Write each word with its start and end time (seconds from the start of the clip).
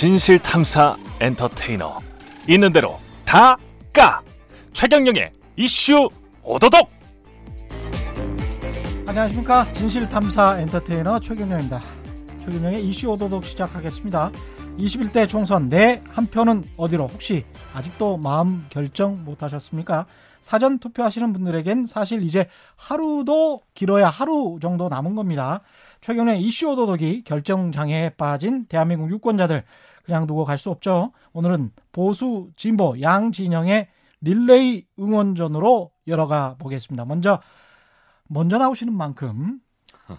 진실 0.00 0.38
탐사 0.38 0.96
엔터테이너. 1.20 2.00
있는 2.48 2.72
대로 2.72 2.98
다 3.26 3.58
까. 3.92 4.22
최경영의 4.72 5.30
이슈 5.56 6.08
오도독. 6.42 6.90
안녕하십니까. 9.06 9.70
진실 9.74 10.08
탐사 10.08 10.58
엔터테이너 10.58 11.20
최경영입니다. 11.20 11.82
최경영의 12.38 12.82
이슈 12.86 13.10
오도독 13.10 13.44
시작하겠습니다. 13.44 14.32
21대 14.78 15.28
총선 15.28 15.68
내한 15.68 16.24
표는 16.30 16.64
어디로? 16.78 17.06
혹시 17.06 17.44
아직도 17.74 18.16
마음 18.16 18.64
결정 18.70 19.22
못 19.22 19.42
하셨습니까? 19.42 20.06
사전 20.40 20.78
투표하시는 20.78 21.30
분들에겐 21.34 21.84
사실 21.84 22.22
이제 22.22 22.48
하루도 22.76 23.60
길어야 23.74 24.08
하루 24.08 24.58
정도 24.62 24.88
남은 24.88 25.14
겁니다. 25.14 25.60
최경영의 26.00 26.40
이슈 26.40 26.70
오도독이 26.70 27.24
결정장애에 27.24 28.14
빠진 28.16 28.64
대한민국 28.64 29.10
유권자들 29.10 29.62
그냥 30.10 30.26
두고 30.26 30.44
갈 30.44 30.58
수 30.58 30.70
없죠 30.70 31.12
오늘은 31.32 31.70
보수 31.92 32.50
진보 32.56 33.00
양 33.00 33.30
진영의 33.30 33.86
릴레이 34.22 34.84
응원전으로 34.98 35.92
열어가 36.08 36.56
보겠습니다 36.58 37.04
먼저 37.04 37.40
먼저 38.26 38.58
나오시는 38.58 38.92
만큼 38.92 39.60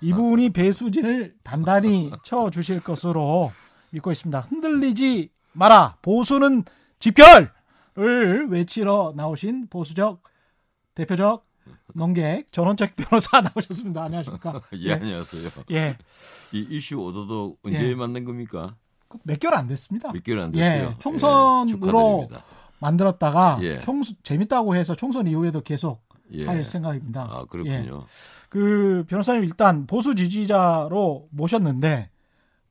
이분이 0.01 0.51
배수진을 0.53 1.35
단단히 1.43 2.09
쳐 2.23 2.49
주실 2.49 2.79
것으로 2.79 3.51
믿고 3.91 4.11
있습니다. 4.13 4.39
흔들리지 4.39 5.29
마라. 5.51 5.97
보수는 6.01 6.63
집결을 6.99 7.49
외치러 8.49 9.11
나오신 9.17 9.67
보수적 9.69 10.23
대표적 10.95 11.45
농객 11.93 12.51
전원책 12.53 12.95
변호사 12.95 13.41
나오셨습니다. 13.43 14.03
안녕하십니까? 14.03 14.61
예, 14.79 14.93
안녕하세요. 14.93 15.49
예. 15.71 15.97
이 16.53 16.65
이슈 16.69 16.95
오도도 16.97 17.57
언제 17.63 17.89
예. 17.89 17.95
만든 17.95 18.23
겁니까? 18.23 18.75
몇 19.23 19.39
개월 19.39 19.55
안 19.55 19.67
됐습니다. 19.67 20.11
몇 20.11 20.23
개월 20.23 20.41
안 20.41 20.51
됐어요. 20.51 20.89
예, 20.89 20.99
총선으로 20.99 22.29
예. 22.31 22.37
만들었다가 22.79 23.59
예. 23.61 23.81
총수 23.81 24.15
재밌다고 24.23 24.75
해서 24.75 24.95
총선 24.95 25.27
이후에도 25.27 25.61
계속 25.61 26.01
예. 26.33 26.45
할 26.45 26.63
생각입니다. 26.63 27.23
아 27.23 27.41
예. 27.41 27.45
그렇군요. 27.49 28.05
그 28.49 29.05
변호사님 29.07 29.43
일단 29.43 29.85
보수 29.85 30.15
지지자로 30.15 31.27
모셨는데 31.31 32.09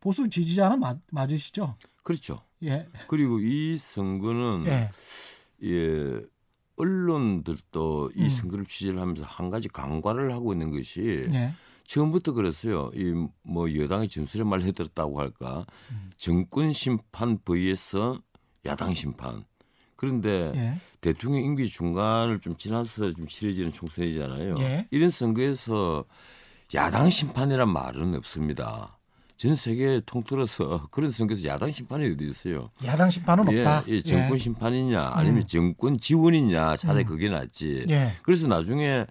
보수 0.00 0.28
지지자는 0.28 0.80
맞, 0.80 0.98
맞으시죠? 1.10 1.76
그렇죠. 2.02 2.42
예. 2.64 2.86
그리고 3.06 3.38
이 3.38 3.78
선거는 3.78 4.64
예. 4.66 4.90
예, 5.62 6.20
언론들도 6.76 8.12
이 8.16 8.24
음. 8.24 8.28
선거를 8.30 8.66
취재를 8.66 9.00
하면서 9.00 9.22
한 9.24 9.50
가지 9.50 9.68
강과를 9.68 10.32
하고 10.32 10.52
있는 10.52 10.70
것이 10.70 11.28
예. 11.32 11.52
처음부터 11.94 12.32
그랬어요. 12.32 12.90
이 12.94 13.12
뭐 13.42 13.74
여당의 13.74 14.08
진술에 14.08 14.44
말 14.44 14.62
해들었다고 14.62 15.18
할까? 15.20 15.66
음. 15.90 16.10
정권 16.16 16.72
심판 16.72 17.38
vs 17.44 17.96
야당 18.64 18.94
심판. 18.94 19.44
그런데 19.96 20.52
예. 20.54 20.80
대통령 21.00 21.42
임기 21.42 21.68
중간을 21.68 22.38
좀 22.40 22.56
지나서 22.56 23.10
좀 23.12 23.26
치러지는 23.26 23.72
총선이잖아요. 23.72 24.54
예. 24.60 24.86
이런 24.92 25.10
선거에서 25.10 26.04
야당 26.74 27.10
심판이란 27.10 27.68
말은 27.68 28.14
없습니다. 28.14 28.96
전 29.36 29.56
세계 29.56 30.00
통틀어서 30.06 30.88
그런 30.92 31.10
선거에서 31.10 31.44
야당 31.44 31.72
심판이 31.72 32.06
어디 32.12 32.24
있어요? 32.28 32.70
야당 32.84 33.10
심판은 33.10 33.48
없다. 33.48 33.84
예, 33.88 33.94
예, 33.94 34.02
정권 34.02 34.38
심판이냐 34.38 35.10
아니면 35.14 35.42
음. 35.42 35.46
정권 35.48 35.98
지원이냐 35.98 36.76
차라리 36.76 37.04
음. 37.04 37.06
그게 37.06 37.28
낫지. 37.28 37.86
예. 37.88 38.12
그래서 38.22 38.46
나중에 38.46 39.06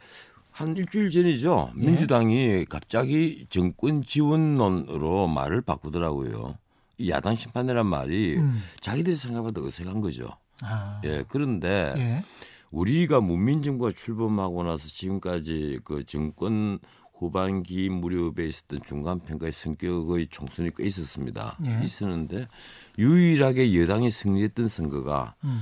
한 0.59 0.75
일주일 0.75 1.09
전이죠. 1.09 1.71
민주당이 1.73 2.65
갑자기 2.65 3.45
정권 3.49 4.03
지원론으로 4.03 5.27
말을 5.29 5.61
바꾸더라고요. 5.61 6.57
이 6.97 7.09
야당 7.09 7.37
심판이란 7.37 7.85
말이 7.85 8.35
음. 8.35 8.61
자기들이 8.81 9.15
생각보다 9.15 9.61
어색한 9.61 10.01
거죠. 10.01 10.27
아. 10.61 10.99
예, 11.05 11.23
그런데 11.29 11.93
예. 11.95 12.23
우리가 12.71 13.21
문민정부가 13.21 13.91
출범하고 13.95 14.63
나서 14.63 14.89
지금까지 14.89 15.79
그 15.85 16.03
정권 16.05 16.79
후반기 17.17 17.89
무렵에 17.89 18.45
있었던 18.45 18.79
중간평가의 18.85 19.53
성격의 19.53 20.27
총선이 20.29 20.71
꽤 20.75 20.87
있었습니다. 20.87 21.57
예. 21.67 21.85
있었는데 21.85 22.49
유일하게 22.97 23.79
여당이 23.79 24.11
승리했던 24.11 24.67
선거가 24.67 25.35
음. 25.45 25.61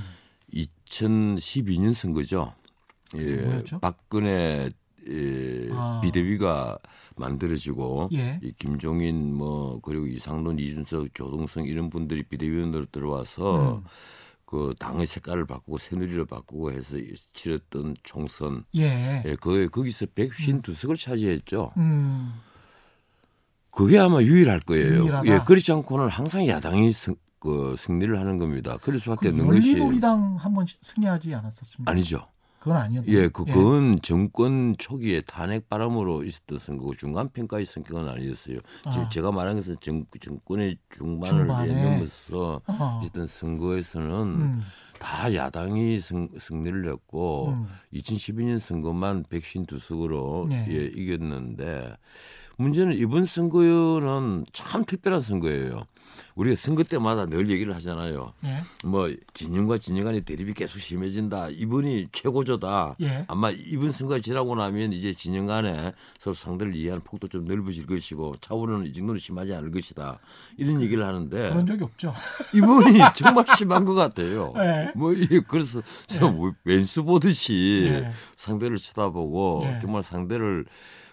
2012년 0.52 1.94
선거죠. 1.94 2.52
예, 3.14 3.36
뭐였죠? 3.36 3.78
박근혜 3.78 4.70
예, 5.08 5.68
아. 5.72 6.00
비대위가 6.02 6.78
만들어지고 7.16 8.10
예. 8.12 8.38
이 8.42 8.52
김종인 8.52 9.34
뭐 9.34 9.80
그리고 9.80 10.06
이상돈, 10.06 10.58
이준석, 10.58 11.14
조동성 11.14 11.64
이런 11.64 11.90
분들이 11.90 12.22
비대위원으로 12.22 12.86
들어와서 12.86 13.78
음. 13.78 13.84
그 14.44 14.72
당의 14.78 15.06
색깔을 15.06 15.44
바꾸고 15.46 15.76
새누리를 15.76 16.24
바꾸고 16.24 16.72
해서 16.72 16.96
치렀던 17.34 17.96
총선 18.02 18.64
예. 18.76 19.22
예, 19.24 19.36
그 19.40 19.68
거기서 19.68 20.06
152석을 20.06 20.98
차지했죠. 20.98 21.72
음. 21.76 22.32
그게 23.70 23.98
아마 23.98 24.22
유일할 24.22 24.60
거예요. 24.60 25.02
유일하다. 25.02 25.28
예, 25.30 25.38
그렇지 25.44 25.70
않고는 25.72 26.08
항상 26.08 26.46
야당이 26.46 26.92
승, 26.92 27.14
그 27.38 27.76
승리를 27.78 28.18
하는 28.18 28.38
겁니다. 28.38 28.78
그럴 28.82 28.98
수밖에 29.00 29.30
그 29.30 29.36
없는 29.36 29.46
것이 29.46 29.72
열린우리당 29.72 30.36
한번 30.36 30.66
승리하지 30.80 31.34
않았었습니까? 31.34 31.90
아니죠. 31.90 32.26
그건 32.68 32.82
아니었다. 32.82 33.08
예, 33.08 33.28
그, 33.28 33.44
그건 33.44 33.98
정권 34.02 34.76
초기에 34.76 35.22
탄핵 35.22 35.68
바람으로 35.68 36.24
있었던 36.24 36.58
선거고 36.58 36.94
중간 36.94 37.30
평가의 37.30 37.64
선거는 37.64 38.08
아니었어요. 38.10 38.58
아. 38.84 39.08
제가 39.08 39.32
말한 39.32 39.56
것은 39.56 39.76
정, 39.80 40.04
정권의 40.20 40.76
중반을 40.90 41.38
중반에. 41.46 41.70
예, 41.70 41.82
넘어서 41.82 42.60
어. 42.66 43.00
있었던 43.02 43.26
선거에서는 43.26 44.10
음. 44.10 44.62
다 44.98 45.32
야당이 45.32 46.00
승, 46.00 46.28
승리를 46.38 46.90
했고 46.90 47.54
음. 47.56 47.68
2012년 47.94 48.58
선거만 48.58 49.22
152석으로 49.24 50.48
네. 50.48 50.66
예, 50.68 50.84
이겼는데 50.86 51.96
문제는 52.58 52.94
이번 52.94 53.24
선거는 53.24 54.44
참 54.52 54.84
특별한 54.84 55.22
선거예요. 55.22 55.84
우리가 56.34 56.56
선거 56.56 56.82
때마다 56.82 57.26
늘 57.26 57.48
얘기를 57.50 57.74
하잖아요. 57.76 58.32
예. 58.44 58.58
뭐 58.86 59.10
진영과 59.34 59.78
진영 59.78 60.04
간의 60.04 60.22
대립이 60.22 60.54
계속 60.54 60.78
심해진다. 60.78 61.48
이분이 61.50 62.08
최고조다. 62.12 62.96
예. 63.02 63.24
아마 63.28 63.50
이번 63.50 63.90
선거가 63.92 64.20
지나고 64.20 64.54
나면 64.54 64.92
이제 64.92 65.12
진영 65.14 65.46
간에 65.46 65.92
서로 66.20 66.34
상대를 66.34 66.74
이해하는 66.76 67.02
폭도 67.04 67.28
좀 67.28 67.44
넓어질 67.44 67.86
것이고 67.86 68.34
차후로는 68.40 68.86
이 68.86 68.92
정도는 68.92 69.18
심하지 69.18 69.54
않을 69.54 69.70
것이다. 69.70 70.18
이런 70.56 70.80
얘기를 70.82 71.04
하는데 71.06 71.50
그런 71.50 71.66
적이 71.66 71.84
없죠. 71.84 72.14
이분이 72.54 72.98
정말 73.16 73.44
심한 73.56 73.84
것 73.84 73.94
같아요. 73.94 74.52
예. 74.58 74.92
뭐 74.94 75.12
이- 75.12 75.26
그래서 75.46 75.82
저 76.06 76.34
왼수 76.64 77.04
보듯이 77.04 77.88
예. 77.90 78.12
상대를 78.36 78.76
쳐다보고 78.78 79.62
예. 79.64 79.78
정말 79.80 80.02
상대를 80.02 80.64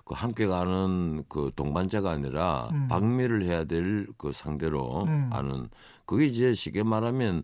그 0.05 0.13
함께 0.13 0.45
가는 0.45 1.23
그 1.27 1.51
동반자가 1.55 2.11
아니라 2.11 2.69
음. 2.71 2.87
박멸을 2.87 3.43
해야 3.45 3.63
될 3.65 4.05
그 4.17 4.31
상대로 4.33 5.03
음. 5.05 5.29
아는 5.33 5.67
그게 6.05 6.25
이제 6.27 6.53
쉽게 6.53 6.83
말하면 6.83 7.43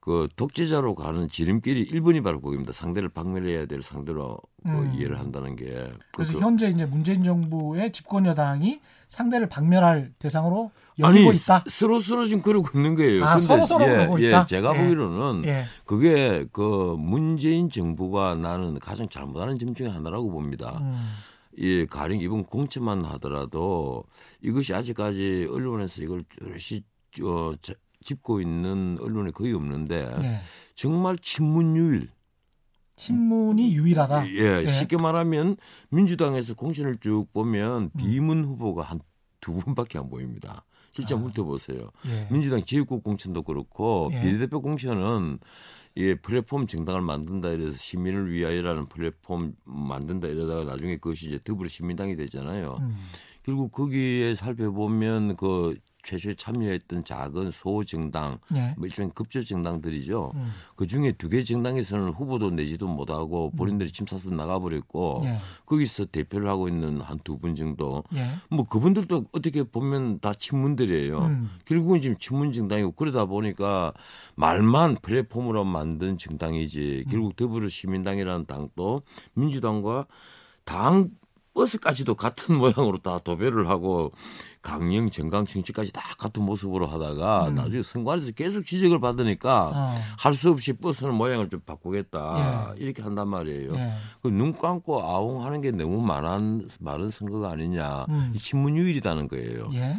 그 0.00 0.26
독재자로 0.34 0.96
가는 0.96 1.28
지름길이 1.28 1.86
1번이 1.92 2.24
바로 2.24 2.40
그겁니다. 2.40 2.72
상대를 2.72 3.08
박멸해야 3.08 3.66
될 3.66 3.82
상대로 3.82 4.38
그 4.64 4.68
음. 4.68 4.92
이해를 4.96 5.20
한다는 5.20 5.54
게 5.54 5.92
그래서 6.12 6.32
그- 6.32 6.40
현재 6.40 6.68
이제 6.68 6.84
문재인 6.84 7.22
정부의 7.22 7.92
집권 7.92 8.26
여당이 8.26 8.80
상대를 9.08 9.48
박멸할 9.48 10.12
대상으로 10.18 10.72
아니 11.02 11.18
여기고 11.18 11.32
있다. 11.32 11.64
서로 11.68 12.00
서로 12.00 12.24
지금 12.26 12.42
그러고 12.42 12.68
있는 12.76 12.96
거예요. 12.96 13.24
아, 13.24 13.34
근데 13.34 13.46
서로 13.46 13.64
서로 13.66 13.84
예, 13.84 13.90
그러고 13.90 14.20
예, 14.22 14.28
있다? 14.28 14.46
제가 14.46 14.74
예. 14.76 14.82
보기로는 14.82 15.44
예. 15.46 15.64
그게 15.86 16.46
그 16.52 16.96
문재인 16.98 17.70
정부가 17.70 18.34
나는 18.34 18.78
가장 18.80 19.08
잘못하는 19.08 19.58
점 19.58 19.72
중에 19.74 19.86
하나라고 19.88 20.30
봅니다. 20.30 20.78
음. 20.80 20.94
예, 21.58 21.86
가령 21.86 22.18
이번 22.20 22.44
공천만 22.44 23.04
하더라도 23.04 24.04
이것이 24.40 24.74
아직까지 24.74 25.48
언론에서 25.50 26.02
이걸 26.02 26.22
여럿이 26.40 26.82
어, 27.22 27.52
자- 27.60 27.74
짚고 28.04 28.40
있는 28.40 28.98
언론이 29.00 29.32
거의 29.32 29.52
없는데 29.52 30.10
예. 30.22 30.40
정말 30.74 31.16
친문유일. 31.18 32.08
신문이 32.96 33.74
유일하다. 33.74 34.28
예, 34.28 34.62
예. 34.64 34.70
쉽게 34.70 34.96
말하면 34.96 35.56
민주당에서 35.90 36.54
공천을 36.54 36.96
쭉 37.00 37.26
보면 37.32 37.82
음. 37.84 37.90
비문 37.96 38.44
후보가 38.44 38.82
한 38.82 39.00
두 39.40 39.52
분밖에 39.54 39.98
안 39.98 40.08
보입니다. 40.08 40.64
실제 40.92 41.16
아. 41.16 41.18
훑어보세요. 41.18 41.90
예. 42.06 42.28
민주당 42.30 42.64
지역구 42.64 43.00
공천도 43.00 43.42
그렇고 43.42 44.08
예. 44.12 44.20
비례대표 44.22 44.62
공천은 44.62 45.40
예, 45.98 46.14
플랫폼 46.14 46.66
정당을 46.66 47.02
만든다 47.02 47.50
이래서 47.50 47.76
시민을 47.76 48.32
위하여라는 48.32 48.88
플랫폼 48.88 49.54
만든다 49.64 50.28
이러다가 50.28 50.64
나중에 50.64 50.96
그것이 50.96 51.28
이제 51.28 51.38
더불어 51.42 51.68
시민당이 51.68 52.16
되잖아요. 52.16 52.78
음. 52.80 52.96
결국 53.42 53.72
거기에 53.72 54.34
살펴보면 54.34 55.36
그 55.36 55.74
최초에 56.02 56.34
참여했던 56.34 57.04
작은 57.04 57.50
소정당, 57.52 58.38
예. 58.54 58.74
뭐 58.76 58.86
일종의 58.86 59.12
급조 59.14 59.44
정당들이죠. 59.44 60.32
음. 60.34 60.50
그 60.74 60.86
중에 60.86 61.12
두 61.12 61.28
개 61.28 61.44
정당에서는 61.44 62.10
후보도 62.10 62.50
내지도 62.50 62.86
못하고 62.88 63.50
본인들이 63.52 63.90
침사서 63.92 64.30
나가버렸고 64.30 65.22
예. 65.24 65.38
거기서 65.64 66.06
대표를 66.06 66.48
하고 66.48 66.68
있는 66.68 67.00
한 67.00 67.18
두 67.22 67.38
분 67.38 67.54
정도. 67.54 68.02
예. 68.14 68.26
뭐 68.50 68.64
그분들도 68.66 69.26
어떻게 69.32 69.62
보면 69.62 70.18
다 70.20 70.32
친문들이에요. 70.34 71.18
음. 71.20 71.50
결국은 71.64 72.02
지금 72.02 72.16
친문 72.18 72.52
정당이고 72.52 72.92
그러다 72.92 73.26
보니까 73.26 73.92
말만 74.34 74.96
플랫폼으로 75.02 75.64
만든 75.64 76.18
정당이지 76.18 77.04
결국 77.10 77.36
더불어시민당이라는 77.36 78.46
당도 78.46 79.02
민주당과 79.34 80.06
당 80.64 81.10
버스까지도 81.54 82.14
같은 82.14 82.56
모양으로 82.58 82.98
다 82.98 83.18
도배를 83.18 83.68
하고 83.68 84.12
강령 84.62 85.10
정강 85.10 85.46
정치까지 85.46 85.92
다 85.92 86.02
같은 86.18 86.42
모습으로 86.42 86.86
하다가 86.86 87.48
음. 87.48 87.54
나중에 87.56 87.82
선관에서 87.82 88.32
계속 88.32 88.64
지적을 88.64 89.00
받으니까 89.00 89.72
어. 89.74 89.94
할수 90.18 90.50
없이 90.50 90.72
버스는 90.72 91.14
모양을 91.14 91.48
좀 91.50 91.60
바꾸겠다 91.60 92.74
이렇게 92.76 93.02
한단 93.02 93.28
말이에요. 93.28 93.74
예. 93.74 93.92
그눈 94.22 94.56
감고 94.56 95.02
아웅하는 95.02 95.60
게 95.60 95.70
너무 95.72 96.00
많은 96.00 96.68
많은 96.80 97.10
선거가 97.10 97.50
아니냐. 97.50 98.06
음. 98.08 98.32
이 98.34 98.38
친문유일이라는 98.38 99.28
거예요. 99.28 99.70
예. 99.74 99.98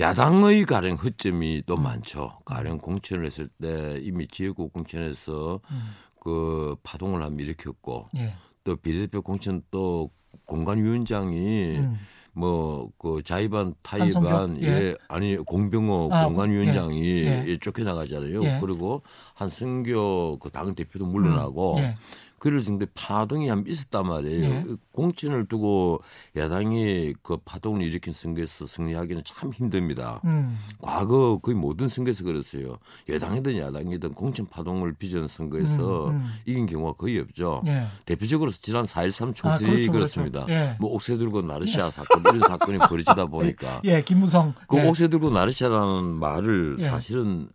야당의 0.00 0.64
가령 0.64 0.96
허점이 0.96 1.64
또 1.66 1.76
많죠. 1.76 2.38
가령 2.44 2.78
공천을 2.78 3.26
했을 3.26 3.48
때 3.60 3.98
이미 4.00 4.28
지역구 4.28 4.68
공천에서 4.68 5.60
음. 5.70 5.90
그 6.20 6.76
파동을 6.84 7.22
한번 7.22 7.40
일으켰고 7.40 8.06
예. 8.16 8.34
또 8.62 8.76
비례대표 8.76 9.22
공천 9.22 9.62
또 9.70 10.10
공관위원장이 10.48 11.76
음. 11.76 11.98
뭐그 12.32 13.22
자의반? 13.24 13.74
타의반 13.82 14.62
예. 14.62 14.66
예. 14.66 14.94
아니 15.08 15.36
공병호 15.36 16.08
아, 16.12 16.26
공관위원장이 16.26 17.24
예. 17.24 17.44
예, 17.46 17.56
쫓겨나가잖아요. 17.58 18.42
예. 18.44 18.58
그리고 18.60 19.02
한성교 19.34 20.38
그 20.40 20.50
당 20.50 20.74
대표도 20.74 21.04
물러나고 21.06 21.76
예. 21.78 21.94
그럴 22.38 22.62
정도의 22.62 22.88
파동이 22.94 23.48
한번 23.48 23.70
있었단 23.72 24.06
말이에요. 24.06 24.44
예. 24.44 24.62
그 24.62 24.76
공천을 24.92 25.46
두고 25.46 26.00
야당이 26.36 27.14
그 27.22 27.36
파동을 27.44 27.82
일으킨 27.82 28.12
선거에서 28.12 28.66
승리하기는 28.66 29.22
참 29.24 29.52
힘듭니다. 29.52 30.20
음. 30.24 30.56
과거 30.80 31.38
거의 31.42 31.56
모든 31.56 31.88
선거에서 31.88 32.24
그랬어요. 32.24 32.78
여당이든 33.08 33.58
야당이든 33.58 34.14
공천 34.14 34.46
파동을 34.46 34.94
빚은 34.94 35.28
선거에서 35.28 36.08
음, 36.08 36.16
음. 36.16 36.30
이긴 36.46 36.66
경우가 36.66 36.92
거의 36.92 37.18
없죠. 37.18 37.62
예. 37.66 37.86
대표적으로 38.06 38.50
지난 38.50 38.84
4.13 38.84 39.30
아, 39.30 39.32
총선이 39.34 39.64
그렇죠, 39.66 39.92
그렇습니다. 39.92 40.44
그렇죠. 40.44 40.52
예. 40.52 40.76
뭐 40.78 40.92
옥새 40.94 41.16
들고 41.16 41.42
나르시아 41.42 41.90
사건 41.90 42.20
이런 42.22 42.40
사건이 42.48 42.78
벌어지다 42.78 43.26
보니까 43.26 43.80
예, 43.84 44.02
김무성. 44.02 44.54
그 44.66 44.78
예. 44.78 44.88
옥새 44.88 45.08
들고 45.08 45.30
나르시아라는 45.30 46.04
말을 46.14 46.76
예. 46.80 46.84
사실은 46.84 47.48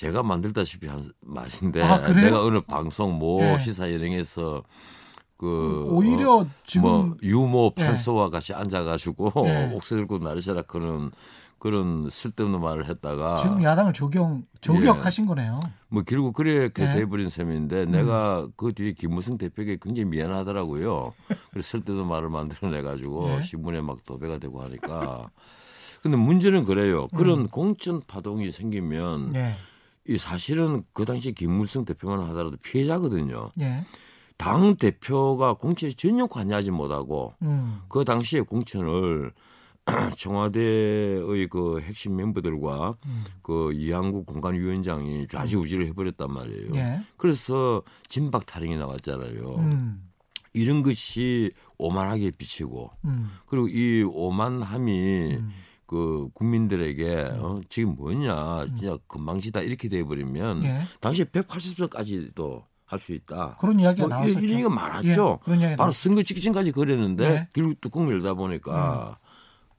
제가 0.00 0.22
만들다시피 0.22 0.86
한 0.86 1.04
말인데 1.20 1.82
아? 1.82 1.98
내가 2.14 2.42
어느 2.42 2.62
방송 2.62 3.18
모 3.18 3.42
예. 3.42 3.58
시사 3.58 3.90
예능에서 3.90 4.62
그 5.36 5.88
오히려 5.90 6.38
어, 6.38 6.46
지금 6.66 6.88
뭐 6.88 7.16
유모 7.22 7.74
예. 7.76 7.84
판서와 7.84 8.30
같이 8.30 8.54
앉아가지고 8.54 9.32
예. 9.48 9.72
옥새 9.76 9.96
들고 9.96 10.16
나르시아라 10.16 10.62
그런 10.62 11.10
그런 11.58 12.08
쓸데없는 12.10 12.62
말을 12.62 12.88
했다가 12.88 13.42
지금 13.42 13.62
야당을 13.62 13.92
조경 13.92 14.46
조격하신 14.62 15.26
거네요. 15.26 15.60
뭐 15.88 16.02
결국 16.06 16.32
그렇게 16.32 16.82
네. 16.82 16.94
돼버린 16.96 17.28
셈인데 17.28 17.84
내가 17.84 18.48
그 18.56 18.72
뒤에 18.72 18.92
김무성 18.92 19.36
대표에게 19.36 19.76
굉장히 19.82 20.06
미안하더라고요. 20.06 21.12
그래서 21.50 21.68
쓸데없는 21.68 22.06
말을 22.06 22.30
만들어내 22.30 22.80
가지고 22.80 23.28
네. 23.28 23.42
신문에 23.42 23.82
막 23.82 24.02
도배가 24.06 24.38
되고 24.38 24.62
하니까. 24.62 25.28
근데 26.02 26.16
문제는 26.16 26.64
그래요. 26.64 27.08
그런 27.08 27.48
공천 27.48 28.00
파동이 28.00 28.50
생기면 28.50 29.34
예. 29.34 29.56
이 30.06 30.18
사실은 30.18 30.82
그 30.92 31.04
당시 31.04 31.32
김무성 31.32 31.84
대표만 31.84 32.20
하더라도 32.28 32.56
피해자거든요. 32.62 33.50
예. 33.60 33.84
당 34.36 34.76
대표가 34.76 35.54
공천에 35.54 35.92
전혀 35.92 36.26
관여하지 36.26 36.70
못하고 36.70 37.34
음. 37.42 37.80
그 37.88 38.04
당시에 38.04 38.40
공천을 38.40 39.32
청와대의 40.16 41.46
그 41.48 41.80
핵심 41.80 42.16
멤버들과 42.16 42.96
음. 43.04 43.24
그 43.42 43.72
이항구 43.74 44.24
공관위원장이 44.24 45.26
좌지우지를 45.28 45.86
해버렸단 45.88 46.32
말이에요. 46.32 46.74
예. 46.74 47.00
그래서 47.16 47.82
진박 48.08 48.46
타령이 48.46 48.76
나왔잖아요. 48.76 49.56
음. 49.56 50.10
이런 50.52 50.82
것이 50.82 51.52
오만하게 51.78 52.32
비치고 52.32 52.90
음. 53.04 53.30
그리고 53.46 53.68
이 53.68 54.02
오만함이 54.02 55.36
음. 55.36 55.50
그 55.90 56.28
국민들에게 56.34 57.16
어, 57.40 57.60
지금 57.68 57.96
뭐냐 57.96 58.66
진짜 58.78 58.96
금방지다 59.08 59.62
이렇게 59.62 59.88
돼버리면 59.88 60.62
예. 60.62 60.82
당시에 61.00 61.24
180석까지도 61.24 62.62
할 62.86 63.00
수 63.00 63.12
있다. 63.12 63.56
그런 63.60 63.80
이야기가 63.80 64.06
뭐 64.06 64.16
나왔었죠. 64.16 64.38
이런 64.38 64.50
얘기가 64.52 64.68
많았죠. 64.68 65.38
예, 65.40 65.44
그런 65.44 65.60
이야기 65.60 65.76
바로 65.76 65.90
선거 65.90 66.22
직전까지 66.22 66.70
그랬는데 66.70 67.28
네. 67.28 67.48
결국 67.52 67.80
뚜껑 67.80 68.08
열다 68.08 68.34
보니까 68.34 69.18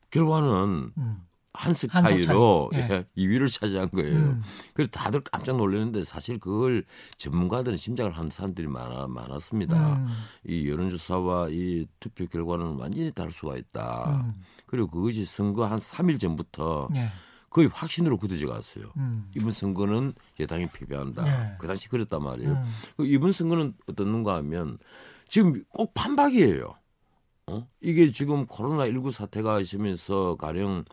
결과는 0.10 0.92
음. 0.98 1.18
한석 1.62 1.94
한석 1.94 2.10
차이로 2.24 2.70
차이. 2.74 2.82
예. 2.82 2.88
예, 2.90 3.06
2위를 3.16 3.52
차지한 3.52 3.92
거예요. 3.92 4.16
음. 4.16 4.42
그래서 4.74 4.90
다들 4.90 5.22
깜짝 5.22 5.58
놀랐는데 5.58 6.04
사실 6.06 6.40
그걸 6.40 6.84
전문가들은 7.18 7.78
짐작을 7.78 8.18
한 8.18 8.32
사람들이 8.32 8.68
많아, 8.68 9.08
많았습니다. 9.08 9.94
음. 9.98 10.08
이 10.48 10.68
여론조사와 10.68 11.50
이 11.52 11.86
투표 12.00 12.26
결과는 12.26 12.78
완전히 12.78 13.12
다를 13.12 13.32
수가 13.32 13.58
있다. 13.58 14.24
음. 14.26 14.42
그리고 14.66 14.88
그것이 14.88 15.26
선거 15.26 15.66
한 15.66 15.78
3일 15.78 16.20
전부터 16.20 16.90
예. 16.96 17.10
거의 17.52 17.68
확신으로 17.68 18.18
굳어져 18.18 18.48
갔어요. 18.48 18.92
음. 18.98 19.30
이번 19.36 19.52
선거는 19.52 20.14
여당이 20.40 20.68
패배한다. 20.74 21.28
예. 21.28 21.58
그 21.60 21.68
당시 21.68 21.90
그랬단 21.90 22.24
말이에요. 22.24 22.54
음. 22.54 22.64
그 22.98 23.06
이번 23.06 23.34
선거는 23.34 23.74
어떻는가 23.88 24.36
하면 24.38 24.80
지금 25.28 25.64
꼭 25.70 25.94
판박이에요. 25.94 26.74
어? 27.48 27.68
이게 27.82 28.12
지금 28.12 28.48
코로나19 28.48 29.12
사태가 29.12 29.60
있으면서 29.60 30.38
가령 30.38 30.86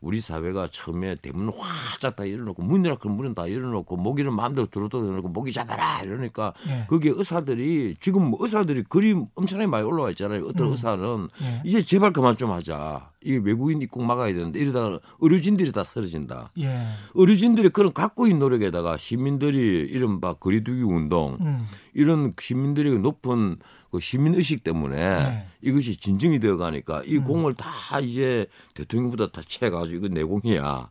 우리 0.00 0.20
사회가 0.20 0.68
처음에 0.70 1.16
대문 1.16 1.50
화짝 1.50 2.16
다 2.16 2.30
열어놓고 2.30 2.62
문이라 2.62 2.96
그 2.96 3.08
문은 3.08 3.34
다 3.34 3.50
열어놓고 3.50 3.96
모기는 3.96 4.32
마음대로 4.32 4.66
들어도 4.66 5.04
열어놓고 5.04 5.28
모기 5.28 5.52
잡아라 5.52 6.02
이러니까 6.02 6.54
예. 6.68 6.86
거기에 6.88 7.12
의사들이 7.16 7.96
지금 8.00 8.30
뭐 8.30 8.38
의사들이 8.42 8.84
그림 8.88 9.26
엄청나게 9.34 9.66
많이 9.66 9.84
올라와 9.84 10.10
있잖아요. 10.10 10.46
어떤 10.46 10.66
음. 10.66 10.70
의사는 10.72 11.28
예. 11.42 11.62
이제 11.64 11.82
제발 11.82 12.12
그만 12.12 12.36
좀 12.36 12.52
하자. 12.52 13.10
이게 13.24 13.40
외국인 13.42 13.82
입국 13.82 14.04
막아야 14.04 14.32
되는데 14.32 14.60
이러다가 14.60 15.00
의료진들이 15.20 15.72
다 15.72 15.82
쓰러진다. 15.82 16.52
예. 16.60 16.86
의료진들이 17.14 17.70
그런 17.70 17.92
각고인 17.92 18.38
노력에다가 18.38 18.96
시민들이 18.96 19.88
이른바 19.90 20.34
거리두기 20.34 20.82
운동 20.82 21.36
음. 21.40 21.66
이런 21.94 22.32
시민들의 22.38 22.98
높은 22.98 23.56
그 23.90 24.00
시민 24.00 24.34
의식 24.34 24.62
때문에 24.64 24.96
네. 24.96 25.46
이것이 25.62 25.96
진정이 25.96 26.40
되어 26.40 26.56
가니까 26.56 27.02
이 27.06 27.16
음. 27.16 27.24
공을 27.24 27.54
다 27.54 27.98
이제 28.00 28.46
대통령보다 28.74 29.28
다 29.28 29.40
채가지고 29.46 29.96
이거 29.96 30.08
내 30.08 30.22
공이야. 30.22 30.90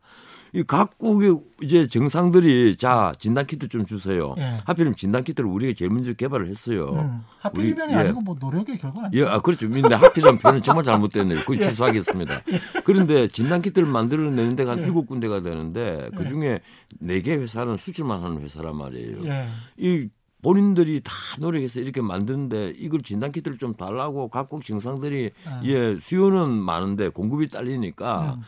이 0.54 0.64
각국의 0.64 1.38
이제 1.62 1.88
정상들이 1.88 2.78
자 2.78 3.12
진단 3.20 3.46
키트 3.46 3.68
좀 3.68 3.86
주세요. 3.86 4.34
예. 4.38 4.54
하필이면 4.66 4.96
진단 4.96 5.24
키트를 5.26 5.48
우리가 5.48 5.74
제일 5.78 5.92
먼저 5.92 6.14
개발을 6.14 6.48
했어요. 6.48 6.94
음. 6.94 7.22
하필이면이 7.40 7.92
우리- 7.94 7.94
예. 7.94 8.06
아니고 8.06 8.22
뭐 8.22 8.36
노력의 8.40 8.78
결과 8.80 9.02
예, 9.02 9.06
아니에요. 9.08 9.28
아, 9.28 9.40
그렇죠. 9.42 9.70
근데 9.70 9.94
하필이면 9.94 10.40
표현은 10.40 10.64
정말 10.64 10.86
잘못됐네요. 10.86 11.38
예. 11.40 11.42
그걸 11.42 11.60
취소하겠습니다. 11.60 12.42
그런데 12.86 13.28
진단 13.28 13.62
키트를 13.62 13.88
만들어내는 13.90 14.56
데가 14.56 14.72
한 14.72 14.80
예. 14.80 14.84
일곱 14.86 15.06
군데가 15.08 15.42
되는데 15.42 16.10
그 16.16 16.26
중에 16.28 16.62
네 17.00 17.22
개 17.22 17.34
회사는 17.36 17.76
수출만 17.78 18.24
하는 18.24 18.42
회사란 18.42 18.78
말이에요. 18.78 19.26
예. 19.26 19.48
이 19.76 20.08
본인들이 20.42 21.02
다 21.04 21.14
노력해서 21.40 21.80
이렇게 21.80 22.02
만드는데 22.02 22.74
이걸 22.78 23.02
진단 23.02 23.32
키트를 23.32 23.58
좀 23.58 23.74
달라고 23.76 24.30
각국 24.30 24.64
정상들이 24.64 25.32
아. 25.46 25.62
예 25.66 25.96
수요는 26.00 26.50
많은데 26.50 27.10
공급이 27.10 27.50
딸리니까 27.50 28.36
음. 28.36 28.42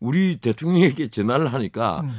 우리 0.00 0.38
대통령에게 0.38 1.08
전화를 1.08 1.52
하니까 1.52 2.00
음. 2.00 2.10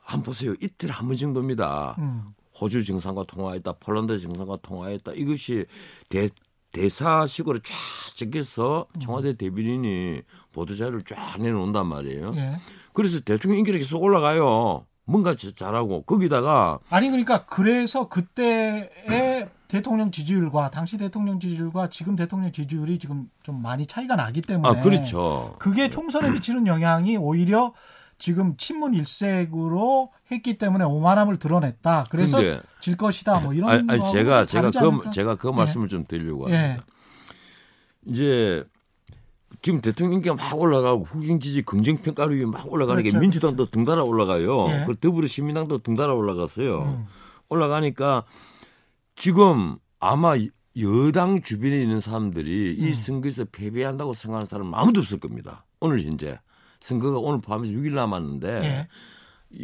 한번 0.00 0.22
보세요 0.24 0.54
이틀 0.62 0.90
한 0.90 1.08
번 1.08 1.16
정도입니다. 1.16 1.96
음. 1.98 2.22
호주 2.58 2.84
정상과 2.84 3.24
통화했다, 3.24 3.72
폴란드 3.74 4.18
정상과 4.18 4.58
통화했다. 4.62 5.12
이것이 5.12 5.66
대, 6.08 6.30
대사식으로 6.72 7.58
쫙 7.58 7.74
적혀서 8.16 8.86
음. 8.94 9.00
청와대 9.00 9.34
대변인이 9.34 10.22
보도자료를 10.52 11.02
쫙 11.02 11.36
내놓는단 11.38 11.86
말이에요. 11.86 12.32
예. 12.36 12.56
그래서 12.94 13.20
대통령 13.20 13.58
인기가 13.58 13.76
계속 13.76 14.02
올라가요. 14.02 14.86
뭔가 15.06 15.34
자- 15.34 15.50
잘하고 15.54 16.02
거기다가 16.02 16.80
아니 16.90 17.08
그러니까 17.08 17.46
그래서 17.46 18.08
그때의 18.08 19.48
대통령 19.68 20.10
지지율과 20.10 20.70
당시 20.70 20.98
대통령 20.98 21.40
지지율과 21.40 21.88
지금 21.90 22.14
대통령 22.16 22.52
지지율이 22.52 22.98
지금 22.98 23.30
좀 23.42 23.62
많이 23.62 23.86
차이가 23.86 24.16
나기 24.16 24.42
때문에 24.42 24.68
아 24.78 24.82
그렇죠. 24.82 25.54
그게 25.58 25.88
총선에 25.88 26.30
미치는 26.30 26.66
영향이 26.66 27.16
오히려 27.16 27.72
지금 28.18 28.56
친문 28.56 28.94
일색으로 28.94 30.10
했기 30.30 30.58
때문에 30.58 30.84
오만함을 30.84 31.36
드러냈다. 31.38 32.06
그래서 32.10 32.38
근데 32.38 32.60
질 32.80 32.96
것이다. 32.96 33.40
뭐 33.40 33.52
이런 33.52 33.70
아니, 33.70 33.84
아니 34.02 34.12
제가 34.12 34.46
제가 34.46 34.70
그 34.70 34.78
않을까? 34.78 35.10
제가 35.10 35.34
그 35.36 35.48
예. 35.48 35.52
말씀을 35.52 35.88
좀 35.88 36.04
드리려고 36.06 36.50
예. 36.50 36.56
합니다. 36.56 36.84
이제 38.06 38.64
지금 39.62 39.80
대통령 39.80 40.14
인기가 40.14 40.34
막 40.34 40.58
올라가고 40.58 41.04
후진 41.04 41.40
지지 41.40 41.62
긍정 41.62 41.96
평가율이 41.98 42.46
막 42.46 42.70
올라가니까 42.70 43.10
그렇죠, 43.10 43.18
민주당도 43.18 43.66
등달아 43.66 44.02
올라가요. 44.04 44.68
예. 44.68 44.84
그 44.86 44.96
더불어시민당도 44.96 45.78
등달아 45.78 46.14
올라갔어요. 46.14 46.82
음. 46.82 47.06
올라가니까 47.48 48.24
지금 49.14 49.76
아마 49.98 50.34
여당 50.78 51.40
주변에 51.40 51.80
있는 51.80 52.00
사람들이 52.00 52.76
음. 52.78 52.86
이 52.86 52.94
선거에서 52.94 53.46
패배한다고 53.50 54.12
생각하는 54.12 54.46
사람은 54.46 54.74
아무도 54.74 55.00
없을 55.00 55.18
겁니다. 55.18 55.64
오늘 55.80 56.02
현재 56.02 56.38
선거가 56.80 57.18
오늘 57.18 57.40
포함해서 57.40 57.72
6일 57.72 57.94
남았는데 57.94 58.48
예. 58.62 58.88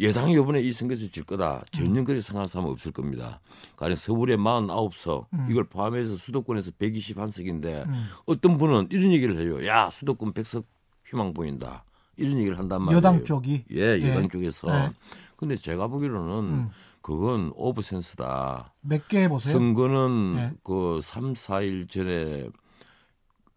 여당이 0.01 0.33
이번에 0.33 0.61
이 0.61 0.73
선거에서 0.73 1.07
질 1.09 1.23
거다. 1.23 1.63
전혀 1.71 2.03
그렇게 2.03 2.21
생각하는 2.21 2.47
사람은 2.47 2.71
없을 2.71 2.91
겁니다. 2.91 3.39
가령 3.77 3.95
서울에 3.95 4.35
49석 4.37 5.27
음. 5.33 5.47
이걸 5.49 5.65
포함해서 5.65 6.15
수도권에서 6.15 6.71
121석인데 6.71 7.85
음. 7.87 8.05
어떤 8.25 8.57
분은 8.57 8.87
이런 8.91 9.11
얘기를 9.11 9.37
해요. 9.39 9.65
야 9.67 9.89
수도권 9.91 10.33
100석 10.33 10.63
희망 11.09 11.33
보인다. 11.33 11.83
이런 12.17 12.37
얘기를 12.37 12.57
한단 12.57 12.81
말이에요. 12.81 12.97
여당 12.97 13.23
쪽이 13.23 13.65
예, 13.71 14.01
여당 14.07 14.23
예. 14.23 14.27
쪽에서. 14.27 14.67
네. 14.67 14.91
근데 15.35 15.55
제가 15.55 15.87
보기로는 15.87 16.33
음. 16.53 16.69
그건 17.01 17.51
오브센스다. 17.55 18.71
몇 18.81 19.07
개 19.07 19.27
보세요? 19.27 19.53
선거는 19.53 20.35
예. 20.37 20.51
그 20.63 21.01
3, 21.03 21.33
4일 21.33 21.89
전에 21.89 22.47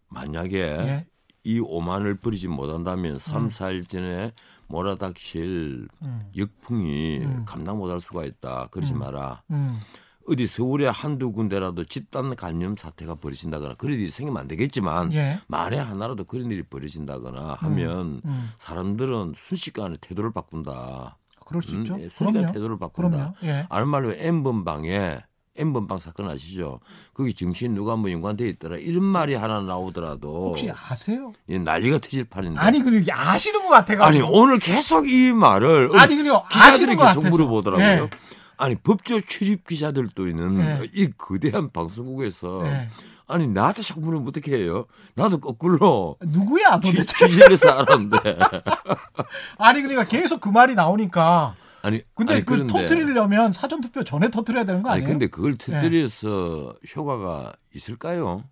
만약에 0.09 0.57
예. 0.59 1.05
이 1.47 1.61
오만을 1.61 2.15
버리지 2.15 2.49
못한다면 2.49 3.17
3, 3.17 3.45
음. 3.45 3.49
4일 3.49 3.87
전에 3.87 4.33
몰아닥칠 4.67 5.87
음. 6.01 6.21
역풍이 6.35 7.19
음. 7.19 7.45
감당 7.45 7.77
못할 7.77 8.01
수가 8.01 8.25
있다. 8.25 8.67
그러지 8.69 8.93
음. 8.93 8.99
마라. 8.99 9.43
음. 9.51 9.79
어디 10.27 10.45
서울에 10.45 10.87
한두 10.89 11.31
군데라도 11.31 11.85
집단 11.85 12.35
감염 12.35 12.75
사태가 12.75 13.15
벌어진다거나 13.15 13.75
그런 13.75 13.97
일이 13.97 14.11
생기면 14.11 14.41
안 14.41 14.47
되겠지만 14.49 15.13
예. 15.13 15.39
만에 15.47 15.77
하나라도 15.77 16.25
그런 16.25 16.51
일이 16.51 16.63
벌어진다거나 16.63 17.53
하면 17.61 18.21
음. 18.25 18.49
사람들은 18.57 19.35
순식간에 19.37 19.95
태도를 20.01 20.33
바꾼다. 20.33 21.17
그럴 21.45 21.61
수 21.61 21.77
음, 21.77 21.83
있죠. 21.83 21.97
예, 21.97 22.09
순식간에. 22.09 22.51
태도를 22.51 22.77
바꾼다. 22.77 23.09
그럼요. 23.17 23.33
예. 23.43 23.65
아는 23.69 23.87
말로 23.87 24.11
N번방에 24.11 25.21
N번방 25.57 25.99
사건 25.99 26.29
아시죠? 26.29 26.79
거기 27.13 27.33
정신 27.33 27.73
누가 27.73 27.95
뭐 27.95 28.11
연관돼 28.11 28.47
있더라. 28.49 28.77
이런 28.77 29.03
말이 29.03 29.33
하나 29.35 29.59
나오더라도 29.61 30.49
혹시 30.49 30.69
아세요? 30.71 31.33
예, 31.49 31.57
난리가 31.57 31.97
터질 31.99 32.23
판인데. 32.25 32.59
아니 32.59 32.79
그리고 32.81 32.97
이게 32.99 33.11
아시는 33.11 33.61
것 33.61 33.69
같아가지고. 33.69 34.03
아니, 34.05 34.21
오늘 34.21 34.59
계속 34.59 35.09
이 35.09 35.31
말을 35.33 35.89
아니 35.99 36.15
그리고 36.15 36.43
기자들이 36.47 36.95
계속 36.95 36.99
같아서. 37.03 37.29
물어보더라고요. 37.29 37.85
예. 37.87 38.09
아니 38.59 38.75
법조 38.75 39.21
출입 39.21 39.67
기자들도 39.67 40.27
있는 40.27 40.57
네. 40.57 40.89
이 40.93 41.09
거대한 41.17 41.71
방송국에서 41.71 42.61
예. 42.65 42.87
아니 43.27 43.47
나한테 43.47 43.81
자꾸 43.81 43.99
물으면 44.01 44.27
어떻게 44.27 44.55
해요? 44.57 44.85
나도 45.15 45.39
거꾸로 45.39 46.17
누구야 46.21 46.79
취- 46.79 46.91
도대체? 46.93 47.27
취재해서 47.27 47.69
알았는데 47.71 48.17
아니 49.59 49.81
그러니까 49.81 50.05
계속 50.05 50.39
그 50.41 50.49
말이 50.49 50.75
나오니까. 50.75 51.55
아니 51.83 52.01
근데 52.15 52.33
아니, 52.35 52.45
그 52.45 52.53
그런데- 52.55 52.73
터트리려면 52.73 53.53
사전 53.53 53.81
투표 53.81 54.03
전에 54.03 54.29
터트려야 54.29 54.65
되는 54.65 54.81
거 54.83 54.89
아니 54.89 55.01
아니에요? 55.01 55.13
근데 55.13 55.27
그걸 55.27 55.57
터뜨려서 55.57 56.75
효과가 56.95 57.53
있을까요? 57.75 58.43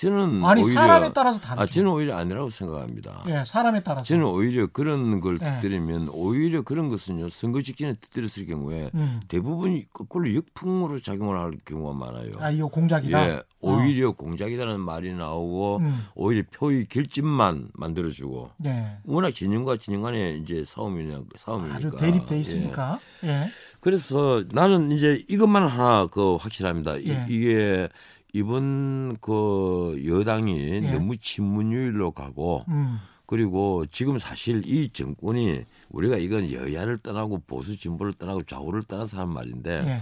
저는 0.00 0.42
아니 0.44 0.62
오히려 0.62 0.80
사람에 0.80 1.12
따라서 1.12 1.38
다르죠. 1.40 1.62
아 1.62 1.66
저는 1.66 1.90
오히려 1.90 2.16
아니라고 2.16 2.48
생각합니다. 2.50 3.22
예, 3.28 3.44
사람에 3.44 3.82
따라서. 3.82 4.02
저는 4.04 4.24
오히려 4.24 4.66
그런 4.66 5.20
걸 5.20 5.34
예. 5.34 5.38
터뜨리면 5.44 6.08
오히려 6.12 6.62
그런 6.62 6.88
것은요 6.88 7.28
선거 7.28 7.60
직전에 7.60 7.94
터뜨렸을 8.00 8.46
경우에 8.46 8.90
음. 8.94 9.20
대부분 9.28 9.82
거꾸로 9.92 10.34
역풍으로 10.34 11.00
작용을 11.00 11.38
할 11.38 11.52
경우가 11.66 11.92
많아요. 11.92 12.30
아 12.38 12.50
이거 12.50 12.68
공작이다. 12.68 13.28
예, 13.28 13.42
오히려 13.60 14.12
공작이라는 14.12 14.80
말이 14.80 15.12
나오고 15.12 15.76
음. 15.78 16.06
오히려 16.14 16.44
표의 16.50 16.86
결집만 16.86 17.68
만들어주고 17.74 18.52
예. 18.64 18.96
워낙 19.04 19.34
진영과 19.34 19.76
진영 19.76 20.00
간의 20.00 20.40
이제 20.40 20.64
싸움이냐 20.66 21.20
싸움이니까 21.36 21.76
아주 21.76 21.90
대립돼 21.90 22.36
예. 22.36 22.40
있으니까. 22.40 22.98
예. 23.24 23.44
그래서 23.80 24.44
나는 24.52 24.92
이제 24.92 25.22
이것만 25.28 25.66
하나 25.66 26.06
그 26.06 26.36
확실합니다. 26.36 26.96
이- 26.96 27.08
예. 27.08 27.26
이게 27.28 27.88
이번 28.32 29.16
그 29.20 30.00
여당이 30.06 30.58
예. 30.60 30.80
너무 30.92 31.16
친문율로 31.16 32.12
가고 32.12 32.64
음. 32.68 32.98
그리고 33.26 33.84
지금 33.92 34.18
사실 34.18 34.62
이 34.66 34.88
정권이 34.92 35.64
우리가 35.90 36.16
이건 36.16 36.50
여야를 36.52 36.98
떠나고 36.98 37.42
보수 37.46 37.76
진보를 37.78 38.14
떠나고 38.14 38.42
좌우를 38.42 38.82
떠나서 38.84 39.18
하는 39.20 39.32
말인데 39.32 39.84
예. 39.86 40.00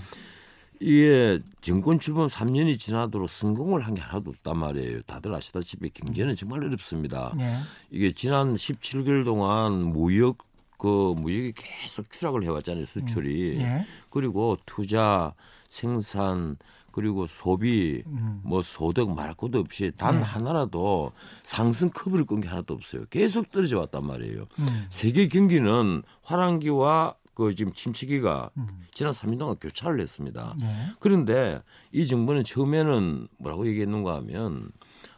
이게 0.81 1.41
정권 1.61 1.99
출범 1.99 2.29
3년이 2.29 2.79
지나도록 2.79 3.29
성공을 3.29 3.85
한 3.85 3.95
게 3.95 4.01
하나도 4.01 4.31
없단 4.31 4.57
말이에요. 4.59 5.03
다들 5.03 5.35
아시다시피 5.35 5.91
경제는 5.91 6.37
정말 6.37 6.63
어렵습니다. 6.65 7.35
예. 7.41 7.57
이게 7.91 8.13
지난 8.13 8.55
17개월 8.55 9.25
동안 9.25 9.93
무역 9.93 10.39
그 10.79 11.15
무역이 11.19 11.55
계속 11.57 12.11
추락을 12.13 12.45
해왔잖아요. 12.45 12.87
수출이 12.87 13.59
예. 13.59 13.85
그리고 14.11 14.57
투자, 14.67 15.35
생산 15.69 16.57
그리고 16.99 17.29
소비 17.29 18.03
음. 18.09 18.41
뭐 18.43 18.61
소득 18.61 19.09
말할 19.15 19.35
것도 19.37 19.61
없이 19.61 19.93
단 19.97 20.17
네. 20.17 20.21
하나라도 20.23 21.13
상승 21.45 21.91
커브를 21.91 22.25
끈 22.25 22.41
게 22.41 22.49
하나도 22.49 22.75
없어요. 22.75 23.05
계속 23.09 23.53
떨어져 23.53 23.79
왔단 23.79 24.05
말이에요. 24.05 24.47
음. 24.59 24.87
세계 24.91 25.29
경기는 25.29 26.03
화랑기와 26.23 27.15
그 27.35 27.55
지금 27.55 27.73
침체기가 27.73 28.51
음. 28.57 28.67
지난 28.93 29.13
3년 29.13 29.39
동안 29.39 29.55
교차를 29.61 30.01
했습니다. 30.01 30.57
예. 30.61 30.67
그런데 30.99 31.63
이 31.93 32.05
정부는 32.09 32.43
처음에는 32.43 33.29
뭐라고 33.39 33.69
얘기했는가 33.69 34.17
하면 34.17 34.73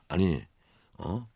아니 0.08 0.42
어 0.98 1.26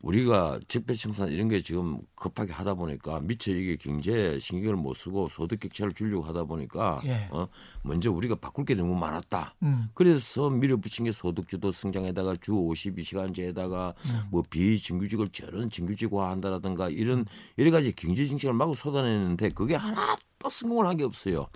우리가 0.00 0.60
적폐청산 0.68 1.28
이런 1.28 1.48
게 1.48 1.60
지금 1.60 2.00
급하게 2.14 2.52
하다 2.52 2.74
보니까 2.74 3.20
미처 3.20 3.50
이게 3.50 3.76
경제 3.76 4.38
신경을 4.38 4.76
못 4.76 4.94
쓰고 4.94 5.28
소득 5.28 5.60
격차를 5.60 5.92
줄려고 5.92 6.22
하다 6.24 6.44
보니까 6.44 7.00
예. 7.04 7.28
어 7.30 7.48
먼저 7.82 8.12
우리가 8.12 8.36
바꿀 8.36 8.64
게 8.64 8.74
너무 8.74 8.94
많았다. 8.94 9.54
음. 9.62 9.88
그래서 9.94 10.50
밀어붙인 10.50 11.04
게 11.06 11.12
소득주도 11.12 11.72
성장에다가 11.72 12.36
주 12.40 12.52
52시간제에다가 12.52 13.94
음. 14.06 14.22
뭐 14.30 14.42
비정규직을 14.48 15.28
저런 15.28 15.68
정규직화한다라든가 15.70 16.90
이런 16.90 17.24
여러 17.58 17.70
가지 17.70 17.92
경제 17.92 18.26
정책을 18.26 18.54
마구 18.54 18.74
쏟아내는데 18.74 19.50
그게 19.50 19.74
하나 19.74 20.16
도 20.38 20.48
성공을 20.48 20.86
한 20.86 20.96
게 20.96 21.04
없어요. 21.04 21.46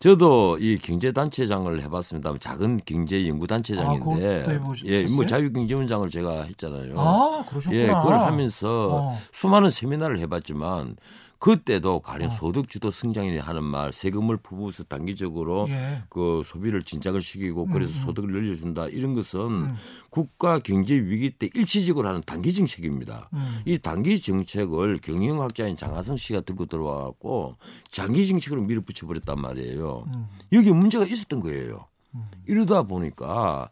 저도 0.00 0.58
이 0.60 0.78
경제단체장을 0.78 1.82
해봤습니다. 1.82 2.32
작은 2.38 2.76
아, 2.80 2.84
경제연구단체장인데, 2.86 4.44
해보셨어요? 4.48 4.92
예, 4.92 5.06
뭐 5.08 5.26
자유경제원장을 5.26 6.08
제가 6.10 6.42
했잖아요. 6.44 6.94
아 6.96 7.44
그러셨구나. 7.48 7.82
예, 7.82 7.86
그걸 7.88 8.12
하면서 8.20 8.90
어. 8.92 9.18
수많은 9.32 9.70
세미나를 9.70 10.20
해봤지만 10.20 10.96
그때도 11.38 12.00
가령 12.00 12.30
어. 12.30 12.34
소득주도 12.34 12.90
성장이라 12.90 13.44
하는 13.44 13.62
말, 13.62 13.92
세금을 13.92 14.38
부부서 14.38 14.84
단기적으로 14.84 15.66
예. 15.68 16.02
그 16.08 16.42
소비를 16.44 16.82
진작을 16.82 17.22
시키고 17.22 17.64
음, 17.64 17.70
그래서 17.70 17.96
음. 17.98 18.06
소득을 18.06 18.32
늘려준다 18.32 18.88
이런 18.88 19.14
것은 19.14 19.40
음. 19.40 19.74
국가 20.10 20.58
경제 20.58 20.94
위기 20.94 21.30
때 21.30 21.48
일시적으로 21.54 22.08
하는 22.08 22.22
단기 22.26 22.52
정책입니다. 22.52 23.30
음. 23.32 23.62
이 23.66 23.78
단기 23.78 24.20
정책을 24.20 24.98
경영학자인 24.98 25.76
장하성 25.76 26.16
씨가 26.16 26.40
들고 26.40 26.66
들어와 26.66 27.04
갖고 27.04 27.56
장기 27.90 28.26
정책으로 28.26 28.62
밀어붙여 28.62 29.06
버렸단 29.06 29.40
말이에요. 29.40 30.04
음. 30.08 30.26
여기 30.52 30.72
문제가 30.72 31.04
있었던 31.04 31.40
거예요. 31.40 31.86
음. 32.14 32.28
이러다 32.46 32.82
보니까 32.82 33.70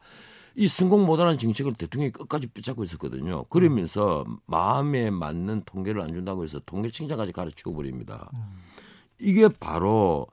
이 0.58 0.68
성공 0.68 1.04
못하는 1.04 1.36
정책을 1.36 1.74
대통령이 1.74 2.12
끝까지 2.12 2.46
붙잡고 2.46 2.82
있었거든요. 2.84 3.44
그러면서 3.44 4.24
마음에 4.46 5.10
맞는 5.10 5.64
통계를 5.66 6.00
안 6.00 6.08
준다고 6.08 6.44
해서 6.44 6.60
통계 6.64 6.90
청자까지 6.90 7.32
가르치고 7.32 7.74
버립니다. 7.74 8.30
음. 8.32 8.62
이게 9.20 9.48
바로 9.48 10.26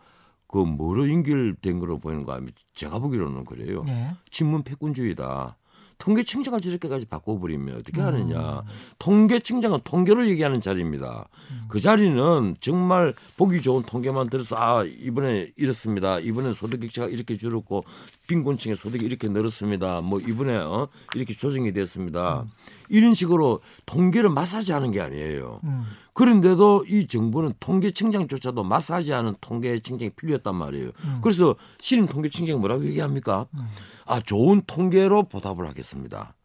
그 0.48 0.58
뭐로 0.60 1.10
연결된 1.10 1.80
거로 1.80 1.98
보이는 1.98 2.24
거 2.26 2.32
아니면 2.32 2.52
제가 2.74 3.00
보기로는 3.00 3.44
그래요. 3.44 3.84
예. 3.88 4.12
친문 4.32 4.64
패권주의다. 4.64 5.58
통계청장을 5.98 6.60
저렇게까지 6.60 7.06
바꿔버리면 7.06 7.78
어떻게 7.78 8.02
음. 8.02 8.06
하느냐. 8.06 8.64
통계청장은 9.00 9.80
통계를 9.84 10.30
얘기하는 10.30 10.62
자리입니다. 10.62 11.28
음. 11.52 11.63
그 11.68 11.80
자리는 11.80 12.56
정말 12.60 13.14
보기 13.38 13.62
좋은 13.62 13.84
통계만 13.84 14.30
들어서 14.30 14.56
아 14.58 14.84
이번에 14.84 15.52
이렇습니다. 15.56 16.20
이번에 16.20 16.54
소득 16.54 16.80
격차가 16.80 17.08
이렇게 17.08 17.38
줄었고 17.38 17.86
빈곤층의 18.28 18.78
소득이 18.78 19.06
이렇게 19.06 19.28
늘었습니다. 19.28 20.02
뭐 20.02 20.20
이번에 20.20 20.56
어 20.56 20.88
이렇게 21.16 21.36
조정이 21.36 21.74
됐습니다. 21.74 22.46
이런 22.90 23.14
식으로 23.14 23.62
통계를 23.86 24.30
마사지하는 24.30 24.92
게 24.92 25.02
아니에요. 25.02 25.60
음. 25.64 25.84
그런데도 26.14 26.86
이 26.88 27.08
정부는 27.08 27.54
통계청장조차도 27.60 28.64
마사지하는 28.64 29.36
통계청장이 29.42 30.12
필요했단 30.12 30.56
말이에요. 30.56 30.92
음. 31.04 31.20
그래서 31.22 31.56
신임 31.80 32.08
통계청장이 32.08 32.60
뭐라고 32.60 32.86
얘기합니까? 32.86 33.48
음. 33.56 33.68
아 34.06 34.20
좋은 34.20 34.62
통계로 34.68 35.24
보답을 35.24 35.68
하겠습니다. 35.68 36.36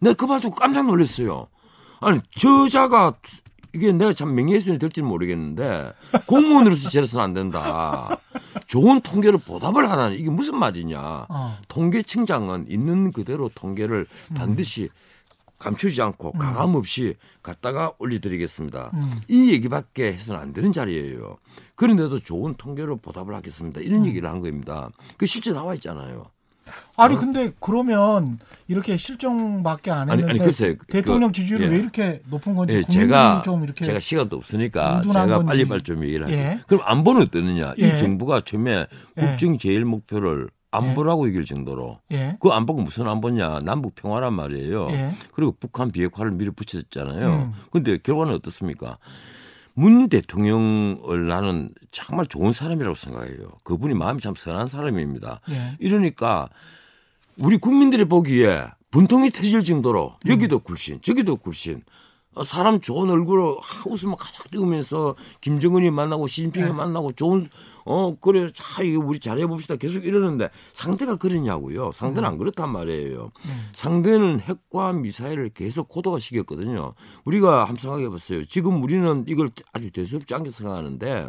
내가 0.00 0.14
그말 0.14 0.40
듣고 0.40 0.54
깜짝 0.54 0.86
놀랐어요. 0.86 1.48
아니 2.00 2.20
저자가 2.38 3.14
이게 3.74 3.92
내가 3.92 4.12
참 4.12 4.34
명예훼손이 4.34 4.78
될지는 4.78 5.08
모르겠는데 5.08 5.92
공무원으로서 6.26 6.88
저래서는 6.90 7.24
안 7.24 7.34
된다. 7.34 8.16
좋은 8.66 9.00
통계로 9.00 9.38
보답을 9.38 9.90
하다니 9.90 10.16
이게 10.16 10.30
무슨 10.30 10.58
말이냐. 10.58 11.26
어. 11.28 11.58
통계청장은 11.68 12.66
있는 12.68 13.12
그대로 13.12 13.50
통계를 13.54 14.06
음. 14.30 14.34
반드시 14.34 14.88
감추지 15.58 16.02
않고 16.02 16.32
가감 16.32 16.74
없이 16.74 17.16
갖다가 17.42 17.92
올려드리겠습니다. 17.98 18.90
음. 18.94 19.20
이 19.28 19.50
얘기밖에 19.52 20.12
해서는 20.12 20.40
안 20.40 20.52
되는 20.52 20.72
자리예요. 20.72 21.38
그런데도 21.74 22.18
좋은 22.18 22.54
통계로 22.54 22.98
보답을 22.98 23.34
하겠습니다. 23.34 23.80
이런 23.80 24.00
음. 24.00 24.06
얘기를 24.06 24.28
한 24.28 24.40
겁니다. 24.40 24.90
그 25.16 25.26
실제 25.26 25.52
나와 25.52 25.74
있잖아요. 25.74 26.26
아니 26.96 27.16
근데 27.16 27.50
그러면 27.60 28.38
이렇게 28.68 28.96
실정밖에 28.96 29.90
안 29.90 30.10
아니, 30.10 30.22
했는데 30.22 30.30
아니, 30.30 30.38
글쎄요. 30.38 30.74
대통령 30.88 31.30
그, 31.30 31.40
지지율이 31.40 31.64
예. 31.64 31.68
왜 31.68 31.78
이렇게 31.78 32.22
높은 32.28 32.54
건지 32.54 32.74
예, 32.74 32.82
제가 32.92 33.42
좀 33.44 33.64
이렇게 33.64 33.84
제가 33.84 34.00
시간도 34.00 34.36
없으니까 34.36 35.02
제가 35.02 35.26
건지. 35.26 35.46
빨리빨리 35.46 35.82
좀 35.82 36.04
얘기를 36.04 36.26
할게요. 36.26 36.40
예. 36.40 36.60
그럼 36.66 36.82
안보는 36.84 37.22
어떠느냐? 37.22 37.74
예. 37.80 37.88
이 37.88 37.98
정부가 37.98 38.40
처음에 38.40 38.86
예. 39.18 39.20
국정 39.20 39.58
제일 39.58 39.84
목표를 39.84 40.48
안보라고 40.70 41.28
정도로 41.44 42.00
예. 42.12 42.36
그 42.40 42.48
안보가 42.48 42.82
무슨 42.82 43.08
안보냐? 43.08 43.60
남북 43.64 43.94
평화란 43.94 44.32
말이에요. 44.34 44.88
예. 44.90 45.12
그리고 45.32 45.54
북한 45.58 45.90
비핵화를 45.90 46.32
밀어붙였잖아요. 46.32 47.28
음. 47.28 47.52
근데 47.70 47.98
결과는 47.98 48.34
어떻습니까? 48.34 48.98
문 49.74 50.08
대통령을 50.08 51.26
나는 51.26 51.70
정말 51.90 52.26
좋은 52.26 52.52
사람이라고 52.52 52.94
생각해요. 52.94 53.48
그분이 53.64 53.94
마음이 53.94 54.20
참 54.20 54.34
선한 54.36 54.68
사람입니다. 54.68 55.40
예. 55.50 55.76
이러니까 55.80 56.48
우리 57.38 57.58
국민들이 57.58 58.04
보기에 58.04 58.66
분통이 58.90 59.30
터질 59.30 59.64
정도로 59.64 60.16
음. 60.24 60.30
여기도 60.30 60.60
굴신, 60.60 61.00
저기도 61.02 61.36
굴신. 61.36 61.82
어, 62.34 62.42
사람 62.42 62.80
좋은 62.80 63.10
얼굴로 63.10 63.58
하, 63.60 63.90
웃으면 63.90 64.16
가득 64.16 64.50
띄우면서 64.50 65.14
김정은이 65.40 65.90
만나고 65.90 66.26
시진핑이 66.26 66.66
네. 66.66 66.72
만나고 66.72 67.12
좋은 67.12 67.48
어 67.84 68.16
그래 68.20 68.48
자 68.54 68.82
이거 68.82 69.04
우리 69.04 69.18
잘해 69.18 69.46
봅시다 69.46 69.76
계속 69.76 70.04
이러는데 70.04 70.50
상대가 70.72 71.16
그러냐고요 71.16 71.90
상대는 71.92 72.28
안 72.28 72.38
그렇단 72.38 72.70
말이에요 72.70 73.32
음. 73.46 73.68
상대는 73.72 74.40
핵과 74.40 74.92
미사일을 74.92 75.50
계속 75.50 75.88
고도화 75.88 76.20
시켰거든요 76.20 76.94
우리가 77.24 77.60
한번 77.60 77.76
생각해 77.76 78.08
봤어요 78.08 78.44
지금 78.44 78.82
우리는 78.82 79.24
이걸 79.26 79.48
아주 79.72 79.90
대수롭지 79.90 80.34
않게 80.34 80.50
생각하는데 80.50 81.28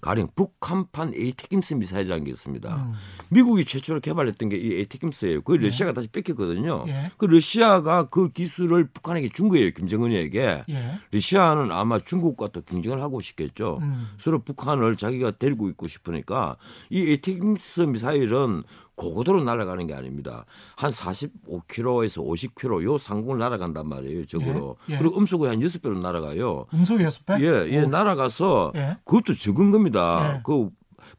가령 0.00 0.28
북한판 0.36 1.14
ATACMS 1.14 1.74
미사일이라는 1.74 2.24
게 2.24 2.30
있습니다 2.30 2.76
음. 2.76 2.92
미국이 3.30 3.64
최초로 3.64 4.00
개발했던 4.00 4.48
게 4.48 4.60
이 4.60 4.74
ATACMS예요 4.74 5.40
그 5.42 5.52
러시아가 5.54 5.92
다시 5.92 6.08
뺏겼거든요 6.08 6.84
예. 6.88 7.10
그 7.16 7.24
러시아가 7.24 8.04
그 8.04 8.28
기술을 8.28 8.88
북한에게 8.88 9.30
준 9.30 9.48
거예요 9.48 9.70
김정은이에게 9.70 10.64
예. 10.68 11.00
러시아는 11.10 11.72
아마 11.72 11.98
중국과 11.98 12.48
또 12.48 12.60
경쟁을 12.60 13.00
하고 13.00 13.20
싶겠죠. 13.20 13.78
음. 13.80 14.08
서로 14.18 14.40
북한을 14.40 14.96
자기가 14.96 15.32
데리고 15.32 15.68
있고 15.70 15.88
싶으니까 15.90 16.56
이 16.88 17.00
ATACMS 17.00 17.80
미사일은 17.82 18.62
고고도로 18.94 19.42
날아가는 19.44 19.86
게 19.86 19.94
아닙니다. 19.94 20.44
한 20.76 20.90
45km에서 20.90 22.24
50km 22.24 22.82
요 22.84 22.98
상공을 22.98 23.38
날아간단 23.38 23.88
말이에요. 23.88 24.26
적으로. 24.26 24.76
예, 24.90 24.94
예. 24.94 24.98
그리고 24.98 25.18
음속이 25.18 25.46
한 25.46 25.58
6배로 25.60 25.98
날아가요. 26.00 26.66
음속 26.74 27.00
여섯 27.02 27.24
배? 27.26 27.34
예, 27.40 27.68
예, 27.72 27.82
오. 27.82 27.86
날아가서 27.88 28.72
예. 28.76 28.96
그것도 29.04 29.34
적은 29.34 29.70
겁니다. 29.70 30.36
예. 30.36 30.40
그 30.44 30.70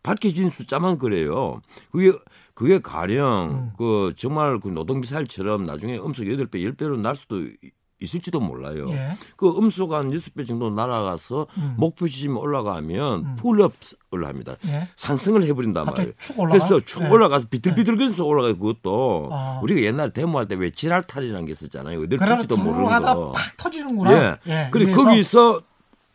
밝혀진 0.04 0.50
숫자만 0.50 0.98
그래요. 1.00 1.62
그게 1.92 2.12
그게 2.54 2.80
가령 2.80 3.50
음. 3.52 3.72
그 3.78 4.14
정말 4.18 4.60
그 4.60 4.68
노동 4.68 5.02
미사일처럼 5.02 5.64
나중에 5.64 5.98
음속 5.98 6.24
8배, 6.26 6.52
10배로 6.76 7.00
날 7.00 7.16
수도 7.16 7.40
이- 7.40 7.56
있을지도 8.02 8.40
몰라요. 8.40 8.90
예. 8.92 9.12
그 9.38 9.56
음속 9.58 9.98
한 9.98 10.12
6배 10.12 10.48
정도 10.48 10.70
날아가서 10.70 11.48
음. 11.58 11.76
목표 11.78 12.08
지점에 12.08 12.40
올라가면 12.40 13.20
음. 13.26 13.36
pull-up을 13.38 14.26
합니다. 14.26 14.56
예. 14.66 14.88
상승을 14.96 15.44
해버린단 15.44 15.86
말이에요. 15.86 16.12
축. 16.20 16.36
그래서 16.38 16.80
쭉 16.82 17.04
예. 17.04 17.10
올라가서 17.10 17.48
비틀비틀거리면서 17.50 18.24
올라가요. 18.26 18.58
그것도 18.58 19.30
아. 19.32 19.60
우리가 19.64 19.82
옛날에 19.82 20.12
데모할 20.12 20.48
때 20.48 20.56
왜 20.56 20.70
지랄탄이라는 20.72 21.46
게 21.46 21.52
있었잖아요. 21.54 22.02
어딜 22.02 22.20
튈지도 22.20 22.58
모르는 22.58 23.02
거. 23.02 23.32
팍 23.32 23.58
터지는구나. 23.58 24.12
예. 24.48 24.52
예. 24.52 24.70
위에서. 24.74 25.04
거기서 25.04 25.62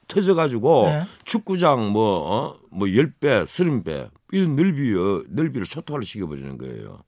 터져가지고 0.09 0.85
예. 0.88 1.02
축구장 1.25 1.90
뭐, 1.90 2.19
어? 2.33 2.55
뭐 2.71 2.87
10배, 2.87 3.45
30배 3.45 4.09
이런 4.33 4.55
넓이, 4.57 4.93
넓이를 5.28 5.64
초토화를 5.66 6.05
시켜버리는 6.07 6.59
거예요. 6.59 7.00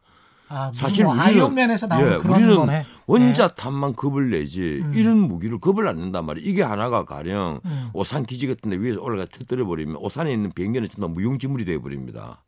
아, 0.49 0.71
사실 0.75 1.05
뭐 1.05 1.13
우리는 1.15 1.27
아이언맨에서 1.27 1.87
나오는 1.87 2.13
예, 2.13 2.17
우리는 2.17 2.57
거네. 2.57 2.87
원자 3.07 3.49
탄만 3.49 3.95
겁을 3.95 4.31
내지 4.31 4.81
음. 4.83 4.93
이런 4.95 5.19
무기를 5.19 5.59
겁을 5.61 5.87
안 5.89 5.99
낸단 5.99 6.25
말이에요. 6.25 6.49
이게 6.49 6.63
하나가 6.63 7.05
가령 7.05 7.61
음. 7.65 7.91
오산 7.93 8.25
기지 8.25 8.47
같은 8.47 8.71
데 8.71 8.77
위에서 8.77 9.01
올라가 9.01 9.27
터뜨려 9.31 9.67
버리면 9.67 9.97
오산에 9.97 10.33
있는 10.33 10.51
비행기는 10.53 10.89
전부 10.89 11.09
무용지물이 11.09 11.65
돼 11.65 11.79
버립니다. 11.79 12.43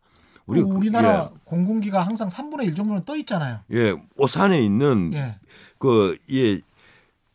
우리 0.47 0.63
그- 0.63 0.69
우리나라 0.69 1.31
공군기가 1.45 2.01
항상 2.03 2.29
3분의 2.29 2.65
1 2.67 2.75
정도는 2.75 3.05
떠 3.05 3.17
있잖아요. 3.17 3.59
예, 3.73 3.77
예, 3.79 3.95
오산에 4.17 4.61
있는 4.63 5.13
예. 5.15 5.37
그 5.79 6.17
예. 6.33 6.61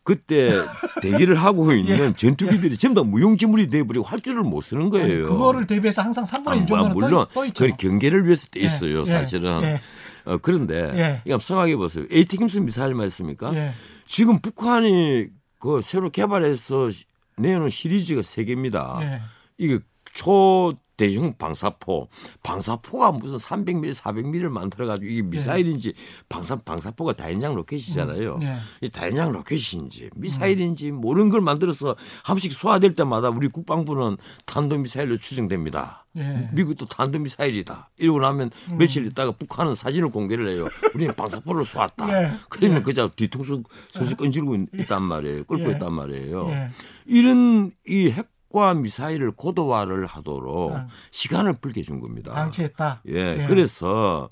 그때 0.03 0.51
대기를 1.01 1.35
하고 1.35 1.71
있는 1.71 2.15
전투기들이 2.15 2.77
전부 2.77 3.01
다 3.01 3.07
무용지물이 3.07 3.69
돼버리고 3.71 4.05
활주를 4.05 4.43
못 4.43 4.61
쓰는 4.61 4.83
예. 4.93 4.99
아니, 5.01 5.07
거예요. 5.07 5.25
그거를 5.27 5.65
대비해서 5.65 6.03
항상 6.03 6.25
3분의 6.25 6.57
1 6.57 6.61
아, 6.63 6.65
정도는 6.67 6.93
물론 6.93 7.25
떠, 7.33 7.33
떠 7.33 7.45
있죠. 7.47 7.65
그 7.65 7.71
경계를 7.75 8.25
위해서 8.25 8.45
돼 8.51 8.59
예, 8.59 8.65
있어요, 8.65 9.01
예, 9.01 9.05
사실은. 9.07 9.79
예. 10.27 10.31
어, 10.31 10.37
그런데 10.41 10.93
예. 10.95 11.21
이거 11.25 11.39
생각해 11.39 11.75
보세요. 11.75 12.05
에이티킴스 12.11 12.59
미사일만 12.59 13.07
있습니까? 13.07 13.53
예. 13.55 13.71
지금 14.05 14.39
북한이 14.39 15.27
그 15.59 15.81
새로 15.81 16.09
개발해서 16.09 16.89
내놓은 17.37 17.69
시리즈가 17.69 18.21
세 18.23 18.43
개입니다. 18.43 18.99
예. 19.01 19.21
이게 19.57 19.79
초 20.13 20.75
대형 20.97 21.35
방사포, 21.37 22.09
방사포가 22.43 23.11
무슨 23.13 23.37
300mm, 23.37 23.93
400mm를 23.95 24.49
만들어 24.49 24.85
가지고 24.85 25.07
이게 25.11 25.21
미사일인지 25.21 25.93
방사 26.29 26.55
방사포가 26.55 27.13
다연장 27.13 27.55
로켓이잖아요. 27.55 28.35
음, 28.35 28.41
예. 28.43 28.57
이 28.81 28.89
다연장 28.89 29.31
로켓인지 29.31 30.09
미사일인지 30.15 30.91
모르는 30.91 31.29
걸 31.29 31.41
만들어서 31.41 31.89
한 32.23 32.35
번씩 32.35 32.53
쏴 32.53 32.73
댈 32.73 32.93
때마다 32.93 33.29
우리 33.29 33.47
국방부는 33.47 34.17
탄도 34.45 34.77
미사일로 34.77 35.17
추정됩니다. 35.17 36.05
예. 36.17 36.49
미국도 36.53 36.85
탄도 36.85 37.19
미사일이다. 37.19 37.89
이러고 37.97 38.19
나면 38.19 38.51
며칠 38.77 39.05
있다가 39.05 39.31
북한은 39.31 39.75
사진을 39.75 40.09
공개를 40.09 40.47
해요. 40.49 40.69
우리는 40.93 41.13
방사포를 41.13 41.65
쏘았다. 41.65 42.07
예. 42.23 42.31
그러면 42.49 42.77
예. 42.77 42.81
그저 42.83 43.09
뒤통수 43.15 43.63
서서 43.91 44.15
끈질고 44.15 44.55
있단 44.79 45.03
말이에요. 45.03 45.43
끌고 45.43 45.69
예. 45.69 45.73
있단 45.75 45.93
말이에요. 45.93 46.49
예. 46.51 46.69
이런 47.05 47.71
이 47.87 48.09
핵 48.11 48.34
과 48.55 48.73
미사일을 48.73 49.31
고도화를 49.31 50.05
하도록 50.05 50.73
아. 50.73 50.87
시간을 51.11 51.57
벌게 51.59 51.83
준 51.83 51.99
겁니다. 51.99 52.33
방치했다. 52.33 53.01
예, 53.09 53.37
예. 53.41 53.45
그래서 53.47 54.29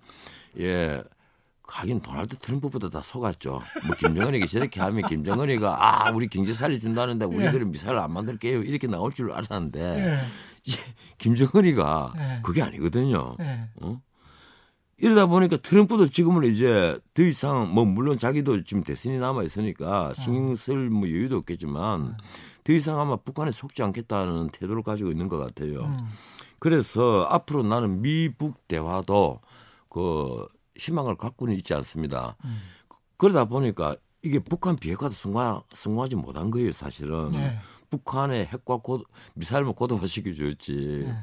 예. 0.58 1.04
하긴 1.68 2.00
도널드 2.00 2.38
트럼프보다 2.38 2.88
다 2.88 3.02
속았죠. 3.04 3.62
뭐 3.86 3.96
김정은에게 3.98 4.46
저렇게 4.46 4.80
하면 4.80 5.10
김정은이가 5.10 5.78
아 5.78 6.12
우리 6.12 6.30
경제 6.30 6.54
살려준다는데 6.54 7.26
우리들은 7.26 7.72
미사일 7.72 7.98
안 7.98 8.14
만들게요 8.14 8.62
이렇게 8.62 8.88
나올 8.88 9.12
줄 9.12 9.34
알았는데 9.34 9.82
예. 9.82 10.20
이제 10.64 10.80
김정은이가 11.18 12.14
예. 12.16 12.42
그게 12.44 12.62
아니거든요. 12.62 13.36
예. 13.42 13.68
어? 13.82 14.00
이러다 15.00 15.26
보니까 15.26 15.58
트럼프도 15.58 16.08
지금은 16.08 16.46
이제 16.46 16.98
더 17.14 17.24
이상 17.24 17.74
뭐 17.74 17.84
물론 17.84 18.18
자기도 18.18 18.64
지금 18.64 18.84
대선이 18.84 19.18
남아 19.18 19.44
있으니까 19.44 20.14
신경 20.14 20.56
쓸 20.56 20.90
뭐 20.90 21.10
여유도 21.10 21.36
없겠지만 21.40 22.16
더 22.64 22.74
이상 22.74 23.00
아마 23.00 23.16
북한에 23.18 23.52
속지 23.52 23.84
않겠다는 23.84 24.50
태도를 24.50 24.84
가지고 24.84 25.12
있는 25.12 25.28
것 25.28 25.38
같아요. 25.38 25.82
음. 25.82 25.98
그래서 26.60 27.28
앞으로 27.30 27.64
나는 27.64 28.02
미북 28.02 28.68
대화도 28.68 29.42
그 29.90 30.48
희망을 30.78 31.16
갖고는 31.16 31.56
있지 31.56 31.74
않습니다. 31.74 32.38
음. 32.46 32.62
그러다 33.18 33.46
보니까 33.46 33.96
이게 34.22 34.40
북한 34.40 34.76
비핵화도 34.76 35.14
성공, 35.14 35.62
성공하지 35.74 36.16
못한 36.16 36.50
거예요, 36.50 36.72
사실은. 36.72 37.34
예. 37.34 37.60
북한의 37.90 38.46
핵과 38.48 38.78
고, 38.78 39.04
미사일만 39.36 39.74
고도화 39.76 40.08
시켜줬지. 40.08 41.06
예. 41.06 41.16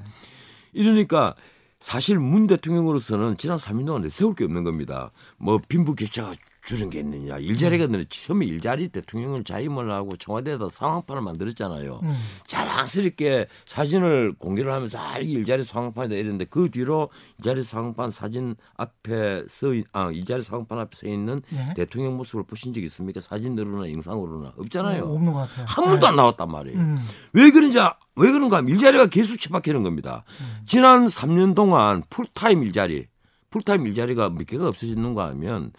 이러니까 0.73 1.35
사실 1.81 2.19
문 2.19 2.47
대통령으로서는 2.47 3.39
지난 3.39 3.57
3년 3.57 3.87
동안 3.87 4.03
내세울 4.03 4.35
게 4.35 4.45
없는 4.45 4.65
겁니다. 4.65 5.11
뭐 5.39 5.59
빈부 5.69 5.95
격차가 5.95 6.35
줄은 6.65 6.91
게 6.91 7.01
있느냐. 7.01 7.39
일자리가 7.39 7.87
음. 7.87 7.93
늘 7.93 8.05
처음에 8.07 8.45
일자리 8.47 8.89
대통령을 8.89 9.45
자임을 9.45 9.91
하고 9.91 10.17
청와대에다 10.17 10.69
상황판을 10.69 11.23
만들었잖아요. 11.23 12.01
음. 12.03 12.15
자랑스럽게 12.47 13.47
사진을 13.67 14.35
공개를 14.39 14.73
하면서 14.73 14.99
아, 14.99 15.19
이게 15.19 15.33
일자리 15.33 15.63
상황판이다 15.63 16.15
이랬는데 16.15 16.45
그 16.45 16.71
뒤로 16.71 17.09
일자리 17.39 17.63
상황판 17.63 18.11
사진 18.11 18.57
앞에 18.77 19.45
서, 19.49 19.75
있- 19.75 19.87
아, 19.93 20.11
일자리 20.13 20.43
상황판 20.43 20.79
앞에 20.79 20.97
서 20.97 21.07
있는 21.07 21.43
예. 21.55 21.75
대통령 21.75 22.17
모습을 22.17 22.45
보신 22.45 22.75
적 22.75 22.83
있습니까? 22.85 23.21
사진으로나 23.21 23.91
영상으로나 23.93 24.53
없잖아요. 24.59 25.05
어, 25.05 25.15
없는 25.15 25.33
것 25.33 25.39
같아요. 25.49 25.65
한 25.69 25.85
번도 25.87 26.07
예. 26.07 26.09
안 26.11 26.17
나왔단 26.17 26.51
말이에요. 26.51 26.79
음. 26.79 26.99
왜 27.33 27.51
그런지 27.51 27.81
아- 27.81 27.95
왜 28.17 28.31
그런가 28.31 28.59
하면 28.59 28.71
일자리가 28.73 29.07
계속 29.07 29.41
처박히는 29.41 29.83
겁니다. 29.83 30.25
지난 30.67 31.07
3년 31.07 31.55
동안 31.55 32.03
풀타임 32.11 32.63
일자리, 32.65 33.07
풀타임 33.51 33.87
일자리가 33.87 34.31
몇 34.31 34.47
개가 34.47 34.69
없어졌는가 34.69 35.29
하면 35.29 35.73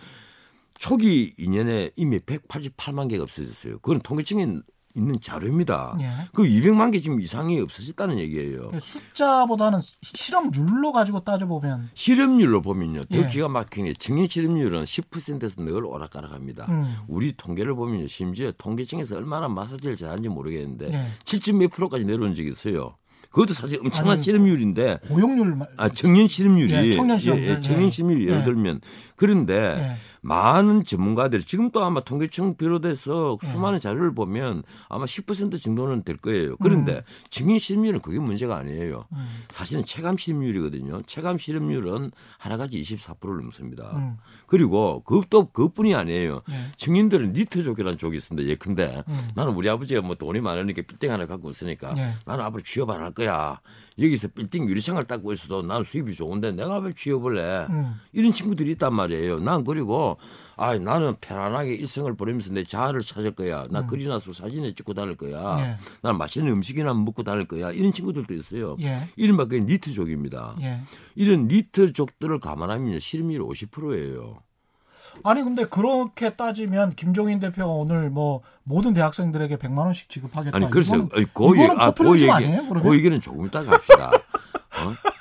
초기 0.91 1.31
2년에 1.37 1.91
이미 1.95 2.19
188만 2.19 3.07
개가 3.07 3.23
없어졌어요. 3.23 3.77
그건 3.79 3.99
통계청이 4.01 4.61
있는 4.95 5.15
자료입니다. 5.21 5.95
예. 6.01 6.09
그 6.33 6.43
200만 6.43 6.91
개 6.91 6.99
지금 6.99 7.21
이상이 7.21 7.61
없어졌다는 7.61 8.17
얘기예요. 8.17 8.71
숫자보다는 8.81 9.79
실험률로 10.01 10.91
가지고 10.91 11.21
따져보면 11.21 11.91
실업률로 11.93 12.61
보면요. 12.61 13.03
더 13.05 13.17
예. 13.19 13.27
기가 13.27 13.47
막히게 13.47 13.93
청년 13.99 14.27
실업률은 14.27 14.83
10%에서 14.83 15.63
늘 15.63 15.85
오락가락합니다. 15.85 16.65
음. 16.69 16.95
우리 17.07 17.31
통계를 17.37 17.75
보면요. 17.75 18.07
심지어 18.07 18.51
통계청에서 18.57 19.15
얼마나 19.15 19.47
마사지를 19.47 19.95
잘하는지 19.95 20.27
모르겠는데 20.29 20.89
예. 20.91 21.05
7. 21.25 21.53
몇 21.53 21.69
프로까지 21.71 22.03
내려온 22.03 22.33
적이 22.33 22.49
있어요. 22.49 22.97
그것도 23.29 23.53
사실 23.53 23.79
엄청난 23.79 24.15
아니, 24.15 24.23
실업률인데 24.23 24.97
고용률 25.07 25.55
말- 25.55 25.69
아, 25.77 25.87
청년 25.87 26.27
실업률이 26.27 26.73
예, 26.73 26.91
청년 26.91 27.17
실업률, 27.17 27.45
예, 27.47 27.49
예, 27.51 27.61
청년 27.61 27.89
예. 27.89 28.23
예를 28.25 28.39
예. 28.39 28.43
들면 28.43 28.81
그런데 29.15 29.53
예. 29.55 29.97
많은 30.21 30.83
전문가들이 30.83 31.43
지금 31.43 31.71
또 31.71 31.83
아마 31.83 31.99
통계청 31.99 32.55
비롯해서 32.55 33.37
예. 33.43 33.47
수많은 33.47 33.79
자료를 33.79 34.13
보면 34.13 34.61
아마 34.87 35.05
10% 35.05 35.61
정도는 35.61 36.03
될 36.03 36.17
거예요. 36.17 36.57
그런데 36.57 37.03
청년 37.29 37.57
실업률은 37.57 38.01
그게 38.01 38.19
문제가 38.19 38.55
아니에요. 38.57 39.05
음. 39.13 39.43
사실은 39.49 39.83
체감 39.83 40.17
실업률이거든요. 40.17 41.01
체감 41.07 41.37
실업률은 41.39 42.11
하나같이 42.37 42.79
24%를 42.81 43.41
넘습니다. 43.41 43.91
음. 43.95 44.17
그리고 44.45 45.01
그것도 45.03 45.49
그것뿐이 45.51 45.95
아니에요. 45.95 46.41
예. 46.51 46.53
청년들은 46.77 47.33
니트족이라는 47.33 47.97
쪽이 47.97 48.15
있습니다. 48.17 48.47
예컨대 48.47 49.03
음. 49.07 49.27
나는 49.35 49.53
우리 49.53 49.67
아버지가 49.69 50.01
뭐 50.01 50.15
돈이 50.15 50.39
많으니까 50.41 50.83
빌딩 50.87 51.11
하나 51.11 51.25
갖고 51.25 51.49
있으니까 51.49 51.95
예. 51.97 52.13
나는 52.25 52.45
앞으로 52.45 52.61
취업 52.61 52.89
안 52.91 53.01
할 53.01 53.11
거야. 53.11 53.59
여기서 53.99 54.29
빌딩 54.29 54.67
유리창을 54.69 55.03
닦고 55.03 55.33
있어도 55.33 55.61
나는 55.61 55.83
수입이 55.83 56.15
좋은데 56.15 56.51
내가 56.51 56.77
왜 56.79 56.91
취업을 56.93 57.37
해? 57.39 57.67
음. 57.69 57.95
이런 58.13 58.33
친구들이 58.33 58.71
있단 58.71 58.93
말이에요. 58.93 59.39
난 59.39 59.63
그리고 59.63 60.17
아 60.55 60.77
나는 60.77 61.15
편안하게 61.19 61.73
일생을 61.73 62.15
보내면서 62.15 62.53
내 62.53 62.63
자아를 62.63 63.01
찾을 63.01 63.31
거야. 63.31 63.63
나 63.69 63.85
그리나서 63.85 64.33
사진을 64.33 64.73
찍고 64.75 64.93
다닐 64.93 65.15
거야. 65.15 65.55
음. 65.55 65.59
예. 65.59 65.77
난 66.01 66.17
맛있는 66.17 66.51
음식이나 66.51 66.93
먹고 66.93 67.23
다닐 67.23 67.47
거야. 67.47 67.71
이런 67.71 67.91
친구들도 67.93 68.33
있어요. 68.33 68.77
예. 68.81 69.07
이른바 69.15 69.45
그게 69.45 69.59
니트족입니다. 69.59 70.55
예. 70.61 70.81
이런 71.15 71.47
니트족들을 71.47 72.39
감안하면 72.39 72.99
실업률 72.99 73.41
50%예요. 73.41 74.41
아니 75.23 75.43
근데 75.43 75.65
그렇게 75.65 76.31
따지면 76.31 76.93
김종인 76.95 77.39
대표가 77.39 77.71
오늘 77.71 78.09
뭐 78.09 78.41
모든 78.63 78.93
대학생들에게 78.93 79.57
100만 79.57 79.77
원씩 79.79 80.09
지급하겠다. 80.09 80.55
아니 80.55 80.69
그래서 80.69 81.07
그 81.07 81.19
얘기, 81.19 81.63
이거는 81.63 81.79
아, 81.79 81.91
그 81.91 82.13
얘기, 82.15 82.29
아니에요? 82.31 82.63
그러면? 82.63 82.83
그 82.83 82.95
얘기는 82.95 83.19
조금 83.21 83.45
이따 83.45 83.63
갑시다. 83.63 84.11
어? 84.11 85.11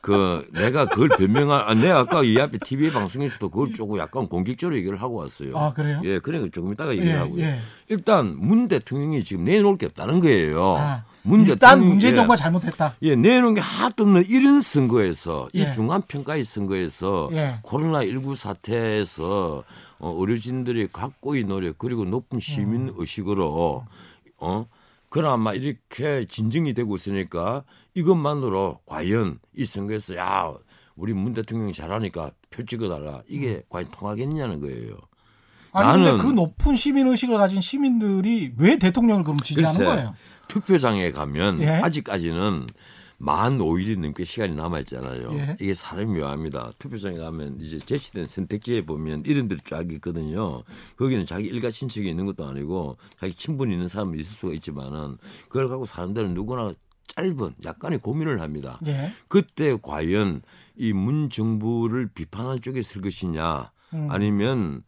그 0.00 0.48
내가 0.52 0.86
그걸 0.86 1.08
변명할, 1.10 1.68
아, 1.68 1.74
내가 1.74 2.00
아까 2.00 2.22
이 2.22 2.38
앞에 2.38 2.58
TV 2.58 2.90
방송에서도 2.90 3.48
그걸 3.50 3.72
조금 3.74 3.98
약간 3.98 4.28
공격적으로 4.28 4.76
얘기를 4.76 5.00
하고 5.00 5.16
왔어요. 5.16 5.56
아 5.56 5.72
그래요? 5.72 6.00
예, 6.04 6.18
그러니까 6.18 6.50
조금 6.52 6.72
이따가 6.72 6.92
얘기를 6.92 7.12
예, 7.12 7.16
하고요. 7.16 7.42
예. 7.42 7.60
일단 7.88 8.34
문 8.38 8.68
대통령이 8.68 9.24
지금 9.24 9.44
내놓을 9.44 9.76
게 9.76 9.86
없다는 9.86 10.20
거예요. 10.20 10.76
아, 10.78 11.04
문 11.22 11.42
일단 11.46 11.84
문재인 11.84 12.12
예. 12.12 12.16
정부가 12.16 12.36
잘못했다. 12.36 12.96
예, 13.02 13.14
내놓은 13.14 13.54
게 13.54 13.60
하나도 13.60 14.04
없는 14.04 14.24
이런 14.28 14.60
선거에서 14.60 15.48
예. 15.54 15.60
이 15.60 15.72
중간 15.74 16.02
평가의 16.02 16.44
선거에서 16.44 17.28
예. 17.32 17.58
코로나 17.62 18.02
19 18.04 18.34
사태에서 18.34 19.62
어, 19.98 20.16
의료진들이 20.18 20.88
각고의 20.92 21.44
노력 21.44 21.78
그리고 21.78 22.04
높은 22.04 22.40
시민 22.40 22.88
음. 22.88 22.94
의식으로 22.96 23.84
어 24.38 24.66
그나마 25.10 25.52
이렇게 25.52 26.24
진정이 26.24 26.72
되고 26.72 26.94
있으니까 26.96 27.64
이것만으로 27.94 28.78
과연 28.86 29.40
이 29.56 29.64
선거에서 29.66 30.16
야 30.16 30.52
우리 30.96 31.12
문 31.12 31.34
대통령이 31.34 31.72
잘하니까 31.74 32.30
표 32.48 32.64
찍어달라 32.64 33.22
이게 33.28 33.62
과연 33.68 33.88
통하겠느냐는 33.90 34.60
거예요. 34.60 34.96
아니 35.72 36.02
근데 36.02 36.10
나는- 36.16 36.18
그 36.22 36.26
높은 36.32 36.76
시민 36.76 37.06
의식을 37.08 37.36
가진 37.36 37.60
시민들이 37.60 38.52
왜 38.56 38.76
대통령을 38.78 39.22
그럼 39.22 39.38
지지하는 39.38 39.78
글쎄, 39.78 39.90
거예요? 39.90 40.14
투표장에 40.50 41.12
가면 41.12 41.60
예. 41.62 41.68
아직까지는 41.68 42.66
만 43.18 43.58
5일이 43.58 43.98
넘게 44.00 44.24
시간이 44.24 44.54
남아 44.56 44.80
있잖아요. 44.80 45.30
예. 45.34 45.56
이게 45.60 45.74
사람이 45.74 46.18
묘합니다. 46.18 46.72
투표장에 46.78 47.18
가면 47.18 47.60
이제 47.60 47.78
제시된 47.78 48.24
선택지에 48.24 48.84
보면 48.86 49.22
이름들이 49.26 49.60
쫙 49.64 49.90
있거든요. 49.92 50.62
거기는 50.96 51.24
자기 51.26 51.46
일가 51.46 51.70
친척이 51.70 52.08
있는 52.08 52.24
것도 52.26 52.44
아니고 52.46 52.96
자기 53.20 53.34
친분이 53.34 53.72
있는 53.72 53.88
사람이 53.88 54.18
있을 54.18 54.30
수가 54.30 54.52
있지만은 54.54 55.18
그걸 55.48 55.68
갖고 55.68 55.86
사람들은 55.86 56.34
누구나 56.34 56.70
짧은 57.14 57.56
약간의 57.64 57.98
고민을 58.00 58.40
합니다. 58.40 58.80
예. 58.86 59.12
그때 59.28 59.76
과연 59.80 60.42
이 60.76 60.92
문 60.94 61.28
정부를 61.28 62.08
비판하는 62.14 62.60
쪽에 62.62 62.82
설 62.82 63.02
것이냐 63.02 63.70
음. 63.92 64.06
아니면 64.10 64.82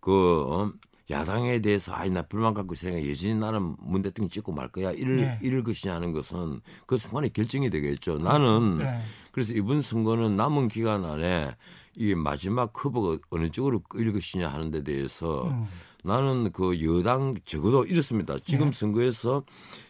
그 0.00 0.44
어, 0.48 0.72
야당에 1.10 1.60
대해서 1.60 1.92
아이 1.94 2.10
나 2.10 2.22
불만 2.22 2.52
갖고 2.52 2.74
있으니까 2.74 3.08
여전히 3.08 3.34
나는 3.34 3.76
문 3.78 4.02
대통령 4.02 4.28
찍고 4.28 4.52
말 4.52 4.68
거야 4.68 4.92
이럴 4.92 5.20
예. 5.20 5.38
이럴 5.42 5.64
것이냐 5.64 5.94
하는 5.94 6.12
것은 6.12 6.60
그 6.86 6.98
순간에 6.98 7.28
결정이 7.28 7.70
되겠죠. 7.70 8.18
나는 8.18 8.78
예. 8.80 9.00
그래서 9.32 9.54
이번 9.54 9.80
선거는 9.80 10.36
남은 10.36 10.68
기간 10.68 11.04
안에 11.04 11.54
이 11.96 12.14
마지막 12.14 12.72
커버가 12.72 13.18
어느 13.30 13.50
쪽으로 13.50 13.80
끌 13.80 14.12
것이냐 14.12 14.48
하는 14.48 14.70
데 14.70 14.82
대해서 14.82 15.48
음. 15.48 15.66
나는 16.08 16.50
그 16.52 16.82
여당 16.82 17.34
적어도 17.44 17.84
이렇습니다. 17.84 18.36
지금 18.42 18.68
예. 18.68 18.72
선거에서 18.72 19.44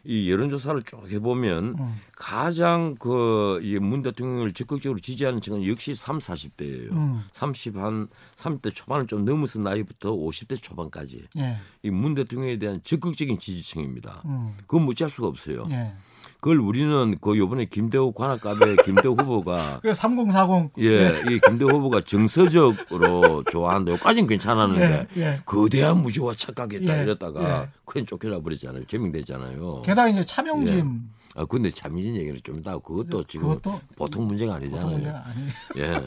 이 0.05 0.29
여론조사를 0.31 0.83
쭉 0.83 1.09
해보면 1.09 1.77
음. 1.79 2.01
가장 2.17 2.97
그문 2.97 4.03
대통령을 4.03 4.51
적극적으로 4.51 4.99
지지하는 4.99 5.41
층은 5.41 5.65
역시 5.69 5.95
3, 5.95 6.19
40대예요. 6.19 6.91
음. 6.91 7.23
30, 7.33 7.77
한 7.77 8.09
30대 8.35 8.75
초반을 8.75 9.07
좀 9.07 9.25
넘어서 9.25 9.61
나이부터 9.61 10.11
50대 10.11 10.61
초반까지 10.61 11.29
예. 11.39 11.59
이문 11.85 12.15
대통령에 12.15 12.59
대한 12.59 12.81
적극적인 12.83 13.39
지지층입니다. 13.39 14.23
음. 14.25 14.55
그건 14.67 14.83
묻지할 14.87 15.11
수가 15.11 15.29
없어요. 15.29 15.67
예. 15.71 15.93
그걸 16.41 16.61
우리는 16.61 17.17
그 17.21 17.37
요번에 17.37 17.65
김대호 17.65 18.13
관악갑의 18.13 18.77
김대호 18.85 19.15
후보가 19.15 19.81
그래서 19.83 20.01
3040 20.03 20.71
예, 20.79 21.23
이 21.31 21.41
김대호 21.41 21.69
후보가 21.69 22.03
정서적으로 22.03 23.43
좋아한다. 23.51 23.93
여기까지는 23.93 24.29
괜찮았는데 24.29 25.07
예, 25.17 25.21
예. 25.21 25.41
거대한 25.45 26.01
무지와 26.03 26.35
착각했다 26.35 26.99
예, 26.99 27.03
이랬다가 27.03 27.63
예. 27.63 27.69
그냥 27.85 28.07
쫓겨나 28.07 28.41
버렸잖아요. 28.41 28.85
제명됐잖아요. 28.85 29.83
게다가 29.83 30.09
이제 30.09 30.25
차명진 30.25 31.11
아 31.35 31.45
근데 31.45 31.71
참이진 31.71 32.17
얘기를 32.17 32.41
좀 32.41 32.59
이따 32.59 32.79
그것도 32.79 33.25
지금 33.25 33.49
그것도 33.49 33.81
보통 33.97 34.27
문제가 34.27 34.59
보통 34.59 34.67
아니잖아요. 34.67 34.97
문제가 34.97 35.25
아니. 35.27 35.49
예. 35.79 36.03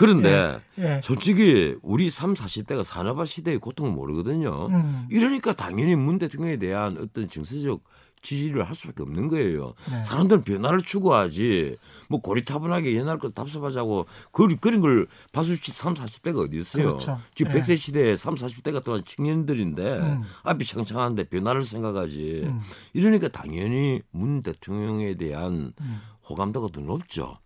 그런데 0.00 0.58
예. 0.78 1.00
솔직히 1.04 1.76
우리 1.82 2.08
3, 2.08 2.32
40대가 2.32 2.82
산업화 2.82 3.26
시대의 3.26 3.58
고통을 3.58 3.92
모르거든요. 3.92 4.68
음. 4.68 5.06
이러니까 5.10 5.52
당연히 5.52 5.94
문 5.94 6.18
대통령에 6.18 6.56
대한 6.56 6.96
어떤 6.98 7.28
정서적 7.28 7.82
지지를 8.22 8.64
할 8.64 8.74
수밖에 8.74 9.02
없는 9.02 9.28
거예요. 9.28 9.74
네. 9.90 10.04
사람들은 10.04 10.44
변화를 10.44 10.80
추구하지 10.80 11.76
뭐 12.08 12.20
고리타분하게 12.20 12.94
옛날 12.94 13.18
것 13.18 13.34
답습하자고 13.34 14.06
그, 14.32 14.56
그런 14.56 14.80
걸 14.80 15.06
봐주지 15.32 15.72
3, 15.72 15.94
40대가 15.94 16.46
어디 16.46 16.58
있어요. 16.58 16.88
그렇죠. 16.88 17.20
지금 17.34 17.52
예. 17.52 17.60
100세 17.60 17.76
시대에 17.76 18.16
3, 18.16 18.34
40대 18.34 18.72
같은 18.72 18.92
건 18.92 19.02
청년들인데 19.04 19.98
음. 19.98 20.22
앞이 20.42 20.64
창창한데 20.64 21.24
변화를 21.24 21.62
생각하지. 21.62 22.42
음. 22.44 22.60
이러니까 22.92 23.28
당연히 23.28 24.02
문 24.10 24.42
대통령에 24.42 25.14
대한 25.14 25.72
음. 25.80 26.00
호감도가 26.28 26.68
더 26.72 26.80
높죠. 26.80 27.38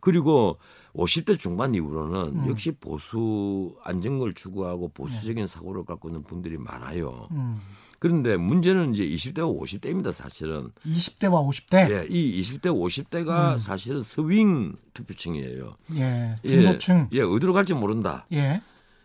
그리고 0.00 0.58
50대 0.94 1.38
중반 1.38 1.74
이후로는 1.74 2.44
음. 2.44 2.48
역시 2.48 2.70
보수 2.70 3.76
안정을 3.82 4.34
추구하고 4.34 4.88
보수적인 4.88 5.46
사고를 5.46 5.84
갖고 5.84 6.08
있는 6.08 6.22
분들이 6.22 6.56
많아요. 6.56 7.28
음. 7.32 7.60
그런데 7.98 8.36
문제는 8.36 8.94
이제 8.94 9.02
20대와 9.02 9.58
50대입니다, 9.58 10.12
사실은. 10.12 10.70
20대와 10.86 11.48
50대. 11.48 11.90
예, 11.90 12.06
이 12.08 12.40
20대, 12.42 12.66
50대가 12.66 13.54
음. 13.54 13.58
사실은 13.58 14.02
서윙 14.02 14.76
투표층이에요. 14.92 15.76
예. 15.96 16.36
중도층. 16.46 17.08
예, 17.12 17.18
예, 17.18 17.22
어디로 17.22 17.52
갈지 17.54 17.74
모른다. 17.74 18.26
예. 18.32 18.60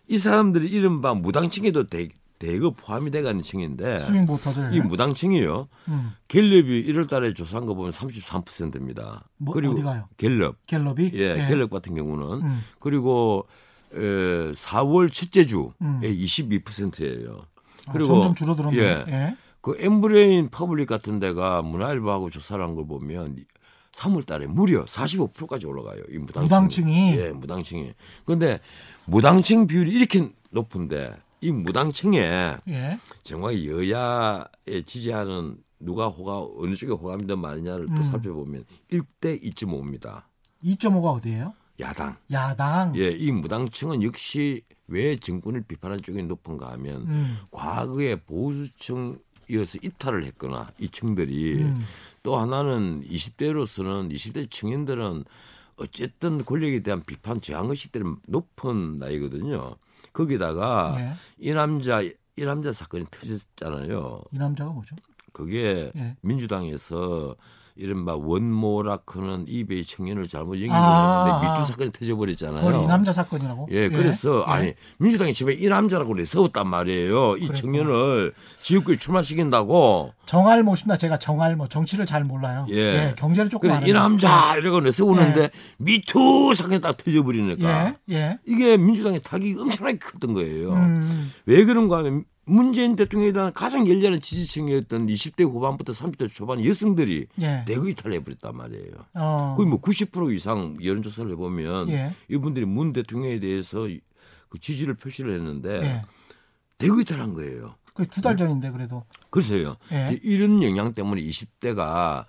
이 0.08 0.18
사람들이 0.18 0.68
이른바 0.70 1.14
무당층에도 1.14 1.88
대, 1.88 2.10
대거 2.40 2.72
포함이 2.72 3.12
돼가는 3.12 3.42
층인데 3.42 4.00
스윙. 4.02 4.26
이 4.74 4.80
무당층이요. 4.80 5.68
음. 5.90 6.12
갤럽이 6.30 6.86
1월 6.86 7.08
달에 7.10 7.34
조사한 7.34 7.66
거 7.66 7.76
보면 7.76 7.92
33%입니다. 7.92 9.26
뭐, 9.38 9.54
그리고 9.54 9.74
어디가요? 9.74 10.08
갤럽. 10.18 10.56
갤럽이 10.66 11.12
예, 11.14 11.46
갤럽 11.48 11.70
같은 11.70 11.96
경우는 11.96 12.42
음. 12.46 12.62
그리고 12.80 13.46
에, 13.94 13.98
4월 14.00 15.12
첫째 15.12 15.46
주에 15.46 15.60
음. 15.82 16.00
22%예요. 16.02 17.42
아, 17.88 17.94
점점 17.94 18.34
줄어들었네요. 18.36 18.82
예, 18.82 19.06
예. 19.10 19.38
그 19.62 19.76
엠브레인 19.78 20.48
퍼블릭 20.50 20.88
같은 20.88 21.20
데가 21.20 21.62
문화일보하고 21.62 22.30
조사를 22.30 22.64
한 22.64 22.76
걸 22.76 22.88
보면 22.88 23.36
3월 23.92 24.26
달에 24.26 24.46
무려 24.48 24.86
45%까지 24.86 25.66
올라가요. 25.66 26.02
이 26.10 26.18
무당층이. 26.20 26.44
무당층이? 26.44 27.18
예, 27.18 27.30
무당층이. 27.34 27.94
그런데 28.26 28.60
무당층 29.06 29.68
비율이 29.68 29.92
이렇게 29.92 30.30
높은데 30.52 31.14
이 31.42 31.52
무당층에 31.52 32.58
예. 32.68 33.00
정말 33.24 33.66
여야에 33.66 34.82
지지하는 34.86 35.58
누가 35.80 36.08
호가 36.08 36.46
어느 36.58 36.76
쪽에 36.76 36.92
호감이 36.92 37.26
더 37.28 37.36
많으냐를 37.36 37.86
또 37.88 37.94
음. 37.94 38.04
살펴보면 38.04 38.66
1대 38.92 39.42
2.5입니다. 39.42 40.24
2.5가 40.64 41.14
어디예요? 41.16 41.54
야당. 41.80 42.18
야당. 42.32 42.94
예, 42.98 43.10
이 43.10 43.32
무당층은 43.32 44.04
역시 44.04 44.64
왜 44.88 45.16
정권을 45.16 45.64
비판하는 45.68 46.02
쪽이 46.02 46.22
높은가 46.24 46.72
하면 46.72 47.04
음. 47.04 47.38
과거에 47.52 48.16
보수층 48.18 49.18
이어서 49.50 49.80
이탈을 49.82 50.26
했거나 50.26 50.72
이 50.78 50.90
층들이 50.90 51.64
음. 51.64 51.84
또 52.22 52.38
하나는 52.38 53.04
20대로서는 53.06 54.14
20대 54.14 54.50
청년들은 54.52 55.24
어쨌든 55.80 56.44
권력에 56.44 56.82
대한 56.82 57.02
비판 57.06 57.42
저항 57.42 57.70
의식들이 57.70 58.04
높은 58.28 59.00
나이거든요. 59.00 59.76
거기다가 60.14 60.96
예. 61.00 61.14
이 61.38 61.52
남자 61.54 62.02
이 62.02 62.16
남자 62.38 62.72
사건이 62.72 63.06
터졌잖아요. 63.12 64.24
이 64.32 64.38
남자가 64.38 64.72
뭐죠? 64.72 64.96
그게 65.34 65.92
예. 65.96 66.18
민주당에서 66.22 67.36
이른바 67.80 68.16
원모라크는 68.16 69.46
이베이 69.48 69.86
청년을 69.86 70.28
잘못 70.28 70.56
연결을 70.56 70.76
아, 70.76 71.26
했는데 71.26 71.48
아. 71.48 71.60
미투 71.60 71.72
사건이 71.72 71.92
터져버렸잖아요. 71.94 72.66
그걸 72.66 72.84
이 72.84 72.88
남자 72.88 73.14
사건이라고? 73.14 73.70
예, 73.72 73.88
그래서 73.88 74.44
예. 74.48 74.52
아니 74.52 74.74
민주당이 74.98 75.34
집에 75.34 75.54
이 75.54 75.68
남자라고 75.70 76.14
그래 76.14 76.26
세웠단 76.26 76.68
말이에요. 76.68 77.38
이 77.38 77.48
그랬구나. 77.48 77.56
청년을 77.56 78.34
지역구에 78.62 78.98
출마시킨다고. 78.98 80.12
정알모십니다. 80.26 80.98
제가 80.98 81.18
정알모 81.18 81.70
정치를 81.70 82.06
잘 82.06 82.26
몰라요. 82.26 82.68
예. 82.70 83.16
경제를 83.18 83.50
조금 83.50 83.70
그래. 83.70 83.90
이 83.90 83.94
남자 83.94 84.56
이러고 84.58 84.82
내 84.82 84.92
세우는데 84.92 85.42
예. 85.44 85.50
미투 85.78 86.54
사건이 86.54 86.82
딱 86.82 86.98
터져버리니까 86.98 87.96
예, 88.10 88.14
예. 88.14 88.40
이게 88.46 88.76
민주당의 88.76 89.22
타격이 89.22 89.56
엄청나게 89.58 90.00
컸던 90.00 90.34
거예요. 90.34 90.74
음, 90.74 91.32
왜 91.46 91.64
그런가 91.64 92.00
하면 92.00 92.26
문재인 92.50 92.96
대통령에 92.96 93.32
대한 93.32 93.54
가장 93.54 93.88
열렬한 93.88 94.22
지지층이었던 94.22 95.08
20대 95.08 95.44
후반부터 95.44 95.94
30대 95.94 96.34
초반 96.34 96.64
여성들이 96.64 97.28
예. 97.42 97.64
대거 97.68 97.88
이탈해버렸단 97.90 98.56
말이에요. 98.56 98.92
어, 99.14 99.54
거의 99.56 99.68
뭐 99.68 99.80
90% 99.80 100.34
이상 100.36 100.76
여론조사를 100.84 101.32
해보면 101.32 101.90
예. 101.90 102.12
이분들이 102.30 102.66
문 102.66 102.92
대통령에 102.94 103.40
대해서 103.40 103.88
그 104.50 104.60
지지를 104.60 104.96
표시를 104.96 105.34
했는데 105.36 105.82
예. 105.84 106.02
대거 106.80 107.02
이탈한 107.02 107.34
거예요. 107.34 107.76
그 107.94 108.06
두 108.06 108.22
달 108.22 108.38
전인데 108.38 108.72
그래도. 108.72 109.04
글쎄요. 109.30 109.76
예. 109.92 110.18
이런 110.24 110.64
영향 110.64 110.94
때문에 110.94 111.22
20대가 111.22 112.26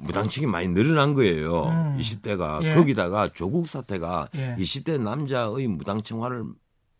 무당층이 0.00 0.46
많이 0.46 0.68
늘어난 0.68 1.14
거예요. 1.14 1.64
음. 1.68 1.96
20대가 1.98 2.62
예. 2.62 2.74
거기다가 2.74 3.28
조국 3.28 3.66
사태가 3.68 4.28
예. 4.34 4.56
20대 4.58 5.00
남자의 5.00 5.66
무당층화를 5.68 6.44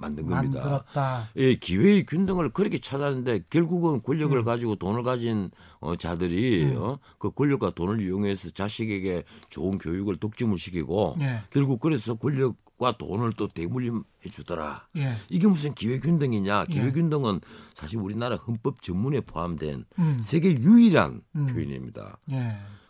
만든 0.05 0.27
겁니다. 0.27 0.61
만들었다. 0.61 1.31
예, 1.37 1.55
기회의 1.55 2.05
균등을 2.05 2.51
그렇게 2.51 2.79
찾았는데 2.79 3.45
결국은 3.51 4.01
권력을 4.01 4.37
음. 4.37 4.45
가지고 4.45 4.77
돈을 4.77 5.03
가진 5.03 5.51
어, 5.81 5.97
자들이 5.97 6.65
음. 6.65 6.77
어, 6.77 6.99
그 7.19 7.31
권력과 7.31 7.71
돈을 7.71 8.03
이용해서 8.03 8.51
자식에게 8.51 9.25
좋은 9.51 9.79
교육을 9.79 10.17
독점을 10.17 10.59
시키고 10.59 11.17
예. 11.21 11.41
결국 11.51 11.81
그래서 11.81 12.15
권력과 12.15 12.99
돈을 12.99 13.31
또 13.37 13.49
대물림 13.49 14.03
해 14.25 14.31
주더라. 14.31 14.87
예. 14.97 15.15
이게 15.31 15.47
무슨 15.47 15.75
기회균등이냐? 15.75 16.65
예. 16.69 16.73
기회균등은 16.73 17.41
사실 17.75 17.99
우리나라 17.99 18.37
헌법 18.37 18.83
전문에 18.83 19.21
포함된 19.21 19.85
음. 19.99 20.21
세계 20.23 20.51
유일한 20.51 21.23
음. 21.37 21.47
표현입니다. 21.47 22.19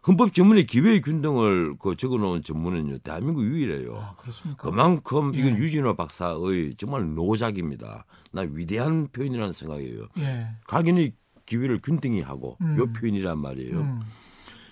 예. 0.04 0.06
헌법 0.06 0.34
전문에 0.34 0.62
기회균등을 0.62 1.76
그 1.78 1.96
적어놓은 1.96 2.42
전문은요 2.42 2.98
대한민국 2.98 3.44
유일해요. 3.44 3.96
아, 3.96 4.14
그렇습니까? 4.16 4.68
그만큼 4.68 5.34
이건 5.34 5.54
예. 5.54 5.58
유진호 5.58 5.94
박사의 5.94 6.74
정말 6.76 7.14
노작입니다. 7.14 8.04
나 8.32 8.42
위대한 8.42 9.08
표현이라는 9.08 9.52
생각이에요. 9.52 10.08
예. 10.18 10.48
각인의 10.66 11.12
기회를 11.46 11.78
균등히 11.82 12.20
하고 12.20 12.56
음. 12.60 12.76
요 12.78 12.92
표현이란 12.92 13.38
말이에요. 13.38 13.80
음. 13.80 14.00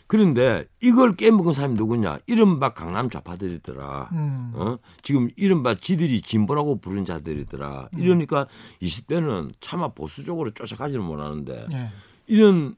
그런데 0.06 0.66
이걸 0.82 1.14
깨먹은 1.14 1.54
사람이 1.54 1.74
누구냐? 1.74 2.18
이른바 2.26 2.74
강남 2.74 3.08
좌파들이더라. 3.08 4.10
음. 4.12 4.52
어? 4.54 4.76
지금 5.02 5.30
이른바 5.36 5.74
지들이 5.74 6.20
진보라고 6.20 6.80
부른 6.80 7.06
자들이더라. 7.06 7.88
음. 7.94 7.98
이러니까 7.98 8.46
20대는 8.82 9.50
차마 9.60 9.88
보수적으로 9.88 10.50
쫓아가지는 10.50 11.02
못하는데 11.02 11.66
예. 11.72 11.90
이런 12.26 12.76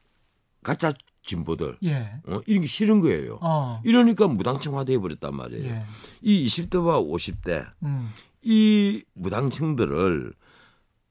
가짜 0.62 0.92
진보들 1.24 1.78
예. 1.84 2.20
어? 2.26 2.40
이런 2.46 2.62
게 2.62 2.66
싫은 2.66 3.00
거예요. 3.00 3.38
어. 3.40 3.80
이러니까 3.84 4.28
무당층화돼 4.28 4.98
버렸단 4.98 5.34
말이에요. 5.34 5.64
예. 5.64 5.82
이 6.22 6.46
20대와 6.46 7.06
50대 7.08 7.66
음. 7.82 8.10
이 8.42 9.02
무당층들을 9.14 10.34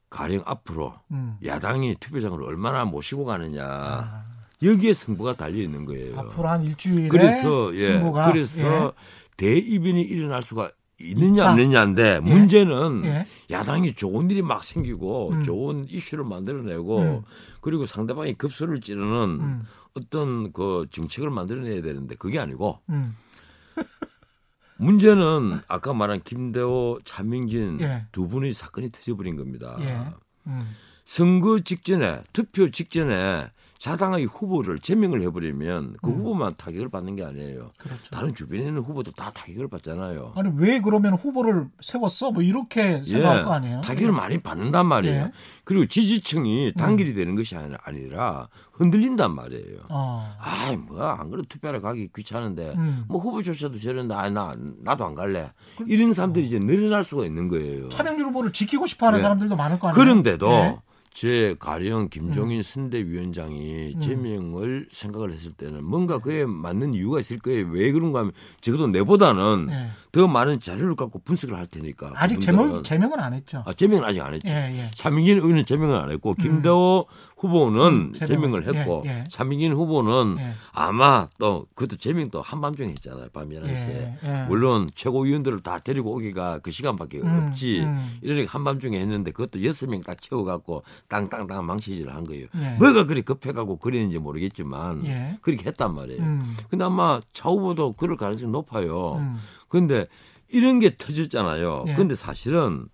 가령 0.10 0.44
앞으로 0.46 0.94
음. 1.12 1.38
야당이 1.44 1.96
투표장을 2.00 2.42
얼마나 2.44 2.86
모시고 2.86 3.26
가느냐 3.26 3.64
아, 3.66 4.26
여기에 4.62 4.94
승부가 4.94 5.34
달려 5.34 5.58
있는 5.58 5.86
거예요. 5.86 6.20
앞으로 6.20 6.48
한 6.50 6.64
일주일에 6.64 7.08
그래서 7.08 7.76
예, 7.76 7.94
승부가 7.94 8.32
그래서 8.32 8.62
예. 8.62 8.92
대이변이 9.38 10.02
일어날 10.04 10.44
수가 10.44 10.70
있느냐. 11.02 11.50
없느냐인데 11.50 12.20
문제는 12.20 13.02
예. 13.06 13.28
야당이 13.50 13.94
좋은 13.94 14.30
일이 14.30 14.44
막 14.44 14.64
생기고 14.64 15.32
음. 15.34 15.44
좋은 15.44 15.86
이슈를 15.90 16.24
만들어내고 16.24 17.00
음. 17.00 17.22
그리고 17.62 17.88
상대방이 17.88 18.36
급소를 18.36 18.80
찌르는 18.80 19.40
음. 19.42 19.64
어떤 19.96 20.52
그 20.54 20.88
정책을 20.92 21.30
만들어내야 21.30 21.82
되는데 21.82 22.16
그게 22.16 22.40
아니고 22.40 22.80
음. 22.90 23.16
문제는 24.78 25.62
아까 25.68 25.94
말한 25.94 26.22
김대호, 26.24 27.00
차명진 27.06 27.80
예. 27.82 28.08
두 28.12 28.28
분의 28.28 28.54
사건이 28.54 28.92
터져버린 28.92 29.38
겁니다. 29.38 29.78
예. 29.80 30.14
음. 30.48 30.76
선거 31.06 31.60
직전에 31.60 32.24
투표 32.34 32.70
직전에 32.70 33.52
자당의 33.88 34.28
후보를 34.28 34.80
제명을 34.80 35.22
해버리면 35.24 35.98
그 36.02 36.10
음. 36.10 36.20
후보만 36.20 36.54
타격을 36.56 36.88
받는 36.88 37.18
게 37.18 37.26
아니에요. 37.26 37.72
그렇죠. 37.78 38.12
다른 38.12 38.34
주변에 38.34 38.64
있는 38.64 38.82
후보도 38.82 39.12
다 39.12 39.30
타격을 39.32 39.68
받잖아요. 39.68 40.32
아니 40.38 40.52
왜 40.56 40.80
그러면 40.80 41.16
후보를 41.16 41.68
세웠어? 41.82 42.32
뭐 42.32 42.42
이렇게 42.42 43.04
생각할 43.04 43.44
거 43.44 43.52
아니에요? 43.52 43.78
예. 43.80 43.82
타격을 43.82 44.14
많이 44.14 44.38
받는단 44.38 44.86
말이에요. 44.86 45.24
예. 45.24 45.32
그리고 45.66 45.86
지지층이 45.86 46.76
단결이 46.78 47.14
되는 47.14 47.36
것이 47.36 47.58
아니- 47.58 47.76
아니라 47.84 48.48
흔들린단 48.72 49.36
말이에요. 49.36 49.80
어. 49.90 50.34
아이 50.40 50.78
뭐안 50.78 51.30
그래도 51.30 51.46
투표하러 51.50 51.82
가기 51.82 52.08
귀찮은데 52.16 52.76
음. 52.78 53.04
뭐 53.10 53.20
후보조차도 53.20 53.80
저런데 53.80 54.16
아, 54.16 54.30
나 54.30 54.54
나도 54.82 55.04
안 55.04 55.14
갈래. 55.14 55.52
이런 55.88 56.14
사람들이 56.14 56.46
이제 56.46 56.58
늘어날 56.58 57.04
수가 57.04 57.26
있는 57.26 57.50
거예요. 57.50 57.90
차명률 57.90 58.28
후보를 58.28 58.54
지키고 58.54 58.86
싶어하는 58.86 59.20
예. 59.20 59.24
사람들도 59.24 59.58
많을 59.58 59.78
거 59.78 59.90
아니에요? 59.90 60.02
그런데도 60.02 60.52
예. 60.54 60.78
제 61.14 61.56
가령 61.60 62.10
김종인 62.10 62.64
선대위원장이 62.64 63.94
음. 63.96 64.02
제명을 64.02 64.88
생각을 64.92 65.32
했을 65.32 65.52
때는 65.54 65.84
뭔가 65.84 66.18
그에 66.18 66.46
맞는 66.46 66.96
이유가 66.96 67.20
있을 67.20 67.38
거예요. 67.38 67.68
왜 67.70 67.92
그런가 67.92 68.20
하면 68.20 68.32
적어도 68.62 68.88
내보다는 68.88 69.68
예. 69.72 69.90
더 70.14 70.28
많은 70.28 70.60
자료를 70.60 70.96
갖고 70.96 71.18
분석을 71.18 71.58
할 71.58 71.66
테니까. 71.66 72.12
아직. 72.16 72.40
제명 72.40 72.84
제명은 72.84 73.20
안 73.20 73.34
했죠. 73.34 73.64
아, 73.66 73.74
제명은 73.74 74.04
아직 74.06 74.22
안 74.22 74.36
했죠. 74.36 74.48
예, 74.48 74.72
예. 74.78 74.92
차민긴 74.94 75.38
의원은 75.40 75.66
제명을 75.66 75.96
안 75.96 76.12
했고 76.12 76.36
김대호 76.36 77.08
후보는 77.36 77.82
음, 77.82 78.14
제명을 78.14 78.62
제명을, 78.64 78.76
했고 78.82 79.04
예, 79.08 79.10
예. 79.10 79.24
차민긴 79.28 79.74
후보는 79.74 80.38
예. 80.40 80.54
아마 80.72 81.28
또 81.40 81.66
그것도 81.74 81.98
제명도 81.98 82.44
한밤중에 82.44 82.90
했잖아요. 82.92 83.30
밤 83.34 83.50
11시에. 83.50 83.66
예, 83.66 84.18
예. 84.24 84.46
물론 84.48 84.88
최고위원들을 84.94 85.62
다 85.62 85.80
데리고 85.80 86.14
오기가 86.14 86.60
그 86.60 86.70
시간밖에 86.70 87.20
음, 87.20 87.48
없지. 87.50 87.82
음. 87.82 88.20
이러니까 88.22 88.52
한밤중에 88.54 88.98
했는데 89.00 89.32
그것도 89.32 89.66
여섯 89.66 89.90
명 89.90 90.04
딱 90.04 90.22
채워갖고 90.22 90.84
땅땅땅 91.10 91.66
망치질을 91.66 92.14
한 92.14 92.24
거예요. 92.24 92.46
예. 92.58 92.76
뭐가 92.78 93.06
그리 93.06 93.24
급해가고 93.24 93.78
그랬는지 93.78 94.20
모르겠지만 94.20 95.06
예. 95.08 95.38
그렇게 95.42 95.66
했단 95.66 95.96
말이에요. 95.96 96.22
음. 96.22 96.56
근데 96.70 96.86
아마 96.86 97.20
차 97.34 97.50
후보도 97.50 97.94
그럴 97.94 98.16
가능성이 98.16 98.52
높아요. 98.52 99.20
음. 99.74 99.88
근데 99.88 100.08
이런 100.50 100.80
게 100.80 100.96
터졌잖아요. 100.96 101.86
예. 101.88 101.96
근데 101.96 102.14
사실은 102.16 102.88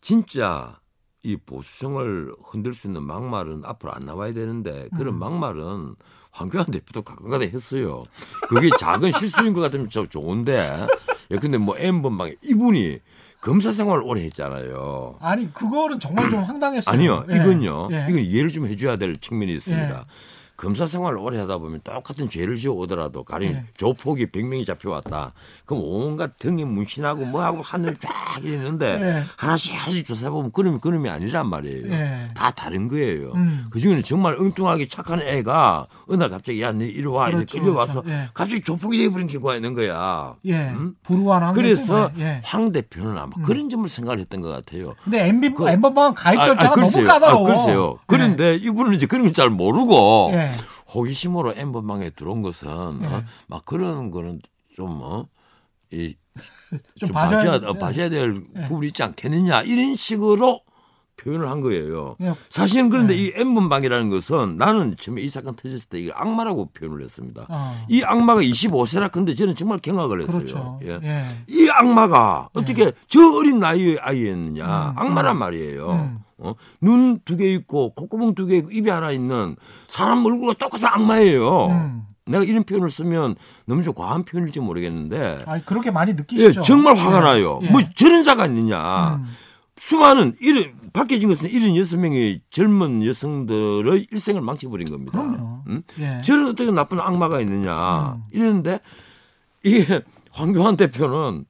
진짜 0.00 0.78
이 1.24 1.36
보수성을 1.36 2.32
흔들 2.44 2.72
수 2.74 2.86
있는 2.86 3.02
막말은 3.02 3.62
앞으로 3.64 3.92
안 3.92 4.06
나와야 4.06 4.32
되는데 4.32 4.88
그런 4.96 5.14
음. 5.14 5.18
막말은 5.18 5.94
황교안 6.30 6.66
대표도 6.66 7.02
가끔가다 7.02 7.44
했어요. 7.44 8.04
그게 8.48 8.70
작은 8.78 9.12
실수인 9.18 9.52
것 9.52 9.60
같으면 9.60 9.90
저 9.90 10.06
좋은데. 10.06 10.86
예, 11.30 11.36
근데 11.36 11.58
뭐 11.58 11.76
M번방에 11.76 12.36
이분이 12.42 13.00
검사 13.40 13.72
생활 13.72 14.00
오래 14.02 14.22
했잖아요. 14.22 15.16
아니 15.20 15.52
그거는 15.52 15.98
정말 16.00 16.30
좀 16.30 16.42
황당했어요. 16.42 16.92
아니요, 16.92 17.26
예. 17.30 17.36
이건요. 17.36 17.88
예. 17.90 18.06
이건 18.08 18.22
이해를 18.22 18.50
좀 18.50 18.66
해줘야 18.66 18.96
될 18.96 19.16
측면이 19.16 19.52
있습니다. 19.54 19.98
예. 19.98 20.04
검사 20.62 20.86
생활을 20.86 21.18
오래 21.18 21.38
하다 21.40 21.58
보면 21.58 21.80
똑같은 21.82 22.30
죄를 22.30 22.54
지어 22.56 22.70
오더라도 22.72 23.24
가령 23.24 23.50
예. 23.50 23.64
조폭이 23.76 24.26
100명이 24.26 24.64
잡혀왔다. 24.64 25.32
그럼 25.66 25.82
온갖 25.84 26.36
등에 26.38 26.64
문신하고 26.64 27.24
뭐하고 27.24 27.62
하늘 27.62 27.96
쫙 27.96 28.12
있는데 28.44 28.96
예. 29.00 29.22
하나씩 29.36 29.74
하나씩 29.74 30.06
조사해보면 30.06 30.52
그놈이 30.52 30.78
그놈이 30.78 31.08
아니란 31.10 31.48
말이에요. 31.48 31.92
예. 31.92 32.28
다 32.36 32.52
다른 32.52 32.86
거예요. 32.86 33.32
음. 33.34 33.66
그중에는 33.70 34.04
정말 34.04 34.36
엉뚱하게 34.38 34.86
착한 34.86 35.20
애가 35.20 35.86
어느 36.08 36.16
날 36.20 36.30
갑자기 36.30 36.62
야, 36.62 36.70
너 36.70 36.84
이리 36.84 37.04
와. 37.06 37.26
이제 37.30 37.38
그렇죠, 37.38 37.58
끌려와서 37.60 38.02
그렇죠. 38.02 38.16
예. 38.16 38.28
갑자기 38.32 38.62
조폭이 38.62 38.98
돼버린 38.98 39.26
경우가 39.26 39.56
있는 39.56 39.74
거야. 39.74 40.36
예. 40.44 40.54
음? 40.68 40.94
불우한 41.02 41.54
그래서 41.54 42.06
때문에. 42.12 42.24
예. 42.24 42.40
황 42.44 42.70
대표는 42.70 43.18
아마 43.18 43.32
그런 43.44 43.68
점을 43.68 43.88
생각을 43.88 44.20
했던 44.20 44.40
것 44.40 44.48
같아요. 44.50 44.94
근데 45.02 45.26
MB 45.26 45.54
그- 45.54 45.68
엠번방 45.68 46.14
가입 46.14 46.38
아, 46.38 46.44
절차가 46.44 46.66
아, 46.70 46.74
너무 46.76 46.82
글쎄요. 46.86 47.04
까다로워. 47.08 47.50
아, 47.50 47.54
글쎄요. 47.56 47.98
그런데 48.06 48.54
이분은 48.54 48.94
이제 48.94 49.06
그런 49.06 49.24
걸 49.24 49.32
잘 49.32 49.48
모르고 49.50 50.30
예. 50.34 50.51
호기심으로 50.94 51.54
엠번방에 51.56 52.10
들어온 52.10 52.42
것은 52.42 52.68
예. 53.02 53.06
어? 53.06 53.24
막 53.48 53.64
그런 53.64 54.10
거는 54.10 54.40
좀 54.74 55.00
어? 55.02 55.26
이, 55.90 56.14
좀 56.98 57.08
좀 57.08 57.10
봐줘야 57.12 57.60
봐줘야, 57.60 57.72
봐줘야 57.74 58.08
될 58.08 58.42
예. 58.56 58.62
부분이 58.64 58.88
있지 58.88 59.02
않겠느냐 59.02 59.62
이런 59.62 59.96
식으로 59.96 60.62
표현을 61.16 61.48
한 61.48 61.60
거예요. 61.60 62.16
사실은 62.48 62.90
그런데 62.90 63.14
네. 63.14 63.22
이 63.22 63.32
N번방이라는 63.36 64.08
것은 64.08 64.56
나는 64.56 64.96
처음에 64.96 65.22
이 65.22 65.28
사건 65.28 65.54
터졌을 65.54 65.88
때 65.88 66.00
이걸 66.00 66.14
악마라고 66.16 66.70
표현을 66.72 67.02
했습니다. 67.02 67.46
어, 67.48 67.84
이 67.88 68.02
악마가 68.02 68.40
25세라 68.40 69.12
근데 69.12 69.34
저는 69.34 69.54
정말 69.54 69.78
경악을 69.78 70.22
했어요. 70.22 70.38
그렇죠. 70.38 70.80
예. 70.82 70.98
예. 71.02 71.22
이 71.48 71.68
악마가 71.70 72.48
어떻게 72.54 72.90
저 73.08 73.20
어린 73.36 73.60
나이의 73.60 73.98
아이였느냐 74.00 74.64
음, 74.64 74.98
악마란 74.98 75.36
음. 75.36 75.38
말이에요. 75.38 75.90
음. 75.92 76.18
어? 76.42 76.54
눈 76.80 77.20
두 77.24 77.36
개 77.36 77.52
있고 77.54 77.94
콧구멍 77.94 78.34
두 78.34 78.46
개 78.46 78.56
있고 78.58 78.70
입이 78.70 78.90
하나 78.90 79.10
있는 79.12 79.56
사람 79.88 80.24
얼굴과 80.24 80.54
똑같은 80.54 80.86
악마예요. 80.88 81.66
음. 81.66 82.02
내가 82.26 82.44
이런 82.44 82.62
표현을 82.64 82.88
쓰면 82.90 83.34
너무 83.66 83.82
좀 83.82 83.94
과한 83.94 84.24
표현일지 84.24 84.60
모르겠는데 84.60 85.40
아 85.46 85.60
그렇게 85.64 85.90
많이 85.90 86.10
예, 86.10 86.14
느끼시죠? 86.14 86.62
정말 86.62 86.96
화가 86.96 87.16
예. 87.18 87.20
나요. 87.20 87.60
예. 87.62 87.70
뭐 87.70 87.80
저런 87.96 88.22
자가 88.22 88.46
있느냐. 88.46 89.14
음. 89.16 89.26
수많은 89.76 90.36
이런 90.40 90.72
밝혀진 90.92 91.28
것은 91.28 91.50
76명의 91.50 92.40
젊은 92.50 93.04
여성들의 93.04 94.06
일생을 94.12 94.40
망쳐버린 94.42 94.88
겁니다. 94.90 95.12
그럼요. 95.18 95.62
음? 95.68 95.82
예. 95.98 96.20
저런 96.22 96.46
어떻게 96.48 96.70
나쁜 96.70 97.00
악마가 97.00 97.40
있느냐 97.40 98.12
음. 98.12 98.22
이랬는데 98.32 98.78
이게 99.64 100.02
황교안 100.30 100.76
대표는 100.76 101.44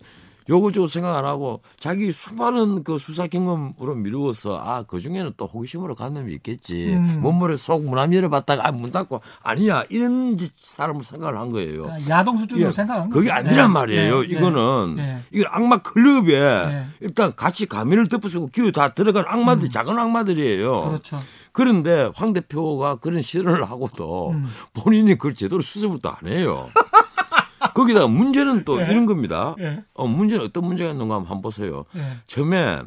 요거 0.48 0.72
저거 0.72 0.86
생각 0.86 1.16
안 1.16 1.24
하고 1.24 1.60
자기 1.78 2.12
수많은 2.12 2.84
그 2.84 2.98
수사 2.98 3.26
경험으로 3.26 3.94
미루어서 3.94 4.58
아 4.62 4.82
그 4.82 5.00
중에는 5.00 5.32
또 5.36 5.46
호기심으로 5.46 5.94
간 5.94 6.14
놈이 6.14 6.32
있겠지 6.34 6.92
음. 6.94 7.20
몸머리 7.22 7.56
속문안 7.56 8.12
열어봤다가 8.12 8.66
아, 8.66 8.72
문 8.72 8.90
닫고 8.90 9.20
아니야 9.42 9.84
이런 9.88 10.36
짓 10.36 10.52
사람을 10.58 11.02
생각을 11.04 11.38
한 11.38 11.50
거예요. 11.50 11.86
아, 11.90 11.96
야동 12.08 12.36
수준으로 12.36 12.66
예, 12.66 12.70
생각한 12.72 13.08
그게 13.10 13.28
거죠. 13.30 13.38
아니란 13.38 13.68
네. 13.68 13.72
말이에요. 13.72 14.20
네. 14.20 14.26
이거는 14.28 14.96
네. 14.96 15.18
이건 15.32 15.46
악마 15.50 15.78
클럽에 15.78 16.66
네. 16.66 16.86
일단 17.00 17.34
같이 17.34 17.66
가면을 17.66 18.08
덮어쓰고 18.08 18.48
기어 18.48 18.70
다 18.70 18.88
들어간 18.88 19.24
악마들 19.26 19.64
음. 19.68 19.70
작은 19.70 19.98
악마들이에요. 19.98 20.88
그렇죠. 20.88 21.20
그런데 21.52 22.10
황 22.14 22.32
대표가 22.32 22.96
그런 22.96 23.22
실언을 23.22 23.62
하고도 23.70 24.30
음. 24.30 24.48
본인이 24.74 25.12
그걸 25.14 25.34
제대로 25.34 25.62
수습을 25.62 25.98
또 26.02 26.10
안 26.10 26.26
해요. 26.30 26.68
거기다가 27.74 28.08
문제는 28.08 28.64
또 28.64 28.80
예. 28.80 28.90
이런 28.90 29.06
겁니다. 29.06 29.54
예. 29.60 29.82
어, 29.94 30.06
문제는 30.06 30.44
어떤 30.44 30.64
문제가 30.66 30.90
있는가 30.90 31.16
한번 31.16 31.40
보세요. 31.42 31.84
예. 31.96 32.02
처음에 32.26 32.80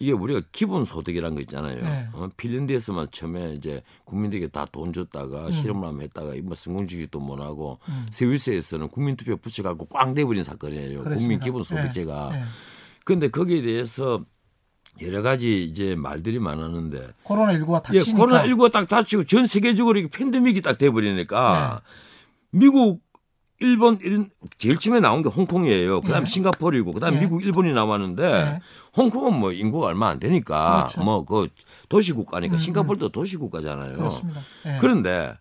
이게 0.00 0.12
우리가 0.12 0.42
기본 0.52 0.84
소득이라는 0.84 1.36
거 1.36 1.40
있잖아요. 1.42 1.82
네. 1.82 2.08
어, 2.12 2.28
핀란드에서만 2.36 3.06
처음에 3.12 3.54
이제 3.54 3.80
국민들에게 4.04 4.48
다 4.48 4.66
돈 4.72 4.92
줬다가 4.92 5.46
음. 5.46 5.52
실험을 5.52 5.88
한번 5.88 6.02
했다가 6.02 6.32
뭐 6.42 6.54
성공주기도 6.56 7.20
못 7.20 7.40
하고 7.40 7.78
음. 7.88 8.06
스위스에서는 8.10 8.88
국민투표 8.88 9.36
붙여갖고 9.36 9.86
꽝 9.86 10.12
돼버린 10.14 10.42
사건이에요. 10.42 10.98
국민 10.98 11.04
그렇습니다. 11.04 11.44
기본 11.44 11.62
소득제가. 11.62 12.30
예. 12.32 12.38
예. 12.38 12.44
그런데 13.04 13.28
거기에 13.28 13.62
대해서 13.62 14.18
여러 15.02 15.22
가지 15.22 15.64
이제 15.64 15.94
말들이 15.96 16.38
많았는데 16.38 17.08
코로나 17.24 17.52
19가 17.54 17.76
예, 17.94 17.98
닥치니까 17.98 18.18
코로나 18.18 18.44
19가 18.44 18.70
딱 18.72 18.88
닥치고 18.88 19.24
전 19.24 19.46
세계적으로 19.46 19.98
이게 19.98 20.08
팬데믹이 20.08 20.60
딱 20.60 20.78
돼버리니까 20.78 21.82
미국, 22.50 23.00
일본 23.60 23.98
이런 24.02 24.30
제일 24.58 24.76
처음에 24.78 25.00
나온 25.00 25.22
게 25.22 25.28
홍콩이에요. 25.28 26.00
그다음 26.00 26.22
예. 26.22 26.26
싱가포르이고 26.26 26.92
그다음 26.92 27.14
예. 27.14 27.20
미국, 27.20 27.44
일본이 27.44 27.72
나왔는데 27.72 28.24
예. 28.24 28.60
홍콩은 28.96 29.38
뭐 29.38 29.52
인구가 29.52 29.86
얼마 29.86 30.08
안 30.08 30.18
되니까 30.18 30.88
그렇죠. 30.88 31.02
뭐그 31.02 31.48
도시 31.88 32.12
국가니까 32.12 32.56
음, 32.56 32.58
싱가포르도 32.58 33.10
도시 33.10 33.36
국가잖아요. 33.36 33.96
그렇습니다. 33.96 34.40
예. 34.66 34.78
그런데 34.80 35.34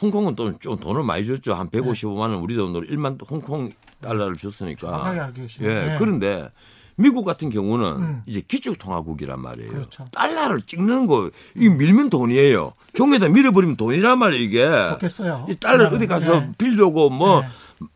홍콩은 0.00 0.34
또 0.34 0.52
좀 0.58 0.76
돈을 0.78 1.04
많이 1.04 1.24
줬죠. 1.24 1.54
한 1.54 1.68
155만 1.70 2.18
원 2.18 2.34
우리 2.34 2.56
돈으로 2.56 2.86
1만 2.86 3.18
홍콩 3.30 3.70
달러를 4.00 4.36
줬으니까. 4.36 5.32
예. 5.62 5.66
예. 5.66 5.96
그런데 5.98 6.50
미국 6.96 7.24
같은 7.24 7.50
경우는 7.50 7.86
음. 7.96 8.22
이제 8.26 8.40
기축통화국이란 8.46 9.40
말이에요. 9.40 9.70
그렇죠. 9.70 10.04
달러를 10.12 10.62
찍는 10.62 11.06
거, 11.06 11.30
이 11.56 11.68
밀면 11.68 12.10
돈이에요. 12.10 12.72
종에다 12.94 13.28
밀어버리면 13.28 13.76
돈이란 13.76 14.18
말이에요, 14.18 14.42
이게. 14.42 14.66
좋겠어요. 14.92 15.46
이 15.48 15.56
달러 15.56 15.90
네. 15.90 15.96
어디 15.96 16.06
가서 16.06 16.40
네. 16.40 16.52
빌려고 16.58 17.10
뭐, 17.10 17.40
네. 17.40 17.48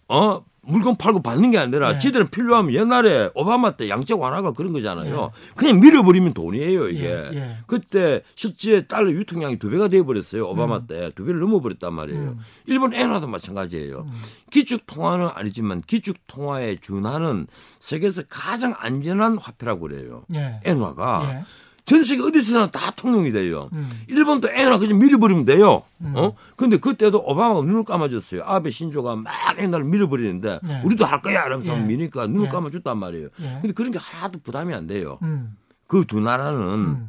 어, 0.08 0.42
물건 0.68 0.96
팔고 0.96 1.22
받는 1.22 1.50
게 1.50 1.59
아니라 1.59 1.94
네. 1.94 1.98
지들은 1.98 2.28
필요하면 2.28 2.74
옛날에 2.74 3.31
오바마 3.35 3.72
때 3.72 3.88
양적 3.88 4.20
완화가 4.20 4.52
그런 4.52 4.72
거잖아요. 4.72 5.33
그냥 5.57 5.81
밀어버리면 5.81 6.35
돈이에요, 6.35 6.88
이게. 6.88 7.09
예, 7.09 7.31
예. 7.33 7.57
그때 7.66 8.22
실제 8.35 8.87
달러 8.87 9.11
유통량이 9.11 9.59
두 9.59 9.70
배가 9.70 9.88
돼버렸어요. 9.88 10.46
오바마 10.46 10.87
때. 10.87 11.11
두 11.14 11.24
배를 11.24 11.40
넘어버렸단 11.40 11.92
말이에요. 11.94 12.20
음. 12.20 12.38
일본 12.66 12.92
엔화도 12.92 13.26
마찬가지예요. 13.26 14.07
기축 14.50 14.87
통화는 14.87 15.28
아니지만 15.35 15.83
기축 15.87 16.16
통화에 16.26 16.76
준하는 16.76 17.46
세계에서 17.81 18.22
가장 18.28 18.74
안전한 18.78 19.38
화폐라고 19.38 19.81
그래요. 19.81 20.24
예. 20.35 20.61
엔화가. 20.64 21.44
예. 21.88 21.94
전 21.94 22.05
세계 22.05 22.22
어디서나 22.22 22.66
다 22.68 22.90
통용이 22.90 23.33
돼요. 23.33 23.70
음. 23.72 23.90
일본도 24.09 24.51
엔화 24.51 24.79
그냥 24.79 24.98
밀어버리면 24.98 25.44
돼요. 25.46 25.83
음. 26.03 26.12
어? 26.16 26.35
근데 26.57 26.77
그때도 26.77 27.18
오바마가 27.24 27.62
눈을 27.62 27.85
감아줬어요. 27.85 28.42
아베 28.44 28.70
신조가 28.70 29.16
막 29.16 29.33
엔화를 29.57 29.87
밀어버리는데 29.87 30.61
네. 30.62 30.83
우리도 30.85 31.05
할 31.05 31.22
거야 31.22 31.46
이러면서 31.46 31.77
예. 31.77 31.81
미니까 31.81 32.27
눈을 32.27 32.46
예. 32.46 32.48
감아줬단 32.48 32.98
말이에요. 32.98 33.29
예. 33.40 33.59
근데 33.61 33.72
그런 33.72 33.90
게 33.90 33.98
하나도 33.98 34.40
부담이 34.40 34.74
안 34.74 34.87
돼요. 34.87 35.18
음. 35.22 35.57
그두 35.87 36.20
나라는 36.20 36.61
음. 36.61 37.09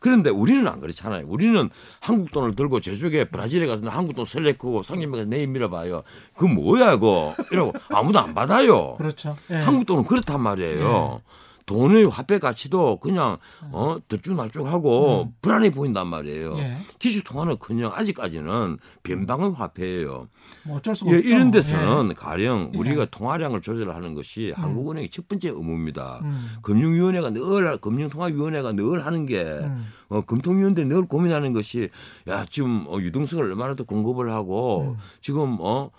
그런데 0.00 0.30
우리는 0.30 0.66
안 0.68 0.80
그렇잖아요. 0.80 1.26
우리는 1.26 1.70
한국 2.00 2.30
돈을 2.30 2.54
들고 2.54 2.80
저쪽에 2.80 3.24
브라질에 3.24 3.66
가서 3.66 3.88
한국 3.88 4.14
돈 4.14 4.24
설레크고 4.24 4.82
상점에 4.82 5.16
가서 5.16 5.28
내일 5.28 5.48
밀어봐요. 5.48 6.02
그 6.36 6.44
뭐야 6.44 6.94
이거 6.94 7.34
이러고 7.50 7.72
아무도 7.88 8.20
안 8.20 8.34
받아요. 8.34 8.94
그렇죠. 8.96 9.36
예. 9.50 9.56
한국 9.56 9.86
돈은 9.86 10.04
그렇단 10.04 10.40
말이에요. 10.40 11.20
돈의 11.68 12.06
화폐 12.06 12.38
가치도 12.38 12.96
그냥 12.96 13.36
어 13.70 13.96
들쭉날쭉하고 14.08 15.34
불안해 15.42 15.70
보인단 15.70 16.08
말이에요. 16.08 16.54
음. 16.54 16.58
예. 16.58 16.76
기축 16.98 17.24
통화는 17.24 17.58
그냥 17.58 17.92
아직까지는 17.94 18.78
변방의 19.02 19.52
화폐예요. 19.52 20.28
뭐 20.64 20.78
어쩔 20.78 20.94
수가 20.94 21.12
예, 21.12 21.18
없죠. 21.18 21.28
이런 21.28 21.50
데서는 21.50 22.14
가령 22.14 22.72
예. 22.74 22.78
우리가 22.78 23.04
통화량을 23.04 23.60
조절하는 23.60 24.14
것이 24.14 24.52
한국은행의 24.56 25.10
첫 25.10 25.28
번째 25.28 25.50
의무입니다. 25.50 26.20
예. 26.22 26.26
음. 26.26 26.48
금융위원회가 26.62 27.30
늘 27.30 27.76
금융통화위원회가 27.76 28.72
늘 28.72 29.04
하는 29.04 29.26
게 29.26 29.42
음. 29.42 29.86
어, 30.08 30.22
금통위원회 30.22 30.84
늘 30.84 31.06
고민하는 31.06 31.52
것이 31.52 31.90
야 32.28 32.46
지금 32.48 32.86
어, 32.88 32.98
유동성을 32.98 33.44
얼마나 33.44 33.74
더 33.74 33.84
공급을 33.84 34.32
하고 34.32 34.96
음. 34.96 34.96
지금 35.20 35.58
어 35.60 35.90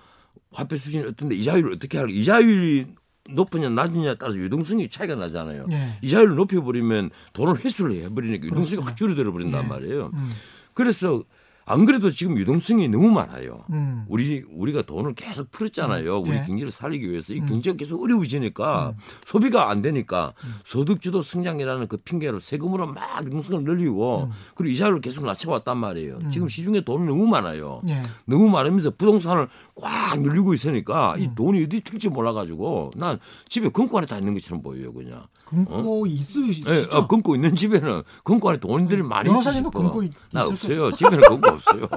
화폐 0.52 0.78
수준이 0.78 1.06
어떤데 1.06 1.36
이자율을 1.36 1.74
어떻게 1.74 2.00
할까 2.00 2.12
이자율이 2.12 2.88
높으냐 3.34 3.70
낮으냐에 3.70 4.16
따라서 4.16 4.38
유동성이 4.38 4.90
차이가 4.90 5.16
나잖아요. 5.16 5.66
예. 5.72 5.98
이자율을 6.02 6.36
높여버리면 6.36 7.12
돈을 7.34 7.64
회수를 7.64 8.04
해버리니까 8.04 8.48
유동성이. 8.48 8.82
확 8.84 8.96
줄어들어 8.96 9.32
버린단 9.32 9.64
예. 9.64 9.68
말이에요. 9.68 10.12
음. 10.14 10.32
그래서 10.74 11.24
안 11.72 11.86
그래도 11.86 12.10
지금 12.10 12.36
유동성이 12.36 12.88
너무 12.88 13.12
많아요. 13.12 13.64
음. 13.70 14.04
우리 14.08 14.44
우리가 14.50 14.82
돈을 14.82 15.14
계속 15.14 15.52
풀었잖아요. 15.52 16.18
우리 16.18 16.32
예. 16.32 16.44
경제를 16.48 16.72
살리기 16.72 17.08
위해서 17.08 17.32
이 17.32 17.42
음. 17.42 17.46
경제가 17.46 17.78
계속 17.78 18.02
어려워지니까 18.02 18.96
소비가 19.24 19.70
안 19.70 19.84
되니까 19.84 20.34
소득주도 20.66 21.22
성장이라는 21.22 21.88
그 21.88 21.98
핑계로 21.98 22.40
세금으로 22.40 22.88
막 22.88 23.24
유동성을 23.24 23.64
늘리고 23.64 24.24
음. 24.24 24.32
그리고 24.56 24.74
이자를 24.74 25.00
계속 25.00 25.24
낮춰왔단 25.24 25.78
말이에요. 25.78 26.18
지금 26.32 26.50
시중에 26.50 26.82
돈이 26.82 27.06
너무 27.06 27.28
많아요. 27.28 27.82
예. 27.88 28.02
너무 28.26 28.50
많으면서 28.50 28.90
부동산을 28.90 29.48
꽉 29.82 30.20
늘리고 30.22 30.54
있으니까 30.54 31.14
음. 31.16 31.22
이 31.22 31.36
돈이 31.36 31.64
어디 31.64 31.82
튈지 31.82 32.10
몰라가지고 32.10 32.92
난 32.96 33.20
집에 33.48 33.70
금고 33.70 33.98
안에 33.98 34.08
다 34.08 34.18
있는 34.18 34.34
것처럼 34.34 34.62
보여요, 34.62 34.94
그냥. 34.94 35.26
금고 35.46 36.06
있으시죠? 36.08 36.74
예, 36.74 36.86
어, 36.92 37.08
금고 37.08 37.36
있는 37.36 37.56
집에는 37.56 38.04
금고 38.24 38.50
안에 38.50 38.60
돈들이 38.60 39.02
많이 39.04 39.30
변호사님은 39.30 39.70
있으시고. 39.70 39.84
금고 39.84 40.04
있- 40.04 40.14
나 40.32 40.46
없어요. 40.46 40.92
집에는 40.92 41.20
금고 41.22 41.50
없어요. 41.50 41.88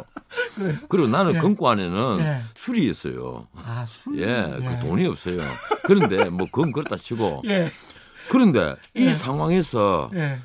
그래요? 0.55 0.77
그리고 0.89 1.09
나는 1.09 1.35
예. 1.35 1.39
금고 1.39 1.69
안에는 1.69 2.19
예. 2.21 2.41
술이 2.55 2.89
있어요. 2.89 3.47
아, 3.55 3.85
술. 3.89 4.19
예, 4.21 4.57
그 4.59 4.87
돈이 4.87 5.07
없어요. 5.07 5.39
그런데 5.85 6.31
뭐 6.31 6.47
그건 6.51 6.73
그렇다 6.73 6.97
치고 6.97 7.43
예. 7.47 7.71
그런데 8.31 8.77
이 8.95 9.07
예. 9.07 9.13
상황에서 9.13 10.11
예. 10.15 10.39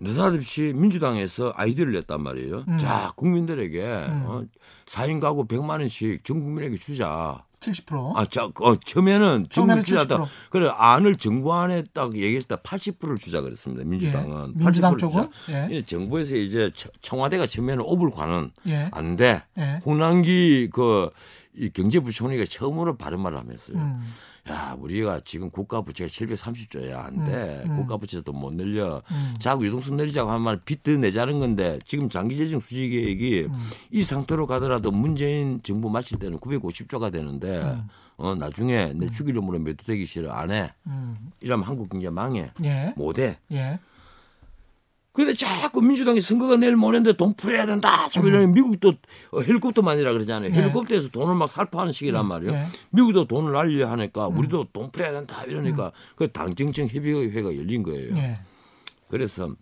느닷없이 0.00 0.72
민주당에서 0.74 1.52
아이디어를 1.56 1.92
냈단 1.94 2.22
말이에요. 2.22 2.64
음. 2.68 2.78
자, 2.78 3.12
국민들에게 3.16 3.82
음. 3.82 4.22
어, 4.26 4.42
4인 4.86 5.20
가구 5.20 5.46
100만 5.46 5.80
원씩 5.80 6.24
전 6.24 6.40
국민에게 6.40 6.76
주자. 6.76 7.44
70%. 7.60 8.12
아, 8.16 8.24
자, 8.26 8.44
어, 8.44 8.76
처음에는 8.86 9.48
처음에는 9.50 9.82
정부 9.82 9.84
주자다. 9.84 10.18
70%. 10.24 10.26
그래 10.50 10.70
안을 10.72 11.16
정부 11.16 11.52
안에 11.54 11.82
딱 11.92 12.14
얘기했을 12.14 12.46
때 12.48 12.54
80%를 12.56 13.16
주자 13.16 13.40
그랬습니다. 13.40 13.84
민주당은. 13.84 14.54
예. 14.60 14.64
민주당 14.64 14.94
80% 14.94 14.98
쪽은? 15.00 15.28
주자. 15.46 15.68
예. 15.72 15.76
이 15.76 15.82
정부에서 15.82 16.36
이제 16.36 16.70
청- 16.74 16.92
청와대가 17.02 17.46
처음에는 17.46 17.82
오불 17.84 18.10
관은 18.12 18.52
예. 18.68 18.88
안 18.92 19.16
돼. 19.16 19.42
예. 19.58 19.80
홍남기 19.84 20.68
그 20.72 21.10
이 21.60 21.70
경제부총리가 21.70 22.44
처음으로 22.48 22.96
바른 22.96 23.18
말을 23.18 23.36
하면서요. 23.36 23.76
음. 23.76 24.04
야, 24.50 24.76
우리가 24.78 25.20
지금 25.24 25.50
국가 25.50 25.82
부채가 25.82 26.08
730조야 26.10 26.96
안 26.96 27.24
돼. 27.24 27.62
음, 27.66 27.70
음. 27.70 27.76
국가 27.76 27.96
부채도 27.96 28.32
못 28.32 28.54
늘려. 28.54 29.02
음. 29.10 29.34
자꾸 29.38 29.66
유동성 29.66 29.96
내리자고 29.96 30.30
하면 30.30 30.60
빚도 30.64 30.96
내자는 30.96 31.38
건데 31.38 31.78
지금 31.84 32.08
장기 32.08 32.36
재정 32.36 32.60
수지 32.60 32.88
계획이 32.88 33.48
음. 33.50 33.52
이 33.90 34.02
상태로 34.02 34.46
가더라도 34.46 34.90
문재인 34.90 35.60
정부 35.62 35.90
마칠 35.90 36.18
때는 36.18 36.38
950조가 36.38 37.12
되는데 37.12 37.60
음. 37.62 37.88
어 38.16 38.34
나중에 38.34 38.92
내 38.94 39.06
주기름으로 39.06 39.58
매도되기 39.60 40.06
싫어 40.06 40.32
안 40.32 40.50
해. 40.50 40.72
음. 40.86 41.14
이러면 41.40 41.66
한국 41.66 41.88
경제 41.88 42.10
망해. 42.10 42.50
예. 42.64 42.92
못 42.96 43.18
해. 43.18 43.38
예. 43.52 43.78
근데 45.18 45.34
자꾸 45.34 45.82
민주당이 45.82 46.20
선거가 46.20 46.54
내일 46.54 46.76
모레인데 46.76 47.14
돈 47.14 47.34
풀어야 47.34 47.66
된다. 47.66 48.08
자꾸 48.08 48.28
이러면 48.28 48.54
미국도 48.54 48.92
어, 49.32 49.40
헬리콥터 49.40 49.82
만이라 49.82 50.12
그러잖아요. 50.12 50.52
네. 50.52 50.56
헬리콥터에서 50.56 51.08
돈을 51.08 51.34
막 51.34 51.50
살포하는 51.50 51.92
시기란 51.92 52.24
말이에요. 52.24 52.52
네. 52.52 52.66
미국도 52.90 53.26
돈을 53.26 53.52
날려 53.52 53.90
하니까 53.90 54.28
우리도 54.28 54.68
돈 54.72 54.92
풀어야 54.92 55.10
된다. 55.10 55.42
이러니까 55.42 55.90
그 56.14 56.30
당정청 56.30 56.86
협의회가 56.86 57.56
열린 57.56 57.82
거예요. 57.82 58.16
예. 58.16 58.38
그래서 59.08 59.52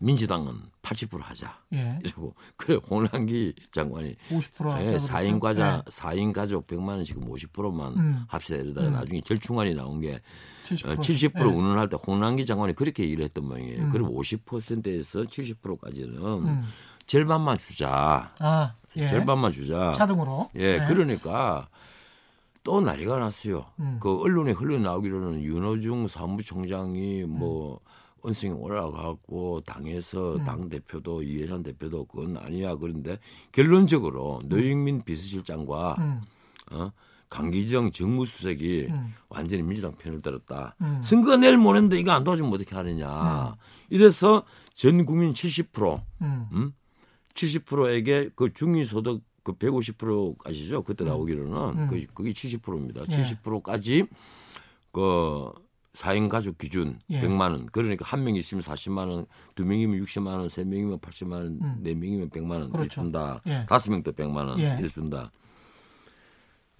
민주당은 0.00 0.52
80% 0.82 1.18
하자. 1.18 1.60
예. 1.72 1.98
이러고 2.04 2.34
그래 2.58 2.78
홍남기 2.90 3.54
장관이 3.72 4.16
50% 4.28 4.64
하자 4.68 4.82
예, 4.82 4.86
그랬죠. 4.88 5.06
4인 5.14 5.40
과자 5.40 5.82
예. 5.86 5.90
4인 5.90 6.34
가족 6.34 6.66
100만 6.66 6.88
원 6.88 7.04
지금 7.04 7.24
50%만 7.24 7.92
음. 7.96 8.24
합시다 8.28 8.56
이러다가 8.56 8.88
음. 8.88 8.92
나중에 8.92 9.22
절충안이 9.22 9.74
나온 9.76 10.02
게 10.02 10.20
70%, 10.64 10.86
어, 10.86 10.94
70% 10.96 11.38
예. 11.38 11.42
운운할 11.42 11.88
때 11.88 11.96
홍남기 12.06 12.46
장관이 12.46 12.74
그렇게 12.74 13.04
얘기를 13.04 13.24
했던 13.24 13.46
모양이에요. 13.46 13.82
음. 13.82 13.90
그럼 13.90 14.14
50%에서 14.14 15.22
70%까지는 15.22 16.22
음. 16.22 16.64
절반만 17.06 17.58
주자. 17.58 18.32
아, 18.40 18.72
예. 18.96 19.08
절반만 19.08 19.52
주자. 19.52 19.92
차등으로. 19.92 20.50
예, 20.56 20.78
네. 20.78 20.86
그러니까 20.86 21.68
또 22.62 22.80
난리가 22.80 23.18
났어요. 23.18 23.66
음. 23.78 23.98
그 24.00 24.22
언론에 24.22 24.52
흘러나오기로는 24.52 25.42
윤호중 25.42 26.08
사무총장이 26.08 27.24
뭐 27.24 27.80
언성이 28.22 28.54
올라가고 28.54 29.60
당에서 29.66 30.36
음. 30.36 30.44
당 30.44 30.68
대표도 30.70 31.22
이해찬 31.22 31.62
대표도 31.62 32.06
그건 32.06 32.38
아니야 32.38 32.74
그런데 32.74 33.18
결론적으로 33.52 34.40
노영민 34.46 35.02
비서실장과 35.02 35.96
음. 35.98 36.22
어, 36.72 36.90
강기정 37.34 37.90
정무수석이 37.90 38.86
음. 38.90 39.12
완전히 39.28 39.62
민주당 39.62 39.96
편을 39.96 40.22
들었다. 40.22 40.76
음. 40.80 41.00
선거 41.02 41.36
내일 41.36 41.58
모레인데 41.58 41.98
이거 41.98 42.12
안 42.12 42.22
도와주면 42.22 42.52
어떻게 42.52 42.76
하느냐. 42.76 43.56
이래서 43.90 44.44
전 44.76 45.04
국민 45.04 45.34
70% 45.34 46.00
음. 46.22 46.46
음? 46.52 46.72
70%에게 47.34 48.30
그 48.36 48.52
중위소득 48.54 49.20
그 49.42 49.52
150% 49.54 50.46
아시죠? 50.46 50.84
그때 50.84 51.02
음. 51.04 51.08
나오기로는 51.08 51.78
음. 51.80 51.86
그 51.88 52.06
그게 52.14 52.32
70%입니다. 52.32 53.02
예. 53.10 53.22
70%까지 53.22 54.06
그 54.92 55.50
4인 55.94 56.28
가족 56.28 56.56
기준 56.56 57.00
예. 57.10 57.20
100만 57.20 57.50
원. 57.50 57.66
그러니까 57.66 58.04
한명 58.06 58.36
있으면 58.36 58.62
40만 58.62 59.08
원, 59.10 59.26
두 59.56 59.64
명이면 59.64 60.00
60만 60.04 60.38
원, 60.38 60.48
세 60.48 60.62
명이면 60.62 61.00
80만 61.00 61.32
원, 61.32 61.46
음. 61.60 61.76
네 61.80 61.94
명이면 61.94 62.30
100만 62.30 62.50
원 62.52 62.70
그렇죠. 62.70 62.90
준다. 62.90 63.40
예. 63.46 63.66
다섯 63.68 63.90
명도 63.90 64.12
100만 64.12 64.48
원 64.48 64.60
예. 64.60 64.86
준다. 64.86 65.32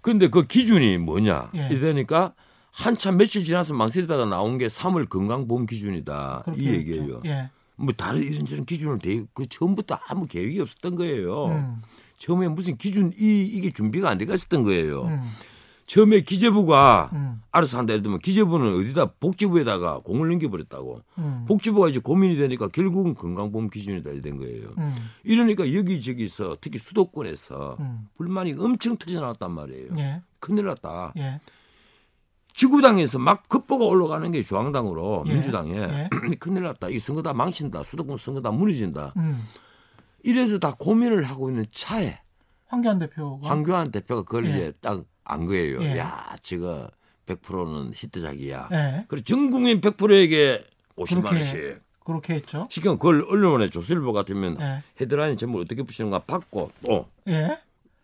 근데 0.05 0.29
그 0.29 0.47
기준이 0.47 0.99
뭐냐? 0.99 1.51
예. 1.55 1.69
이러니까 1.71 2.35
한참 2.71 3.17
며칠 3.17 3.43
지나서 3.43 3.73
망설이다가 3.73 4.27
나온 4.27 4.59
게 4.59 4.67
3월 4.67 5.09
건강보험 5.09 5.65
기준이다. 5.65 6.45
이. 6.57 6.67
얘기예요. 6.67 7.23
예. 7.25 7.49
뭐 7.77 7.95
다른 7.97 8.23
이런저런 8.23 8.67
기준을 8.67 8.99
대, 8.99 9.25
그 9.33 9.47
처음부터 9.49 9.99
아무 10.07 10.27
계획이 10.27 10.61
없었던 10.61 10.97
거예요. 10.97 11.47
음. 11.47 11.83
처음에 12.19 12.49
무슨 12.49 12.77
기준 12.77 13.15
이 13.19 13.49
이게 13.51 13.71
준비가 13.71 14.11
안 14.11 14.19
돼가 14.19 14.35
있었던 14.35 14.63
거예요. 14.63 15.05
음. 15.05 15.23
처음에 15.87 16.23
기재부가 16.23 17.11
음. 17.13 17.43
알아서 17.51 17.79
한다 17.79 17.93
예를 17.93 18.03
들면 18.03 18.21
기재부는 18.21 18.75
어디다 18.75 19.13
복지부에다가 19.21 20.01
공을 20.01 20.31
넘겨버렸다고. 20.31 21.03
음. 21.19 21.45
복지부가 21.47 21.89
이제 21.89 22.01
고민이 22.01 22.37
되니까 22.37 22.69
결국은 22.69 23.15
건강보험 23.15 23.69
기준이다 23.69 24.11
이렇게 24.11 24.31
된 24.31 24.39
거예요. 24.39 24.71
음. 24.79 24.95
이러니까 25.25 25.73
여기 25.75 26.01
저기서 26.03 26.57
특히 26.61 26.79
수도권에서 26.79 27.77
음. 27.81 28.09
불만이 28.17 28.55
엄청 28.59 28.97
터져나왔단 28.97 29.53
말이에요. 29.53 29.89
예. 29.99 30.23
큰일 30.41 30.67
났다. 30.67 31.13
예. 31.19 31.41
지구당에서 32.55 33.19
막 33.19 33.49
급보가 33.49 33.85
올라가는 33.85 34.31
게 34.31 34.43
중앙당으로 34.43 35.25
예. 35.27 35.33
민주당에 35.33 35.75
예. 35.77 36.09
큰일 36.41 36.63
났다. 36.63 36.89
이 36.89 36.99
선거 36.99 37.21
다 37.21 37.35
망친다. 37.35 37.83
수도권 37.83 38.17
선거 38.17 38.41
다 38.41 38.51
무너진다. 38.51 39.13
음. 39.17 39.43
이래서 40.23 40.59
다 40.59 40.75
고민을 40.79 41.25
하고 41.25 41.51
있는 41.51 41.67
차에 41.73 42.19
황교안 42.67 42.99
대표가 42.99 43.47
황교안 43.47 43.91
대표가 43.91 44.23
그걸 44.23 44.47
예. 44.47 44.51
이제 44.51 44.73
딱 44.81 45.05
안 45.25 45.47
거예요. 45.47 45.83
예. 45.83 45.99
야, 45.99 46.37
저거 46.43 46.89
100%는 47.27 47.93
히트작이야. 47.95 48.69
예. 48.73 49.05
그래서 49.09 49.25
전 49.25 49.51
국민 49.51 49.81
100%에게 49.81 50.65
50만 50.97 51.23
그렇게 51.23 51.37
원씩. 51.39 51.81
그렇게 52.05 52.35
했죠. 52.35 52.69
시경 52.71 52.99
그걸 52.99 53.25
언론에 53.29 53.69
조선일보 53.69 54.13
같으면 54.13 54.59
예. 54.61 54.83
헤드라인 55.01 55.37
제목을 55.39 55.65
어떻게 55.65 55.83
붙이는가 55.83 56.19
받고 56.21 56.71
또 56.87 57.07
예. 57.29 57.59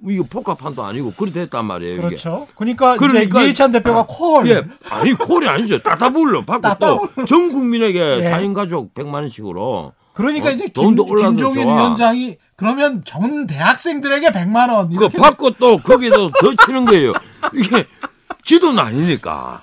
이거 0.09 0.25
복합판도 0.25 0.83
아니고 0.83 1.11
그렇게 1.13 1.33
됐단 1.41 1.67
말이에요. 1.67 1.93
이게. 1.99 2.03
그렇죠. 2.07 2.49
그러니까, 2.57 2.97
그러니까- 2.97 3.41
이제 3.41 3.45
이해찬 3.49 3.73
대표가 3.73 4.07
콜. 4.09 4.49
예, 4.49 4.63
아니 4.89 5.13
콜이 5.13 5.47
아니죠. 5.47 5.79
따다불로 5.83 6.47
받고 6.47 6.79
또 6.79 7.25
전 7.27 7.53
국민에게 7.53 8.01
예. 8.21 8.23
사 8.23 8.39
4인 8.41 8.55
가족 8.55 8.95
100만 8.95 9.13
원씩으로 9.17 9.93
그러니까 10.21 10.49
어, 10.49 10.53
이제 10.53 10.69
김, 10.69 10.95
김종인 10.95 11.37
좋아. 11.65 11.77
위원장이 11.77 12.37
그러면 12.57 13.03
전 13.05 13.47
대학생들에게 13.47 14.29
100만 14.31 14.71
원 14.73 14.89
그거 14.91 15.03
이렇게 15.05 15.19
받고 15.19 15.51
또 15.53 15.79
거기도 15.79 16.31
더 16.31 16.55
치는 16.65 16.85
거예요. 16.85 17.13
이게 17.55 17.87
지 18.45 18.59
돈은 18.61 18.79
아니니까. 18.79 19.63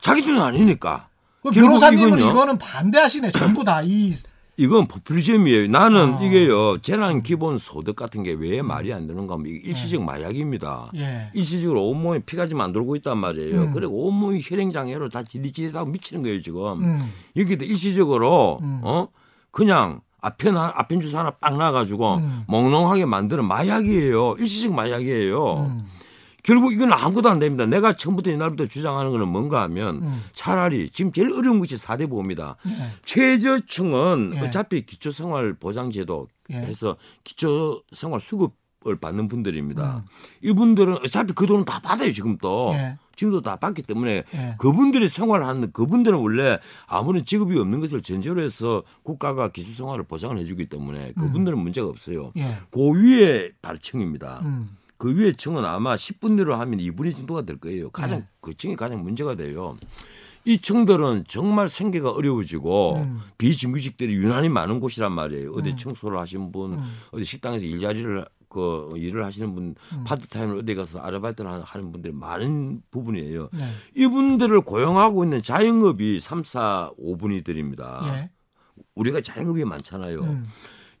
자기 0.00 0.22
돈은 0.22 0.40
아니니까. 0.40 1.08
그 1.42 1.50
변호사님은 1.50 2.08
이건요. 2.18 2.30
이거는 2.30 2.58
반대하시네. 2.58 3.32
전부 3.32 3.64
다 3.64 3.82
이 3.82 4.12
이건 4.60 4.88
포퓰리즘이에요. 4.88 5.68
나는 5.68 6.14
어. 6.14 6.18
이게요. 6.20 6.78
재난 6.78 7.22
기본 7.22 7.58
소득 7.58 7.94
같은 7.94 8.24
게 8.24 8.32
왜 8.32 8.60
말이 8.60 8.92
안 8.92 9.06
되는가 9.06 9.34
하면 9.34 9.46
이게 9.46 9.70
일시적 9.70 10.02
마약입니다. 10.02 10.90
예. 10.96 11.30
일시적으로 11.32 11.86
온몸에 11.86 12.18
피가 12.18 12.46
지금 12.46 12.60
안 12.60 12.72
돌고 12.72 12.96
있단 12.96 13.18
말이에요. 13.18 13.60
음. 13.62 13.72
그리고 13.72 14.08
온몸이 14.08 14.40
혈행 14.42 14.72
장애로 14.72 15.10
다 15.10 15.22
지릿지릿하고 15.22 15.88
미치는 15.90 16.22
거예요, 16.24 16.42
지금. 16.42 16.82
음. 16.82 17.12
여기도 17.36 17.64
일시적으로, 17.64 18.58
음. 18.60 18.80
어? 18.82 19.06
그냥 19.62 20.00
아편, 20.20 20.56
하- 20.56 20.72
아편 20.76 21.00
주사 21.00 21.18
하나 21.18 21.30
빵 21.32 21.58
놔가지고 21.58 22.14
음. 22.18 22.44
몽롱하게 22.46 23.06
만드는 23.06 23.44
마약이에요. 23.44 24.36
일시적 24.38 24.72
마약이에요. 24.72 25.54
음. 25.66 25.84
결국 26.44 26.72
이건 26.72 26.92
아무것도 26.92 27.28
안 27.28 27.40
됩니다. 27.40 27.66
내가 27.66 27.92
처음부터 27.92 28.30
이날부터 28.30 28.66
주장하는 28.66 29.10
거는 29.10 29.26
뭔가 29.28 29.62
하면 29.62 29.96
음. 29.96 30.24
차라리 30.34 30.88
지금 30.90 31.10
제일 31.12 31.32
어려운 31.32 31.58
것이 31.58 31.76
4대 31.76 32.08
보험이다. 32.08 32.54
예. 32.68 32.72
최저층은 33.04 34.34
예. 34.36 34.40
어차피 34.40 34.86
기초생활 34.86 35.54
보장제도 35.54 36.28
예. 36.50 36.54
해서 36.58 36.96
기초생활 37.24 38.20
수급 38.20 38.54
을 38.86 38.96
받는 38.96 39.26
분들입니다. 39.26 39.96
음. 39.96 40.02
이분들은 40.40 40.98
어차피 40.98 41.32
그 41.32 41.46
돈은 41.46 41.64
다 41.64 41.80
받아요 41.80 42.12
지금 42.12 42.38
또. 42.38 42.70
예. 42.74 42.96
지금도 43.16 43.40
다 43.40 43.56
받기 43.56 43.82
때문에 43.82 44.22
예. 44.32 44.54
그분들이 44.58 45.08
생활하는 45.08 45.72
그분들은 45.72 46.16
원래 46.18 46.60
아무런 46.86 47.24
직업이 47.24 47.58
없는 47.58 47.80
것을 47.80 48.00
전제로 48.00 48.40
해서 48.40 48.84
국가가 49.02 49.48
기초생활을 49.48 50.04
보장을 50.04 50.38
해주기 50.38 50.66
때문에 50.66 51.14
그분들은 51.14 51.58
문제가 51.58 51.88
없어요. 51.88 52.30
예. 52.36 52.58
그 52.70 52.92
위에 52.92 53.50
발층입니다. 53.60 54.42
음. 54.44 54.76
그 54.98 55.12
위에 55.16 55.32
층은 55.32 55.64
아마 55.64 55.96
10분 55.96 56.34
내로 56.34 56.54
하면 56.54 56.78
2분의 56.78 57.16
정도가 57.16 57.42
될 57.42 57.58
거예요. 57.58 57.90
가장 57.90 58.20
네. 58.20 58.26
그 58.40 58.56
층이 58.56 58.76
가장 58.76 59.02
문제가 59.02 59.34
돼요. 59.34 59.76
이 60.44 60.58
층들은 60.58 61.24
정말 61.26 61.68
생계가 61.68 62.12
어려워지고 62.12 62.96
음. 62.98 63.20
비정규직들이 63.36 64.14
유난히 64.14 64.48
많은 64.48 64.78
곳이란 64.78 65.12
말이에요. 65.12 65.52
어디 65.52 65.70
음. 65.70 65.76
청소를 65.76 66.18
하신 66.20 66.52
분, 66.52 66.74
음. 66.74 66.96
어디 67.10 67.24
식당에서 67.24 67.64
일자리를 67.64 68.24
그 68.48 68.90
일을 68.96 69.24
하시는 69.24 69.54
분, 69.54 69.74
음. 69.92 70.04
파트타임을 70.04 70.58
어디 70.58 70.74
가서 70.74 70.98
아르바이트를 71.00 71.50
하- 71.50 71.60
하는 71.64 71.92
분들이 71.92 72.12
많은 72.14 72.82
부분이에요. 72.90 73.50
네. 73.52 73.64
이분들을 73.94 74.60
고용하고 74.62 75.24
있는 75.24 75.42
자영업이 75.42 76.20
3, 76.20 76.44
4, 76.44 76.90
5분이들입니다. 76.98 78.06
예. 78.08 78.30
우리가 78.94 79.20
자영업이 79.20 79.64
많잖아요. 79.64 80.20
음. 80.22 80.44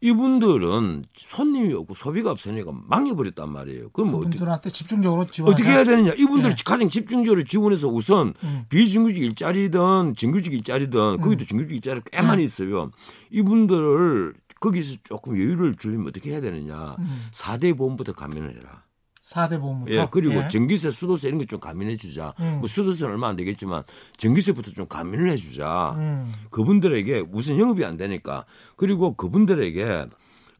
이분들은 0.00 1.04
손님이 1.16 1.74
없고 1.74 1.94
소비가 1.94 2.30
없으니까 2.30 2.70
망해버렸단 2.86 3.50
말이에요. 3.50 3.90
그럼 3.90 4.12
뭐 4.12 4.20
어떻게 4.20 4.70
집중적으로 4.70 5.26
지원 5.28 5.52
어떻게 5.52 5.68
해야 5.68 5.82
되느냐? 5.82 6.12
이분들이 6.12 6.52
예. 6.52 6.62
가장 6.64 6.88
집중적으로 6.88 7.42
지원해서 7.42 7.88
우선 7.88 8.32
음. 8.44 8.64
비정규직 8.68 9.24
일자리든 9.24 10.14
정규직 10.16 10.52
일자리든 10.52 11.20
거기도 11.20 11.44
정규직 11.46 11.72
일자리 11.74 12.00
꽤 12.12 12.22
많이 12.22 12.44
있어요. 12.44 12.92
이분들을 13.32 14.34
거기서 14.60 14.96
조금 15.04 15.36
여유를 15.36 15.74
주려면 15.76 16.08
어떻게 16.08 16.30
해야 16.30 16.40
되느냐? 16.40 16.96
음. 16.98 17.26
사 17.32 17.56
4대 17.58 17.76
보험부터 17.76 18.12
감면을 18.12 18.50
해라. 18.56 18.84
4대 19.22 19.60
보험부터 19.60 19.92
예, 19.94 20.08
그리고 20.10 20.34
예. 20.36 20.48
전기세, 20.48 20.90
수도세 20.90 21.28
이런 21.28 21.38
거 21.38 21.44
좀 21.44 21.60
감면해 21.60 21.96
주자. 21.96 22.32
음. 22.40 22.58
뭐 22.60 22.66
수도세는 22.68 23.12
얼마 23.12 23.28
안 23.28 23.36
되겠지만 23.36 23.82
전기세부터 24.16 24.70
좀 24.72 24.86
감면을 24.86 25.30
해 25.30 25.36
주자. 25.36 25.94
음. 25.98 26.32
그분들에게 26.50 27.24
우선 27.32 27.58
영업이 27.58 27.84
안 27.84 27.96
되니까 27.96 28.44
그리고 28.76 29.14
그분들에게 29.14 30.06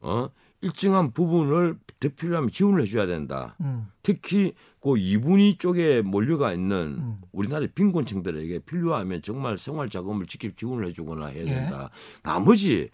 어 0.01 0.29
일정한 0.61 1.11
부분을 1.13 1.77
더 1.99 2.09
필요하면 2.09 2.51
지원을 2.51 2.83
해줘야 2.83 3.05
된다. 3.07 3.55
음. 3.61 3.87
특히 4.03 4.53
그 4.81 4.97
이분위 4.97 5.57
쪽에 5.57 6.01
몰려가 6.01 6.53
있는 6.53 6.97
음. 6.99 7.17
우리나라의 7.31 7.69
빈곤층들에게 7.73 8.59
필요하면 8.59 9.21
정말 9.21 9.57
생활 9.57 9.89
자금을 9.89 10.27
직접 10.27 10.55
지원을 10.57 10.87
해주거나 10.87 11.27
해야 11.27 11.41
예. 11.41 11.45
된다. 11.45 11.89
나머지 12.23 12.89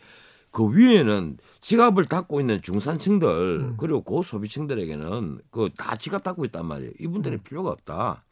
그 0.56 0.74
위에는 0.74 1.38
지갑을 1.60 2.06
닫고 2.06 2.39
있는 2.39 2.62
중산층들 2.62 3.28
음. 3.28 3.76
그리고 3.78 4.01
고소비층들에게는 4.03 5.39
그 5.51 5.70
다 5.78 5.97
지갑 5.97 6.24
닫고 6.24 6.45
있단 6.45 6.66
말이에요. 6.66 6.91
음. 6.91 6.95
이분들은 6.97 7.39
필요가 7.43 7.72
없다. 7.72 8.24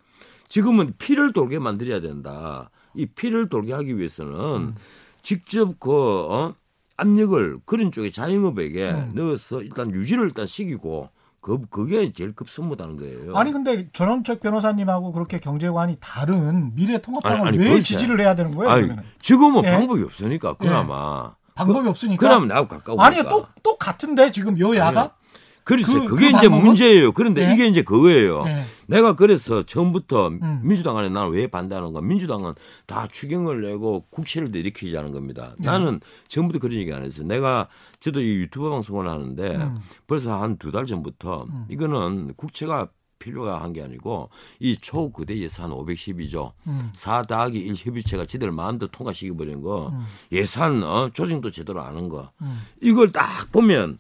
지금은 0.48 0.94
피를 0.98 1.34
돌게 1.34 1.60
만들어야 1.60 2.00
된다. 2.00 2.70
이 2.96 3.08
피를 3.08 3.50
돌게 3.50 3.74
하기 3.74 3.98
위해서는 3.98 4.34
음. 4.56 4.76
직접 5.22 5.78
그 5.82 5.92
어? 5.92 6.56
압력을 6.96 7.58
그런 7.66 7.92
쪽에 7.92 8.10
자영업에게 8.10 8.92
음. 8.92 9.12
넣어서 9.16 9.62
일단 9.62 9.92
유지를 9.92 10.24
일단 10.28 10.46
시키고 10.46 11.10
그 11.42 11.60
그게 11.70 12.14
제일 12.14 12.34
급선무다는 12.34 12.96
거예요. 12.96 13.36
아니 13.36 13.52
근데 13.52 13.90
전원책 13.92 14.40
변호사님하고 14.40 15.12
그렇게 15.12 15.40
경제관이 15.40 15.98
다른 16.00 16.74
미래 16.74 17.02
통합당을 17.02 17.40
아니, 17.40 17.48
아니, 17.50 17.58
왜 17.58 17.70
그렇지. 17.72 17.84
지지를 17.94 18.22
해야 18.22 18.34
되는 18.34 18.56
거예요? 18.56 18.72
아니, 18.72 18.90
지금은 19.20 19.66
예. 19.66 19.72
방법이 19.72 20.02
없으니까 20.04 20.54
그나마 20.54 21.36
방법이 21.56 21.88
없으니까. 21.88 22.20
그나마 22.28 22.46
나하고 22.46 22.68
가까우니까. 22.68 23.06
아니 23.06 23.18
또또 23.24 23.78
같은데 23.78 24.32
지금 24.32 24.58
여야가 24.60 25.00
아니요. 25.02 25.12
그래서 25.66 25.94
그- 25.94 26.08
그, 26.10 26.16
게 26.18 26.26
그 26.32 26.38
이제 26.38 26.50
방법은? 26.50 26.66
문제예요. 26.66 27.12
그런데 27.14 27.48
네. 27.48 27.54
이게 27.54 27.68
이제 27.68 27.84
그거예요. 27.84 28.44
네. 28.44 28.66
내가 28.88 29.16
그래서 29.16 29.64
처음부터 29.64 30.28
음. 30.28 30.60
민주당 30.62 30.98
안에 30.98 31.08
나는 31.08 31.32
왜 31.32 31.48
반대하는 31.48 31.94
가 31.94 32.02
민주당은 32.02 32.54
다 32.86 33.08
추경을 33.10 33.62
내고 33.62 34.06
국채를 34.10 34.54
일으키자는 34.54 35.14
겁니다. 35.14 35.56
네. 35.60 35.66
나는 35.66 36.02
처음부터 36.28 36.60
그런 36.60 36.78
얘기 36.78 36.92
안 36.92 37.06
했어요. 37.06 37.26
내가 37.26 37.70
저도 38.02 38.20
이 38.20 38.26
유튜브 38.42 38.70
방송을 38.70 39.08
하는데 39.08 39.56
음. 39.56 39.80
벌써 40.06 40.42
한 40.42 40.58
두 40.58 40.72
달 40.74 40.86
전부터 40.86 41.46
이거는 41.70 42.34
국채가 42.36 42.90
필요가 43.24 43.62
한 43.62 43.74
게 43.74 43.82
아니고 43.82 44.30
이 44.60 44.78
초거대 44.78 45.36
예산 45.38 45.72
512조 45.72 46.52
음. 46.68 46.92
4 46.94 47.24
더하기 47.24 47.58
1 47.58 47.74
협의체가 47.76 48.26
지들 48.26 48.52
마음대로 48.52 48.92
통과시켜버린 48.92 49.62
거 49.62 49.90
음. 49.90 50.06
예산 50.32 50.84
어, 50.84 51.10
조정도 51.12 51.50
제대로 51.50 51.82
안한거 51.82 52.30
음. 52.42 52.62
이걸 52.82 53.12
딱 53.12 53.52
보면 53.52 53.98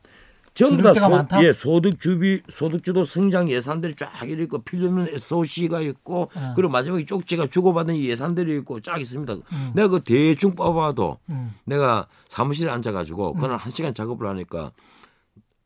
전부 0.53 0.83
다 0.83 0.93
소? 0.93 1.43
예, 1.43 1.51
소득 1.53 1.99
주비 1.99 2.41
소득 2.49 2.83
주도 2.83 3.03
성장 3.05 3.49
예산들이 3.49 3.95
쫙 3.95 4.11
있고 4.29 4.59
필요 4.61 4.85
없는 4.87 5.07
SOC가 5.07 5.81
있고 5.81 6.29
어. 6.35 6.53
그리고 6.55 6.71
마지막에 6.71 7.03
쪽지가 7.05 7.47
주고받은 7.47 7.95
이 7.95 8.07
예산들이 8.09 8.57
있고 8.57 8.79
쫙 8.81 9.01
있습니다. 9.01 9.33
음. 9.33 9.71
내가 9.73 9.87
그 9.87 10.01
대충 10.01 10.53
뽑아도 10.53 11.17
음. 11.29 11.55
내가 11.65 12.05
사무실에 12.27 12.69
앉아가지고 12.69 13.33
그날 13.33 13.57
한 13.57 13.71
시간 13.71 13.95
작업을 13.95 14.27
하니까 14.27 14.71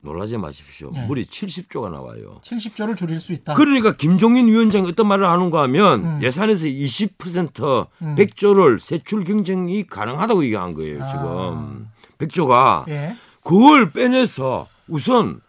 놀라지 0.07 0.37
마십시오. 0.37 0.89
네. 0.93 1.05
물이 1.05 1.25
70조가 1.25 1.91
나와요. 1.91 2.39
70조를 2.43 2.95
줄일 2.95 3.19
수 3.19 3.33
있다. 3.33 3.53
그러니까 3.55 3.91
김종인 3.91 4.47
위원장이 4.47 4.87
어떤 4.87 5.07
말을 5.07 5.27
하는가 5.27 5.61
하면 5.63 6.03
음. 6.05 6.19
예산에서 6.23 6.65
20% 6.67 7.87
음. 8.01 8.15
100조를 8.15 8.79
세출 8.79 9.23
경쟁이 9.25 9.85
가능하다고 9.85 10.45
얘기한 10.45 10.73
거예요. 10.73 11.03
아. 11.03 11.07
지금 11.07 11.87
100조가 12.19 12.87
예. 12.89 13.15
그걸 13.43 13.91
빼내서 13.91 14.67
우선 14.87 15.41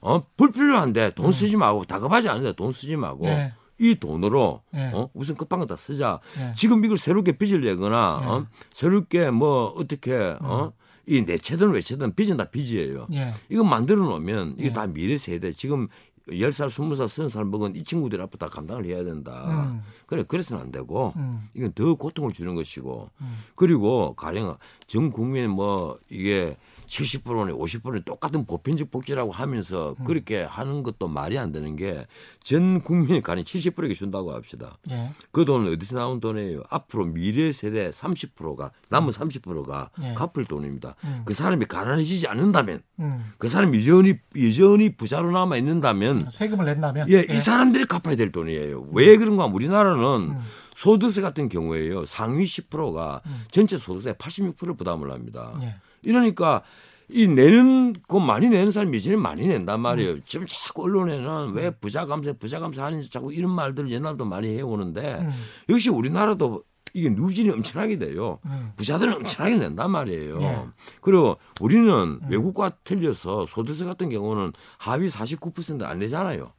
어 0.00 0.22
불필요한데 0.36 1.10
돈 1.10 1.32
쓰지 1.32 1.56
말고 1.56 1.84
다급하지 1.84 2.28
않은데 2.28 2.52
돈 2.54 2.72
쓰지 2.72 2.96
말고 2.96 3.24
음. 3.24 3.28
예. 3.28 3.52
이 3.78 3.94
돈으로 3.96 4.62
예. 4.74 4.90
어 4.94 5.10
우선 5.12 5.36
급한 5.36 5.58
거 5.58 5.66
다 5.66 5.76
쓰자. 5.76 6.20
예. 6.40 6.54
지금 6.56 6.82
이걸 6.84 6.96
새롭게 6.96 7.32
빚을 7.32 7.60
내거나 7.62 8.20
예. 8.22 8.26
어 8.26 8.46
새롭게 8.72 9.30
뭐 9.30 9.74
어떻게 9.76 10.14
어 10.40 10.72
이 11.06 11.22
내채든 11.22 11.70
외채든 11.70 12.14
빚은 12.14 12.36
다 12.36 12.44
빚이에요. 12.44 13.06
예. 13.12 13.32
이거 13.48 13.62
만들어 13.62 14.02
놓으면 14.02 14.56
이게 14.58 14.68
예. 14.68 14.72
다 14.72 14.86
미래 14.86 15.16
세대 15.16 15.52
지금 15.52 15.88
10살, 16.28 16.68
20살, 16.68 17.06
30살 17.06 17.44
먹은 17.44 17.76
이 17.76 17.84
친구들 17.84 18.20
앞으로 18.20 18.38
다 18.38 18.48
감당을 18.48 18.84
해야 18.86 19.04
된다. 19.04 19.70
음. 19.70 19.82
그래 20.06 20.24
그래서는 20.26 20.64
안 20.64 20.72
되고 20.72 21.12
음. 21.16 21.48
이건 21.54 21.72
더 21.72 21.94
고통을 21.94 22.32
주는 22.32 22.54
것이고 22.56 23.08
음. 23.20 23.38
그리고 23.54 24.14
가령 24.14 24.56
전 24.88 25.12
국민 25.12 25.50
뭐 25.50 25.96
이게 26.10 26.56
70%는 26.86 27.54
50%는 27.56 28.02
똑같은 28.04 28.46
보편적 28.46 28.90
복지라고 28.90 29.32
하면서 29.32 29.94
음. 29.98 30.04
그렇게 30.04 30.42
하는 30.42 30.82
것도 30.82 31.08
말이 31.08 31.38
안 31.38 31.52
되는 31.52 31.76
게 31.76 32.06
전 32.46 32.80
국민이 32.80 33.20
가령 33.22 33.42
70%게 33.42 33.92
준다고 33.94 34.32
합시다. 34.32 34.78
예. 34.92 35.10
그 35.32 35.44
돈은 35.44 35.72
어디서 35.72 35.96
나온 35.96 36.20
돈이에요? 36.20 36.62
앞으로 36.70 37.06
미래 37.06 37.50
세대 37.50 37.90
30%가 37.90 38.70
남은 38.88 39.10
30%가 39.10 39.90
예. 40.00 40.14
갚을 40.14 40.44
돈입니다. 40.44 40.94
음. 41.02 41.22
그 41.24 41.34
사람이 41.34 41.64
가난해지지 41.66 42.28
않는다면 42.28 42.82
음. 43.00 43.32
그 43.38 43.48
사람이 43.48 43.80
여전히 43.80 44.14
여전히 44.40 44.94
부자로 44.94 45.32
남아 45.32 45.56
있는다면 45.56 46.28
세금을 46.30 46.66
낸다면 46.66 47.10
예, 47.10 47.26
이 47.28 47.38
사람들이 47.38 47.86
갚아야 47.86 48.14
될 48.14 48.30
돈이에요. 48.30 48.90
왜 48.92 49.16
그런가? 49.16 49.42
하면 49.42 49.52
우리나라는 49.56 50.04
음. 50.04 50.38
소득세 50.76 51.22
같은 51.22 51.48
경우에요. 51.48 52.06
상위 52.06 52.44
10%가 52.44 53.22
음. 53.26 53.44
전체 53.50 53.76
소득세 53.76 54.12
86%를 54.12 54.76
부담을 54.76 55.10
합니다. 55.10 55.52
예. 55.62 55.74
이러니까 56.06 56.62
이 57.08 57.28
내는 57.28 57.94
거 58.08 58.18
많이 58.18 58.48
내는 58.48 58.72
사람이 58.72 58.96
예전에 58.96 59.16
많이 59.16 59.46
낸단 59.46 59.80
말이에요. 59.80 60.12
음. 60.12 60.20
지금 60.26 60.46
자꾸 60.48 60.84
언론에는 60.84 61.52
왜 61.52 61.70
부자 61.70 62.06
감세, 62.06 62.32
부자 62.32 62.58
감세 62.58 62.80
하는지 62.80 63.10
자꾸 63.10 63.32
이런 63.32 63.50
말들을 63.50 63.90
옛날부터 63.90 64.24
많이 64.24 64.56
해오는데 64.56 65.18
음. 65.20 65.30
역시 65.68 65.90
우리나라도 65.90 66.64
이게 66.94 67.10
누진이 67.10 67.50
엄청나게 67.50 67.98
돼요. 67.98 68.38
음. 68.46 68.72
부자들은 68.76 69.14
엄청나게 69.14 69.56
낸단 69.56 69.90
말이에요. 69.90 70.38
예. 70.40 70.46
음. 70.46 70.72
그리고 71.00 71.36
우리는 71.60 72.20
외국과 72.28 72.70
틀려서 72.84 73.44
소득세 73.46 73.84
같은 73.84 74.08
경우는 74.08 74.52
하위 74.78 75.06
49%안 75.06 75.98
내잖아요. 75.98 76.52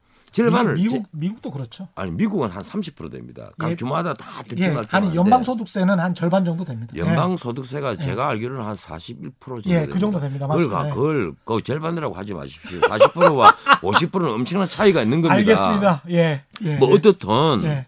절반을 0.44 0.74
미, 0.76 0.88
국 0.88 1.06
미국도 1.12 1.52
그렇죠. 1.52 1.88
아니 1.96 2.12
미국은 2.12 2.50
한 2.50 2.62
30% 2.64 3.12
됩니다. 3.12 3.50
각 3.58 3.72
예. 3.72 3.76
주마다 3.76 4.14
다 4.14 4.42
예. 4.46 4.48
특정할 4.56 4.86
아니 4.92 5.16
연방 5.16 5.44
소득세는 5.44 6.00
한 6.00 6.14
절반 6.16 6.46
정도 6.46 6.64
됩니다. 6.64 6.94
예. 6.96 7.00
연방 7.02 7.36
소득세가 7.38 7.98
제가 7.98 8.30
알기로는 8.30 8.64
한 8.64 8.76
41% 8.76 9.32
정도 9.40 9.62
예, 9.68 9.74
됩니다. 9.74 9.94
그 9.94 10.00
정도 10.00 10.20
됩니다. 10.20 10.48
그걸, 10.48 10.66
맞습니다. 10.68 10.90
가- 10.90 10.96
그걸 10.96 11.34
그 11.46 11.62
절반이라고 11.62 12.16
하지 12.16 12.34
마십시오. 12.34 12.80
40%와 12.82 13.56
50%는 13.82 14.30
엄청난 14.34 14.70
차이가 14.70 15.02
있는 15.02 15.22
겁니다. 15.22 15.36
알겠습니다. 15.36 16.04
예. 16.12 16.44
예. 16.64 16.76
뭐 16.78 16.94
어떻든 16.94 17.28
예. 17.64 17.88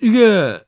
이게 0.00 0.60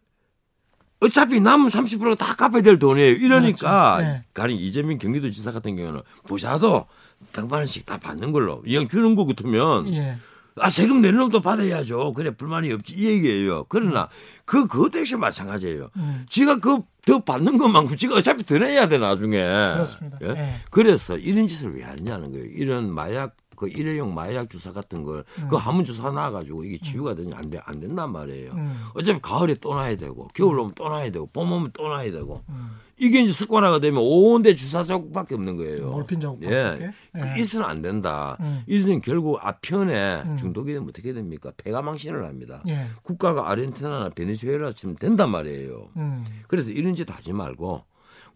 어차피 1.01 1.41
남은 1.41 1.68
30%가 1.68 2.14
다 2.14 2.34
갚아야 2.34 2.62
될 2.62 2.78
돈이에요. 2.78 3.12
이러니까 3.16 3.97
그렇죠. 3.99 4.12
네. 4.12 4.22
가령 4.32 4.57
이재명 4.57 4.99
경기도지사 4.99 5.53
같은 5.53 5.76
경우는 5.76 6.01
부자도 6.24 6.87
100만 7.32 7.53
원씩 7.53 7.84
다 7.84 7.99
받는 7.99 8.32
걸로 8.32 8.62
이왕 8.66 8.89
주는 8.89 9.14
거 9.14 9.26
같으면 9.26 9.93
예. 9.93 10.16
아 10.59 10.68
세금 10.70 11.00
내는 11.02 11.18
놈도 11.18 11.40
받아야죠. 11.40 12.12
그래 12.14 12.30
불만이 12.30 12.72
없지 12.72 12.94
이 12.94 13.04
얘기예요. 13.07 13.64
그러나 13.68 14.09
그 14.44 14.66
그것도 14.66 15.00
역시 15.00 15.16
마찬가지예요. 15.16 15.90
음. 15.96 16.26
지가 16.30 16.59
그 16.61 16.78
더 17.07 17.20
받는 17.20 17.57
것만큼 17.57 17.96
지가 17.96 18.16
어차피 18.16 18.44
더 18.44 18.59
내야 18.59 18.88
돼 18.88 18.98
나중에. 18.98 19.38
그렇습니다. 19.38 20.18
예? 20.24 20.28
예. 20.30 20.54
그래서 20.72 21.16
이런 21.16 21.46
짓을 21.46 21.72
왜 21.76 21.84
하느냐는 21.84 22.32
거예요. 22.32 22.46
이런 22.46 22.92
마약 22.92 23.36
그 23.54 23.68
일회용 23.68 24.12
마약 24.12 24.50
주사 24.50 24.72
같은 24.72 25.04
걸그 25.04 25.54
한문 25.54 25.84
주사 25.84 26.11
놔가지고 26.11 26.64
이게 26.64 26.78
치유가 26.84 27.14
되냐 27.14 27.36
안 27.36 27.48
돼 27.48 27.61
안 27.64 27.78
된단 27.78 28.11
말이에요. 28.11 28.50
음. 28.54 28.86
어차피 28.94 29.20
가을에 29.22 29.54
또 29.61 29.74
놔야 29.76 29.94
되고 29.98 30.26
겨울 30.34 30.59
오면 30.59 30.72
또 30.74 30.88
놔야 30.88 31.11
되고 31.12 31.26
봄 31.32 31.52
오면 31.52 31.70
또 31.74 31.86
놔야 31.86 32.11
되고 32.11 32.42
음. 32.48 32.70
이게 32.99 33.22
이제 33.22 33.32
습관화가 33.32 33.80
되면 33.80 34.03
온데 34.03 34.55
주사 34.57 34.84
자국밖에 34.84 35.34
없는 35.34 35.57
거예요. 35.57 35.90
몰핀 35.90 36.20
자국밖에 36.20 36.55
예. 36.55 36.61
없게? 36.62 36.84
예. 36.84 37.20
그 37.20 37.40
이서는 37.40 37.66
안 37.66 37.82
된다. 37.82 38.36
음. 38.40 38.62
이서는 38.66 39.01
결국 39.03 39.38
아편에 39.40 40.22
음. 40.22 40.36
중독이 40.36 40.72
되면 40.72 40.88
어떻게 40.88 41.12
됩니까? 41.12 41.53
폐가 41.57 41.82
망신을 41.82 42.26
합니다. 42.26 42.62
예. 42.68 42.86
국가가 43.03 43.51
아르헨티나나 43.51 44.11
베네수엘라처럼 44.11 44.97
된단 44.97 45.30
말이에요. 45.30 45.90
음. 45.97 46.24
그래서 46.49 46.70
이런 46.70 46.94
짓 46.94 47.11
하지 47.11 47.32
말고 47.32 47.84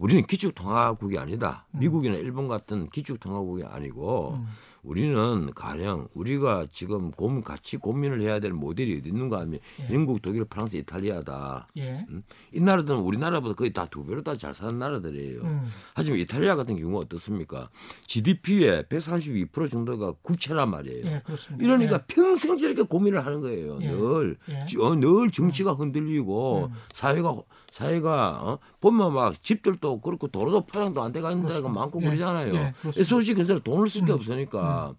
우리는 0.01 0.25
기축통화국이 0.27 1.19
아니다. 1.19 1.67
미국이나 1.73 2.15
일본 2.17 2.49
같은 2.49 2.89
기축통화국이 2.89 3.65
아니고 3.65 4.39
음. 4.41 4.47
우리는 4.83 5.53
가령 5.55 6.09
우리가 6.15 6.65
지금 6.73 7.11
고민 7.11 7.43
같이 7.45 7.77
고민을 7.77 8.23
해야 8.23 8.41
될 8.41 8.55
모델이 8.55 8.97
어디 8.99 9.11
있는가 9.11 9.41
하면 9.41 9.59
영국, 9.93 10.23
독일, 10.23 10.47
프랑스, 10.47 10.77
이탈리아다. 10.77 11.69
예. 11.77 12.07
음? 12.09 12.23
이 12.55 12.61
나라들은 12.63 12.99
우리나라보다 13.01 13.55
거의 13.55 13.75
다 13.75 13.85
두 13.91 14.07
배로 14.07 14.23
다 14.23 14.35
잘 14.37 14.55
사는 14.55 14.79
나라들이에요. 14.79 15.43
음. 15.43 15.69
하지만 15.95 16.19
이탈리아 16.21 16.57
같은 16.57 16.79
경우가 16.79 17.01
어떻습니까? 17.01 17.69
GDP의 18.07 18.85
132% 18.85 19.71
정도가 19.71 20.15
국채란 20.23 20.71
말이에요. 20.71 21.05
예, 21.05 21.23
그렇습니다. 21.27 21.63
이러니까 21.63 21.97
예. 21.97 22.01
평생 22.07 22.57
저렇게 22.57 22.81
고민을 22.83 23.27
하는 23.27 23.43
거예요. 23.43 23.79
예. 23.83 23.91
늘, 23.91 24.39
예. 24.49 24.65
지- 24.65 24.79
어, 24.79 24.95
늘 24.95 25.29
정치가 25.31 25.75
흔들리고 25.75 26.71
음. 26.71 26.75
사회가 26.95 27.35
사회가 27.71 28.41
어? 28.43 28.59
보면 28.81 29.13
막 29.13 29.43
집들도 29.43 30.01
그렇고 30.01 30.29
도로도 30.29 30.67
포장도 30.67 31.03
안 31.03 31.13
돼가 31.13 31.31
있는 31.31 31.47
데가. 31.47 31.69
많고 31.69 32.01
예. 32.03 32.07
그러잖아요. 32.07 32.55
예. 32.55 33.03
솔직히 33.03 33.43
근데 33.43 33.63
돈을 33.63 33.89
쓸 33.89 34.05
게 34.05 34.13
없으니까 34.13 34.95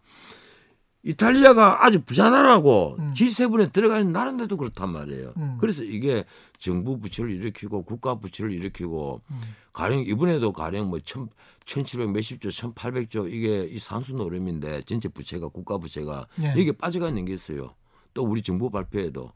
이탈리아가 1.03 1.83
아주 1.85 2.01
부자 2.03 2.29
나라고 2.29 2.95
음. 2.99 3.13
G7에 3.15 3.73
들어가 3.73 3.97
있는 3.97 4.13
나라인데도 4.13 4.55
그렇단 4.55 4.91
말이에요. 4.91 5.33
음. 5.37 5.57
그래서 5.59 5.83
이게 5.83 6.25
정부 6.59 6.99
부채를 6.99 7.31
일으키고 7.31 7.83
국가 7.83 8.15
부채를 8.15 8.51
일으키고 8.51 9.21
음. 9.31 9.41
가령 9.73 10.01
이번에도 10.01 10.53
가령 10.53 10.89
뭐 10.89 10.99
천, 10.99 11.29
1700 11.65 12.11
몇십조, 12.11 12.49
1800조 12.49 13.31
이게 13.31 13.63
이 13.63 13.79
산수 13.79 14.13
노름인데 14.13 14.81
전체 14.81 15.09
부채가 15.09 15.47
국가 15.47 15.79
부채가 15.79 16.27
예. 16.41 16.49
여기에 16.49 16.73
빠져가 16.73 17.07
있는 17.07 17.25
게 17.25 17.33
있어요. 17.33 17.73
또 18.13 18.23
우리 18.23 18.43
정부 18.43 18.69
발표에도 18.69 19.31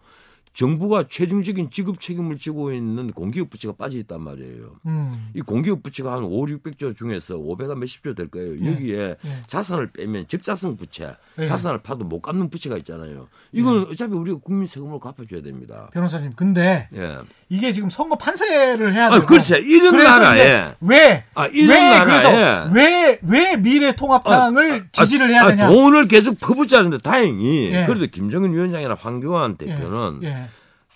정부가 0.56 1.04
최종적인 1.10 1.70
지급 1.70 2.00
책임을 2.00 2.38
지고 2.38 2.72
있는 2.72 3.12
공기업 3.12 3.50
부채가 3.50 3.74
빠져 3.78 3.98
있단 3.98 4.22
말이에요. 4.22 4.76
음. 4.86 5.30
이 5.36 5.42
공기업 5.42 5.84
부채가 5.84 6.14
한 6.14 6.24
5, 6.24 6.46
600조 6.46 6.96
중에서 6.98 7.36
500가 7.36 7.78
몇십 7.78 8.04
조 8.04 8.16
될 8.16 8.30
거예요. 8.30 8.56
예. 8.62 8.72
여기에 8.72 9.16
예. 9.26 9.42
자산을 9.48 9.92
빼면 9.92 10.28
적자성 10.30 10.78
부채, 10.78 11.14
예. 11.40 11.46
자산을 11.46 11.80
파도 11.80 12.06
못 12.06 12.22
갚는 12.22 12.50
부채가 12.50 12.78
있잖아요. 12.78 13.28
이건 13.52 13.88
어차피 13.92 14.14
우리가 14.14 14.40
국민 14.42 14.66
세금으로 14.68 15.00
갚아줘야 15.00 15.42
됩니다. 15.42 15.90
변호사님, 15.94 16.32
근데 16.36 16.88
예. 16.96 17.18
이게 17.50 17.74
지금 17.74 17.90
선거 17.90 18.16
판세를 18.18 18.94
해야 18.94 19.08
아, 19.08 19.16
되고. 19.16 19.26
글쎄, 19.26 19.60
이런 19.60 20.02
나라에. 20.02 20.74
왜? 20.80 21.26
아, 21.36 21.48
이런 21.48 21.70
왜 21.70 21.90
나라에. 21.90 22.06
그래서 22.06 22.72
왜 22.74 23.20
왜 23.22 23.58
미래통합당을 23.58 24.88
지지를 24.92 25.30
해야 25.32 25.44
아, 25.44 25.48
되냐? 25.48 25.68
돈을 25.68 26.08
계속 26.08 26.40
퍼붓자는데 26.40 27.00
다행히 27.00 27.72
예. 27.74 27.86
그래도 27.86 28.08
김정은 28.08 28.54
위원장이나 28.54 28.96
황교안 29.00 29.58
대표는. 29.58 30.45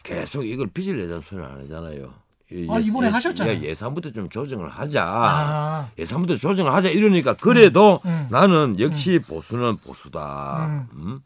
계속 0.04 0.44
이걸 0.44 0.68
빚을 0.68 0.98
내자는 0.98 1.22
소리를 1.22 1.46
안 1.50 1.62
하잖아요. 1.62 2.14
이 2.52 2.68
아, 2.70 2.80
이번에 2.80 3.10
하셨잖아요. 3.10 3.62
예, 3.64 3.76
산부터 3.76 4.12
좀 4.12 4.28
조정을 4.28 4.70
하자. 4.70 5.04
아. 5.06 5.90
예산부터 6.00 6.38
조정을 6.38 6.74
하자 6.74 6.90
이러니까 6.90 7.36
그래도 7.36 8.00
음, 8.06 8.10
음. 8.10 8.28
나는 8.32 8.80
역시 8.80 9.20
보수는 9.20 9.78
보수다. 9.78 10.88
음. 10.94 11.22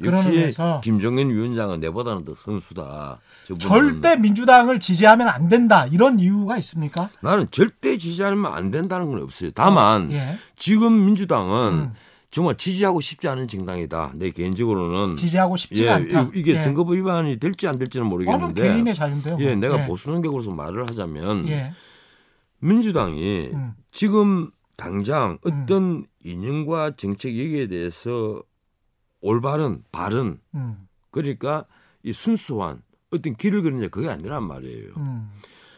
그런 0.00 0.32
역시 0.32 0.56
김정은 0.84 1.30
위원장은 1.30 1.80
내보다는 1.80 2.24
더 2.24 2.34
선수다. 2.36 3.18
절대 3.58 4.14
민주당을 4.14 4.78
지지하면 4.78 5.26
안 5.26 5.48
된다. 5.48 5.86
이런 5.86 6.20
이유가 6.20 6.56
있습니까? 6.58 7.10
나는 7.20 7.48
절대 7.50 7.98
지지하면 7.98 8.52
안 8.52 8.70
된다는 8.70 9.10
건 9.10 9.20
없어요. 9.20 9.50
다만 9.56 10.12
예. 10.12 10.36
지금 10.56 11.06
민주당은 11.06 11.72
음. 11.72 11.94
정말 12.30 12.56
지지하고 12.58 13.00
싶지 13.00 13.26
않은 13.28 13.48
정당이다. 13.48 14.12
내 14.16 14.30
개인적으로는 14.30 15.16
지지하고 15.16 15.56
싶지가 15.56 15.84
예, 15.84 15.88
않다. 16.14 16.22
이- 16.34 16.40
이게 16.40 16.50
예. 16.52 16.56
선거법 16.56 16.94
위반이 16.94 17.38
될지 17.38 17.66
안 17.66 17.78
될지는 17.78 18.06
모르겠는데 18.06 18.62
개인의 18.62 18.94
자유인데요. 18.94 19.36
예, 19.40 19.46
뭐. 19.46 19.54
내가 19.56 19.82
예. 19.82 19.86
보수 19.86 20.10
논객으로서 20.10 20.50
말을 20.50 20.86
하자면 20.88 21.48
예. 21.48 21.72
민주당이 22.60 23.50
음. 23.54 23.70
지금 23.92 24.50
당장 24.76 25.38
어떤 25.44 26.06
이념과 26.24 26.92
정책 26.96 27.34
얘기에 27.34 27.66
대해서 27.68 28.42
올바른 29.20 29.82
바른 29.90 30.38
음. 30.54 30.86
그러니까 31.10 31.64
이 32.02 32.12
순수한 32.12 32.82
어떤 33.10 33.34
길을 33.36 33.62
그리냐 33.62 33.88
그게 33.88 34.08
아니란 34.08 34.44
말이에요. 34.46 34.92
음. 34.98 35.30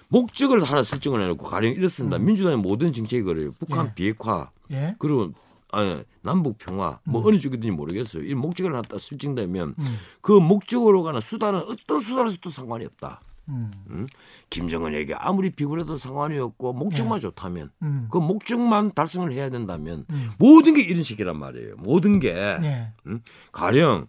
목적을 0.08 0.64
하나 0.64 0.82
설정을 0.82 1.22
해놓고 1.22 1.44
가령 1.46 1.72
이렇습니다. 1.74 2.18
민주당의 2.18 2.58
모든 2.58 2.92
정책이 2.92 3.22
그래요. 3.22 3.52
북한 3.58 3.86
예. 3.86 3.94
비핵화 3.94 4.50
예. 4.72 4.96
그리고 4.98 5.32
아, 5.72 6.02
남북 6.22 6.58
평화 6.58 6.98
뭐 7.04 7.26
어느 7.26 7.38
쪽이든지 7.38 7.74
모르겠어요. 7.74 8.24
이 8.24 8.34
목적을 8.34 8.72
딱 8.88 9.00
설정되면 9.00 9.74
음. 9.78 9.96
그 10.20 10.32
목적으로 10.32 11.02
가는 11.02 11.20
수단은 11.20 11.60
어떤 11.60 12.00
수단에서도 12.00 12.50
상관이 12.50 12.84
없다. 12.86 13.20
음. 13.48 13.70
음? 13.90 14.06
김정은에게 14.48 15.14
아무리 15.14 15.50
비굴해도 15.50 15.96
상관이 15.96 16.38
없고 16.38 16.72
목적만 16.72 17.20
좋다면 17.20 17.70
음. 17.82 18.08
그 18.10 18.18
목적만 18.18 18.92
달성을 18.94 19.32
해야 19.32 19.50
된다면 19.50 20.04
음. 20.10 20.30
모든 20.38 20.74
게 20.74 20.82
이런 20.82 21.02
식이란 21.02 21.38
말이에요. 21.38 21.76
모든 21.78 22.20
게 22.20 22.30
예. 22.30 22.92
음? 23.06 23.20
가령 23.52 24.06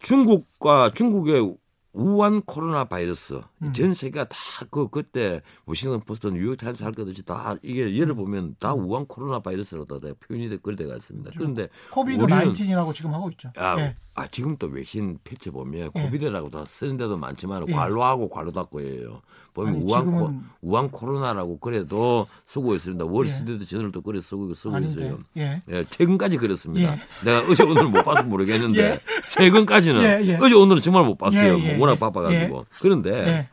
중국과 0.00 0.92
중국의 0.94 1.56
우한 1.92 2.42
코로나 2.42 2.84
바이러스 2.84 3.40
음. 3.62 3.72
전 3.72 3.94
세계가 3.94 4.28
다 4.28 4.36
그 4.70 4.88
그때 4.88 5.42
워싱턴 5.66 6.00
포스트 6.00 6.28
뉴욕 6.28 6.56
타임스 6.56 6.82
할 6.84 6.92
것듯이 6.92 7.24
다 7.24 7.56
이게 7.62 7.94
예를 7.96 8.14
보면 8.14 8.56
다 8.58 8.72
우한 8.74 9.06
코로나 9.06 9.40
바이러스로 9.40 9.84
다 9.84 9.98
표현이 9.98 10.48
돼 10.48 10.58
그래 10.58 10.76
돼가 10.76 10.94
있습니다. 10.96 11.30
그런데 11.36 11.68
코비드 11.90 12.22
우리는 12.22 12.52
19이라고 12.52 12.94
지금 12.94 13.12
하고 13.12 13.30
있죠. 13.30 13.52
아, 13.56 13.76
예. 13.80 13.96
아 14.20 14.26
지금 14.30 14.54
또 14.58 14.66
외신 14.66 15.18
패치 15.24 15.50
보면 15.50 15.90
예. 15.96 16.02
코비드라고 16.02 16.50
다 16.50 16.64
쓰는 16.66 16.98
데도 16.98 17.16
많지만 17.16 17.64
예. 17.68 17.72
관로하고 17.72 18.28
관로 18.28 18.52
닫고예요. 18.52 19.22
보면 19.54 19.74
아니, 19.76 19.82
우한 19.84 20.04
코 20.04 20.10
지금은- 20.28 20.42
우한 20.60 20.90
코로나라고 20.90 21.58
그래도 21.58 22.26
쓰고 22.44 22.74
있습니다. 22.74 23.04
월스트리트 23.06 23.64
저널도 23.66 24.02
그래 24.02 24.20
쓰고 24.20 24.52
쓰고 24.52 24.76
아닌데. 24.76 24.92
있어요. 25.06 25.18
예. 25.38 25.62
예, 25.70 25.84
최근까지 25.84 26.36
그렇습니다. 26.36 26.92
예. 26.94 26.98
내가 27.24 27.50
어제 27.50 27.62
오늘 27.62 27.84
못 27.88 28.04
봐서 28.04 28.22
모르겠는데 28.24 28.78
예. 28.92 29.00
최근까지는 29.30 30.02
예, 30.02 30.26
예. 30.32 30.36
어제 30.36 30.54
오늘은 30.54 30.82
정말 30.82 31.04
못 31.06 31.16
봤어요. 31.16 31.58
예, 31.58 31.64
예, 31.64 31.72
뭐 31.76 31.86
워낙 31.86 31.94
예. 31.94 31.98
바빠가지고 31.98 32.66
그런데 32.80 33.10
예. 33.26 33.48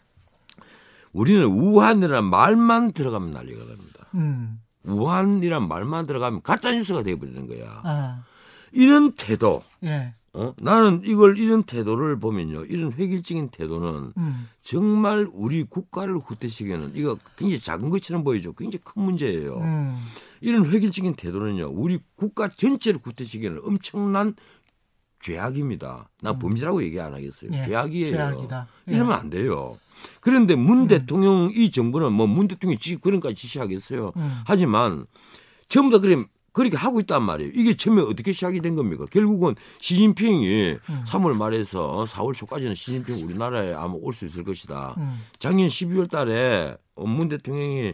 우리는 1.13 1.43
우한이라는 1.45 2.25
말만 2.29 2.91
들어가면 2.91 3.31
난리가 3.31 3.59
납니다. 3.65 4.05
음. 4.15 4.59
우한이란 4.83 5.67
말만 5.67 6.07
들어가면 6.07 6.41
가짜 6.43 6.71
뉴스가 6.73 7.03
돼버리는 7.03 7.47
거야. 7.47 7.81
아. 7.83 8.23
이런 8.73 9.13
태도, 9.13 9.63
예. 9.85 10.13
어? 10.37 10.53
나는 10.61 11.01
이걸 11.03 11.37
이런 11.37 11.63
태도를 11.63 12.19
보면요, 12.19 12.65
이런 12.65 12.93
획일적인 12.93 13.49
태도는 13.49 14.13
음. 14.15 14.49
정말 14.61 15.27
우리 15.33 15.63
국가를 15.63 16.17
후퇴시키는 16.19 16.91
이거 16.93 17.17
굉장히 17.35 17.59
작은 17.59 17.89
것처럼 17.89 18.23
보이죠. 18.23 18.53
굉장히 18.53 18.83
큰 18.83 19.01
문제예요. 19.01 19.57
음. 19.57 19.97
이런 20.41 20.65
획일적인 20.65 21.15
태도는요, 21.15 21.71
우리 21.73 21.99
국가 22.15 22.47
전체를 22.49 22.99
후퇴시키는 23.03 23.61
엄청난 23.63 24.35
죄악입니다. 25.19 26.09
나 26.21 26.37
범죄라고 26.37 26.83
얘기 26.83 26.99
안 26.99 27.13
하겠어요. 27.13 27.49
예, 27.51 27.63
죄악이에요. 27.65 28.11
죄악이다. 28.11 28.67
예. 28.89 28.93
이러면 28.93 29.17
안 29.17 29.29
돼요. 29.31 29.77
그런데 30.21 30.55
문 30.55 30.81
음. 30.81 30.87
대통령 30.87 31.51
이 31.53 31.71
정부는 31.71 32.13
뭐 32.13 32.27
문 32.27 32.47
대통령이 32.47 32.77
지 32.77 32.97
그런까지 32.97 33.35
지시하겠어요. 33.35 34.13
음. 34.15 34.41
하지만 34.45 35.07
전부 35.67 35.97
다 35.97 36.01
그래 36.01 36.23
그렇게 36.57 36.75
하고 36.75 36.99
있단 36.99 37.21
말이에요. 37.21 37.51
이게 37.53 37.75
처음에 37.77 38.01
어떻게 38.01 38.31
시작이 38.31 38.61
된 38.61 38.75
겁니까? 38.75 39.05
결국은 39.11 39.53
시진핑이 39.79 40.71
음. 40.89 41.03
3월 41.05 41.33
말에서 41.35 42.03
4월 42.07 42.33
초까지는 42.33 42.73
시진핑 42.73 43.23
우리나라에 43.25 43.73
아마 43.73 43.93
올 44.01 44.13
수 44.13 44.25
있을 44.25 44.43
것이다. 44.43 44.95
음. 44.97 45.19
작년 45.37 45.67
12월 45.67 46.09
달에 46.09 46.75
문 46.95 47.29
대통령이 47.29 47.93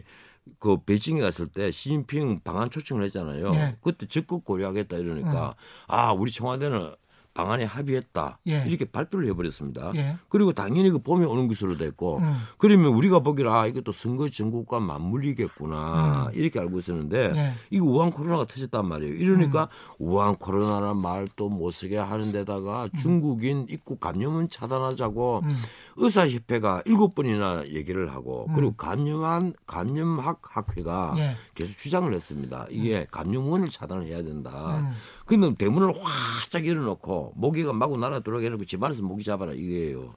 그 0.58 0.78
베이징에 0.84 1.20
갔을 1.20 1.46
때 1.48 1.70
시진핑 1.70 2.40
방한 2.44 2.70
초청을 2.70 3.04
했잖아요. 3.04 3.52
예. 3.54 3.76
그때 3.82 4.06
적극 4.06 4.44
고려하겠다 4.44 4.96
이러니까 4.96 5.54
아 5.86 6.12
우리 6.12 6.30
청와대는 6.30 6.92
방안에 7.34 7.64
합의했다 7.64 8.38
예. 8.46 8.64
이렇게 8.66 8.84
발표를 8.84 9.28
해버렸습니다. 9.28 9.92
예. 9.96 10.16
그리고 10.28 10.52
당연히 10.52 10.90
그 10.90 11.00
봄에 11.00 11.26
오는 11.26 11.48
것으로 11.48 11.76
됐고 11.76 12.18
음. 12.18 12.32
그러면 12.58 12.92
우리가 12.94 13.20
보기로 13.20 13.52
아 13.52 13.66
이것도 13.66 13.92
선거 13.92 14.28
전국과 14.28 14.80
맞물리겠구나 14.80 16.30
이렇게 16.32 16.60
알고 16.60 16.78
있었는데 16.78 17.26
음. 17.26 17.36
예. 17.36 17.40
음. 17.40 17.54
이거 17.70 17.84
우한 17.86 18.10
코로나가 18.10 18.44
터졌단 18.44 18.86
말이에요. 18.86 19.14
이러니까 19.14 19.68
우한 19.98 20.36
코로나라는 20.36 20.96
말도 20.96 21.48
못 21.48 21.72
쓰게 21.72 21.98
하는 21.98 22.32
데다가 22.32 22.88
중국인 23.02 23.66
입국 23.68 23.98
감염은 23.98 24.48
차단하자고 24.50 25.42
음. 25.44 25.54
의사협회가 25.96 26.82
일곱 26.86 27.14
번이나 27.14 27.64
얘기를 27.68 28.12
하고 28.12 28.46
음. 28.48 28.54
그리고 28.54 28.74
감염한 28.74 29.54
감염학 29.66 30.40
학회가 30.42 31.14
예. 31.18 31.36
계속 31.54 31.78
주장을 31.78 32.12
했습니다. 32.12 32.66
이게 32.70 33.06
감염원을 33.10 33.68
차단을 33.68 34.06
해야 34.06 34.22
된다. 34.22 34.78
음. 34.78 34.92
근데 35.26 35.54
대문을 35.54 35.92
활짝 36.02 36.66
열어놓고 36.66 37.34
모기가 37.36 37.72
마구 37.72 37.96
날아 37.96 38.20
들어가게 38.20 38.46
해놓고 38.46 38.64
집안에서 38.64 39.02
모기 39.02 39.24
잡아라 39.24 39.52
이게요. 39.52 40.14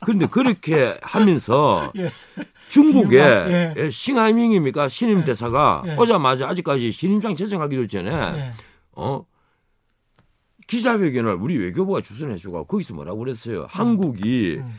그런데 0.00 0.26
그렇게 0.26 0.96
하면서 1.02 1.92
예. 1.96 2.10
중국의 2.68 3.20
예. 3.20 3.74
예, 3.76 3.90
싱하이밍입니까 3.90 4.88
신임 4.88 5.24
대사가 5.24 5.82
예. 5.86 5.96
오자마자 5.96 6.48
아직까지 6.48 6.92
신임장 6.92 7.36
제정하기도 7.36 7.86
전에 7.86 8.10
예. 8.10 8.52
어 8.92 9.24
기자회견을 10.66 11.34
우리 11.34 11.56
외교부가 11.58 12.00
주선해주고 12.00 12.64
거기서 12.64 12.94
뭐라고 12.94 13.18
그랬어요. 13.18 13.66
한국이 13.68 14.58
음. 14.58 14.78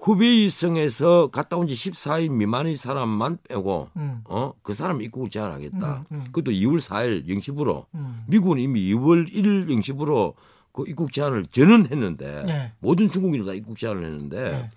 후베이성에서 0.00 1.28
갔다 1.28 1.56
온 1.56 1.66
지 1.68 1.74
14일 1.74 2.30
미만의 2.30 2.76
사람만 2.76 3.38
빼고 3.48 3.90
음. 3.96 4.20
어그 4.24 4.72
사람 4.74 5.02
입국 5.02 5.30
제한하겠다. 5.30 6.06
음, 6.10 6.16
음. 6.16 6.24
그것도 6.26 6.50
2월 6.52 6.78
4일 6.80 7.26
0시부로 7.26 7.84
음. 7.94 8.22
미국은 8.28 8.58
이미 8.58 8.80
2월 8.94 9.30
1일 9.30 9.68
0시부로 9.68 10.34
그 10.72 10.84
입국 10.86 11.12
제한을 11.12 11.44
전원했는데 11.46 12.44
예. 12.48 12.72
모든 12.78 13.10
중국인들 13.10 13.46
다 13.46 13.54
입국 13.54 13.76
제한을 13.78 14.04
했는데 14.04 14.38
예. 14.38 14.70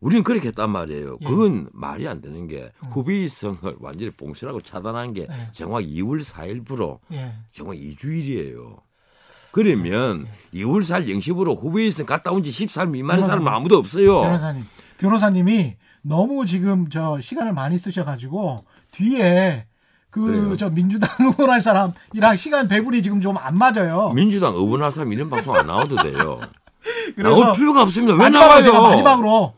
우리는 0.00 0.22
그렇게 0.22 0.48
했단 0.48 0.70
말이에요. 0.70 1.18
예. 1.22 1.26
그건 1.26 1.68
말이 1.72 2.06
안 2.06 2.20
되는 2.20 2.46
게 2.46 2.70
음. 2.84 2.90
후베이성을 2.90 3.76
완전히 3.80 4.10
봉쇄하고 4.10 4.60
차단한 4.60 5.14
게 5.14 5.22
예. 5.22 5.52
정확 5.52 5.80
2월 5.82 6.22
4일부로 6.22 6.98
예. 7.12 7.32
정말 7.50 7.76
2주일이에요. 7.78 8.76
그러면 9.56 10.26
2월 10.54 10.80
4일 10.82 11.18
0시부로 11.18 11.58
후베이성 11.58 12.04
갔다 12.06 12.30
온 12.30 12.42
지 12.42 12.50
14일 12.50 12.90
미만의 12.90 13.22
변호사님. 13.22 13.26
사람은 13.26 13.52
아무도 13.52 13.78
없어요. 13.78 14.20
변호사님. 14.20 14.64
변호사님이 14.98 15.76
너무 16.02 16.44
지금 16.46 16.88
저 16.90 17.18
시간을 17.20 17.52
많이 17.54 17.78
쓰셔가지고 17.78 18.58
뒤에 18.92 19.66
그. 20.10 20.56
저 20.58 20.70
민주당 20.70 21.08
응원할 21.20 21.60
사람이랑 21.60 22.36
시간 22.36 22.68
배분이 22.68 23.02
지금 23.02 23.20
좀 23.20 23.36
안 23.38 23.56
맞아요. 23.56 24.10
민주당 24.14 24.54
의원할 24.54 24.90
사람 24.90 25.12
이런 25.12 25.28
방송 25.30 25.54
안 25.56 25.66
나와도 25.66 25.96
돼요. 26.02 26.40
그래서 27.16 27.40
나올 27.40 27.56
필요가 27.56 27.82
없습니다. 27.82 28.12
왜 28.14 28.18
마지막으로 28.18 28.72
나와요? 28.72 28.90
마지막으로 28.90 29.54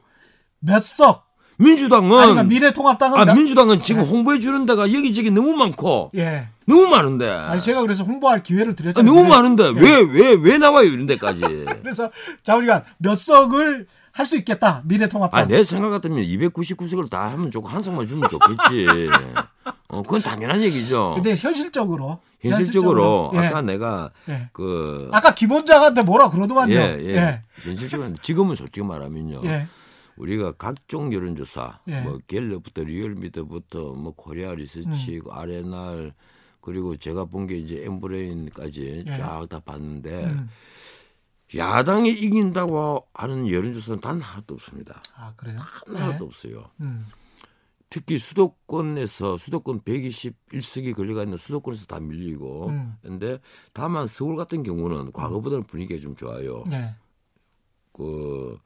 몇 0.61 0.80
석? 0.82 1.28
민주당은 1.59 2.11
아니 2.18 2.30
그러니까 2.30 2.42
미래통합당은 2.44 3.18
아, 3.18 3.24
몇, 3.24 3.34
민주당은 3.34 3.82
지금 3.82 4.02
홍보해 4.02 4.38
주는 4.40 4.64
데가 4.64 4.92
여기저기 4.92 5.30
너무 5.30 5.52
많고 5.54 6.12
예. 6.16 6.48
너무 6.66 6.86
많은데. 6.86 7.28
아니 7.28 7.61
제가 7.61 7.82
그래서 7.82 8.04
홍보할 8.04 8.42
기회를 8.42 8.72
아, 8.72 8.76
드렸잖아요. 8.76 9.12
너무 9.12 9.28
많은데 9.28 9.64
예. 9.64 9.80
왜왜왜 9.80 10.59
나와요 10.59 10.86
이런 10.86 11.06
데까지. 11.06 11.40
그래서 11.82 12.11
자 12.42 12.56
우리가 12.56 12.84
몇 12.98 13.18
석을 13.18 13.86
할 14.18 14.26
수 14.26 14.36
있겠다. 14.36 14.82
미래통합당. 14.84 15.40
아, 15.40 15.46
내 15.46 15.62
생각 15.62 15.90
같으면 15.90 16.24
299석을 16.24 17.09
다 17.09 17.30
하면 17.30 17.52
좋고 17.52 17.68
한 17.68 17.80
석만 17.80 18.09
주면 18.09 18.28
좋겠지. 18.28 19.09
어, 19.88 20.02
그건 20.02 20.22
당연한 20.22 20.61
얘기죠. 20.62 21.12
근데 21.14 21.36
현실적으로 21.36 22.18
현실적으로 22.40 23.30
예. 23.34 23.38
아까 23.38 23.62
내가 23.62 24.11
예. 24.28 24.48
그 24.52 25.09
아까 25.12 25.34
기본자한테 25.34 26.02
뭐라 26.02 26.30
그러더만요. 26.30 26.74
예, 26.74 26.98
예. 27.00 27.42
현실적으로 27.62 28.12
지금은 28.20 28.56
솔직히 28.56 28.84
말하면요. 28.84 29.42
예. 30.18 30.22
우리가 30.22 30.52
각종 30.52 31.12
여론조사, 31.12 31.80
예. 31.88 32.00
뭐 32.02 32.18
갤럽부터 32.26 32.82
리얼미터부터 32.84 33.94
뭐 33.94 34.12
코리아 34.14 34.54
리서치, 34.54 35.16
음. 35.18 35.30
아레날 35.30 36.12
그리고 36.60 36.96
제가 36.96 37.24
본 37.24 37.46
게 37.46 37.56
이제 37.56 37.84
엠브레인까지 37.84 39.04
예. 39.06 39.16
쫙다 39.16 39.60
봤는데 39.60 40.24
음. 40.26 40.48
야당이 41.56 42.10
이긴다고 42.10 43.06
하는 43.14 43.48
여론조사는 43.48 44.00
단 44.00 44.20
하나도 44.20 44.54
없습니다. 44.54 45.02
아 45.16 45.32
그래요? 45.36 45.58
하나도 45.58 46.24
예. 46.24 46.26
없어요. 46.26 46.70
음. 46.82 47.06
특히 47.90 48.18
수도권에서 48.18 49.38
수도권 49.38 49.80
121석이 49.80 50.94
걸려가 50.94 51.22
있는 51.22 51.38
수도권에서 51.38 51.86
다 51.86 51.98
밀리고 52.00 52.68
음. 52.68 52.96
근데 53.00 53.38
다만 53.72 54.06
서울 54.06 54.36
같은 54.36 54.62
경우는 54.62 55.12
과거보다는 55.12 55.64
분위기가 55.64 55.98
좀 56.02 56.14
좋아요. 56.14 56.64
예. 56.70 56.94
그 57.94 58.58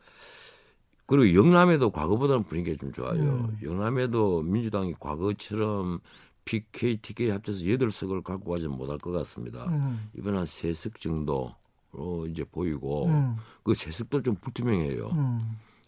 그리고 1.13 1.35
영남에도 1.39 1.91
과거보다는 1.91 2.45
분위기가 2.45 2.75
좀 2.81 2.91
좋아요. 2.91 3.21
음. 3.21 3.59
영남에도 3.63 4.41
민주당이 4.41 4.95
과거처럼 4.99 6.01
PK, 6.47 6.97
TK 7.03 7.29
합쳐서 7.29 7.59
8석을 7.67 8.23
갖고 8.23 8.51
가지 8.51 8.67
못할 8.67 8.97
것 8.97 9.11
같습니다. 9.13 9.67
음. 9.67 10.09
이번 10.17 10.39
한 10.39 10.45
3석 10.45 10.99
정도로 10.99 12.27
이제 12.31 12.45
보이고 12.45 13.09
음. 13.09 13.37
그 13.63 13.73
3석도 13.73 14.25
좀 14.25 14.37
불투명해요. 14.37 15.09
음. 15.09 15.39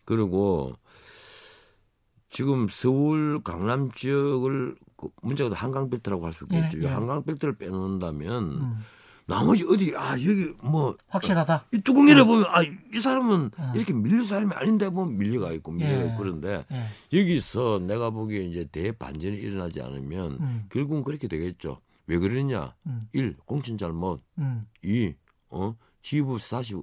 그리고 0.05 0.75
지금 2.29 2.69
서울 2.69 3.41
강남 3.43 3.91
지역을 3.93 4.77
그 4.99 5.09
문제가 5.23 5.57
한강 5.57 5.89
벨트라고 5.89 6.27
할 6.27 6.35
수 6.35 6.45
있겠죠. 6.45 6.81
예, 6.81 6.83
예. 6.83 6.87
한강 6.89 7.25
벨트를 7.25 7.57
빼놓는다면 7.57 8.45
음. 8.51 8.79
나머지 9.27 9.65
어디 9.65 9.95
아 9.97 10.13
여기 10.13 10.53
뭐 10.63 10.97
확실하다. 11.09 11.67
이 11.73 11.81
뚜껑이를 11.81 12.25
보면 12.27 12.45
아 12.49 12.63
이 12.95 13.01
사람은 13.01 13.51
어. 13.59 13.73
이렇게 13.75 13.93
밀릴 13.93 14.25
사람이 14.25 14.53
아닌데 14.55 14.89
보면 14.89 15.19
밀려가 15.19 15.53
있고 15.53 15.73
밀려가 15.73 16.13
예. 16.13 16.17
그런데 16.17 16.65
예. 16.71 17.19
여기서 17.19 17.81
내가 17.81 18.11
보기에 18.11 18.45
이제 18.45 18.69
대반전이 18.71 19.37
일어나지 19.37 19.83
않으면 19.83 20.39
음. 20.41 20.67
결국은 20.71 21.03
그렇게 21.03 21.27
되겠죠. 21.27 21.81
왜 22.07 22.19
그러냐? 22.19 22.75
음. 22.87 23.09
일 23.13 23.37
공천 23.47 23.79
잘못, 23.79 24.21
음. 24.39 24.67
이 24.83 25.15
어, 25.51 25.75
지부 26.03 26.39
스타시 26.39 26.77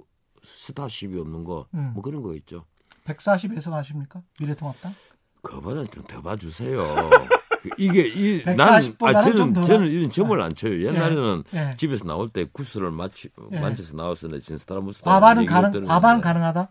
스타십이 0.43 1.17
없는 1.17 1.43
거뭐 1.45 1.67
음. 1.75 1.93
그런 2.03 2.21
거겠죠. 2.23 2.65
140에서 3.05 3.69
가십니까? 3.69 4.21
미래통합당? 4.39 4.93
그거보다는 5.41 5.87
좀더 5.87 6.21
봐주세요. 6.21 6.83
그 7.61 7.69
이게 7.77 8.09
이140 8.09 8.55
나는 8.55 8.95
아 9.01 9.21
저는 9.21 9.53
더 9.53 9.63
저는 9.63 9.87
이런 9.87 10.09
점을 10.09 10.41
안 10.41 10.53
쳐요. 10.55 10.81
옛날에는 10.87 11.43
예. 11.53 11.75
집에서 11.77 12.05
나올 12.05 12.29
때 12.29 12.45
구스를 12.51 12.91
맞추 12.91 13.29
예. 13.51 13.59
만져서 13.59 13.95
나왔었는데 13.95 14.43
지금 14.43 14.57
스타라무스 14.57 15.03
과반은 15.03 15.45
가능 15.45 15.85
과반 15.85 16.21
가능하다. 16.21 16.69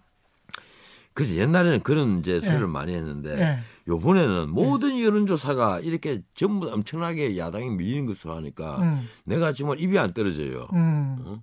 그래서 1.13 1.37
옛날에는 1.37 1.81
그런 1.83 2.21
이제 2.21 2.41
소리를 2.41 2.63
예. 2.63 2.67
많이 2.67 2.95
했는데 2.95 3.39
예. 3.39 3.59
요번에는 3.89 4.51
모든 4.51 5.01
여론조사가 5.01 5.81
이렇게 5.81 6.23
전부 6.35 6.67
다 6.67 6.75
엄청나게 6.75 7.37
야당이 7.37 7.71
밀리는 7.71 8.07
것으로 8.07 8.35
하니까 8.37 8.79
음. 8.79 9.09
내가 9.25 9.53
정말 9.53 9.81
입이 9.81 9.99
안 9.99 10.13
떨어져요. 10.13 10.69
음. 10.73 11.41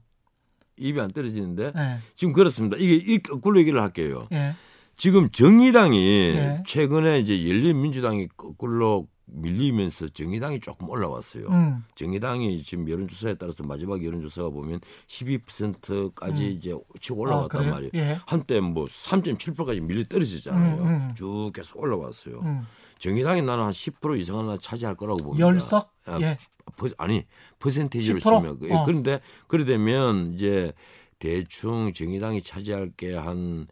입이 0.78 1.00
안 1.00 1.10
떨어지는데 1.10 1.74
예. 1.76 1.98
지금 2.16 2.34
그렇습니다. 2.34 2.78
이게 2.78 2.96
이 2.96 3.20
거꾸로 3.20 3.60
얘기를 3.60 3.82
할게요. 3.82 4.28
예. 4.32 4.56
지금 4.98 5.30
정의당이 5.30 6.34
네. 6.36 6.64
최근에 6.66 7.20
이제 7.20 7.48
열린민주당이 7.48 8.30
거꾸로 8.36 9.08
밀리면서 9.30 10.08
정의당이 10.10 10.60
조금 10.62 10.90
올라왔어요. 10.90 11.48
음. 11.50 11.84
정의당이 11.96 12.64
지금 12.64 12.90
여론조사에 12.90 13.36
따라서 13.36 13.64
마지막 13.64 14.04
여론조사가 14.04 14.50
보면 14.50 14.80
12%까지 15.08 16.48
이제 16.54 16.76
치고 17.02 17.22
올라왔단 17.22 17.66
아? 17.66 17.70
말이에요. 17.72 17.92
예. 17.96 18.20
한때 18.26 18.60
뭐 18.60 18.86
3.7%까지 18.86 19.82
밀려 19.82 20.04
떨어지잖아요. 20.06 20.82
음, 20.82 20.88
음. 20.88 21.10
쭉 21.16 21.52
계속 21.54 21.82
올라왔어요. 21.82 22.40
음. 22.40 22.62
정의당이 23.00 23.42
나는 23.42 23.66
한 23.66 23.72
10% 23.72 24.18
이상 24.20 24.40
하나 24.40 24.58
차지할 24.58 24.96
거라고 24.96 25.24
봅니다. 25.24 25.46
열석? 25.46 25.94
아, 26.06 26.20
예. 26.22 26.38
퍼- 26.76 26.90
아니 26.98 27.26
퍼센테이지로 27.60 28.20
10%? 28.20 28.22
치면 28.24 28.60
그- 28.60 28.74
어. 28.74 28.86
그런데 28.86 29.20
그래 29.48 29.66
되면 29.66 30.34
이제 30.34 30.74
대충 31.20 31.92
정의당이 31.94 32.44
차지할 32.44 32.92
게 32.98 33.14
한 33.14 33.68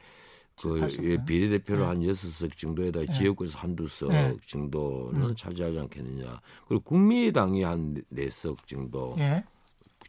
그 0.61 0.79
18석? 0.79 1.03
예, 1.03 1.17
비례대표로 1.25 1.81
네. 1.81 1.85
한 1.85 2.03
여섯 2.05 2.29
석 2.29 2.57
정도에다 2.57 3.01
네. 3.01 3.13
지역구에서 3.13 3.57
한두 3.57 3.87
석 3.87 4.09
네. 4.09 4.35
정도는 4.45 5.21
음. 5.21 5.35
차지하지 5.35 5.79
않겠느냐. 5.79 6.39
그리고 6.67 6.83
국민의당이 6.83 7.63
한네석 7.63 8.67
정도. 8.67 9.15
예. 9.19 9.43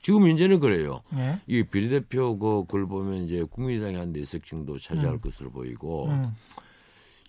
지금 0.02 0.28
현재는 0.28 0.60
그래요. 0.60 1.02
예. 1.16 1.40
이 1.46 1.64
비례대표 1.64 2.38
그 2.38 2.62
그걸 2.62 2.86
보면 2.86 3.24
이제 3.24 3.42
국민의당이 3.42 3.96
한네석 3.96 4.46
정도 4.46 4.78
차지할 4.78 5.14
음. 5.14 5.20
것으로 5.20 5.50
보이고 5.50 6.06
음. 6.06 6.24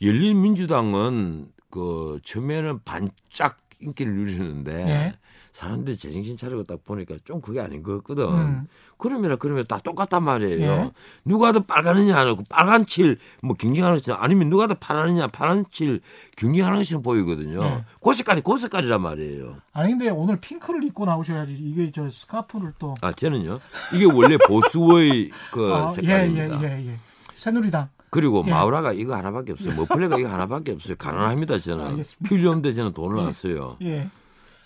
열린민주당은 0.01 1.51
그 1.71 2.19
처음에는 2.23 2.83
반짝 2.83 3.57
인기를 3.79 4.13
누리는데 4.13 4.85
예. 4.87 5.13
사람들이 5.57 5.97
제정신 5.97 6.37
차리고 6.37 6.63
딱 6.65 6.83
보니까 6.83 7.15
좀 7.25 7.41
그게 7.41 7.59
아닌 7.59 7.81
것 7.81 7.97
같거든. 7.97 8.25
음. 8.25 8.67
그러면 8.99 9.39
그러면 9.39 9.65
다 9.67 9.79
똑같단 9.83 10.21
말이에요. 10.23 10.61
예. 10.61 10.91
누가 11.25 11.51
더 11.51 11.61
빨가느냐 11.61 12.15
하고 12.15 12.43
빨간 12.47 12.85
칠 12.85 13.17
뭐 13.41 13.55
경쟁하는 13.55 13.97
것처럼 13.97 14.21
아니면 14.23 14.49
누가 14.51 14.67
더 14.67 14.75
파라느냐 14.75 15.27
파란 15.27 15.65
칠 15.71 16.01
경쟁하는 16.35 16.77
것처럼 16.77 17.01
보이거든요. 17.01 17.63
예. 17.63 17.83
그 18.03 18.13
색깔이 18.13 18.41
그 18.41 18.55
색깔이란 18.55 19.01
말이에요. 19.01 19.55
아니 19.73 19.89
근데 19.89 20.09
오늘 20.09 20.39
핑크를 20.39 20.83
입고 20.83 21.05
나오셔야지 21.05 21.53
이게 21.53 21.91
저 21.91 22.07
스카프를 22.07 22.73
또 22.77 22.93
아 23.01 23.11
저는요 23.11 23.57
이게 23.95 24.05
원래 24.05 24.37
보수의 24.47 25.31
그 25.51 25.73
아, 25.73 25.87
색깔입니다. 25.87 26.61
예, 26.61 26.67
예, 26.67 26.83
예, 26.85 26.87
예. 26.91 26.95
새누리당. 27.33 27.89
그리고 28.11 28.43
예. 28.45 28.51
마우라가 28.51 28.93
이거 28.93 29.15
하나밖에 29.15 29.53
없어요. 29.53 29.73
머플레가 29.75 30.19
이거 30.19 30.29
하나밖에 30.29 30.73
없어요. 30.73 30.95
가난합니다 31.01 31.57
저는. 31.57 31.99
필요 32.29 32.49
없는데 32.51 32.71
저는 32.73 32.93
돈을 32.93 33.19
안 33.19 33.33
써요. 33.33 33.77
예. 33.81 34.07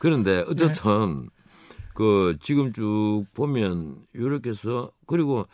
그런데 0.01 0.43
어쨌든 0.49 1.29
그 1.93 2.35
지금 2.41 2.73
쭉 2.73 3.25
보면 3.35 4.03
이렇게 4.15 4.49
해서 4.49 4.91
그리고 5.05 5.45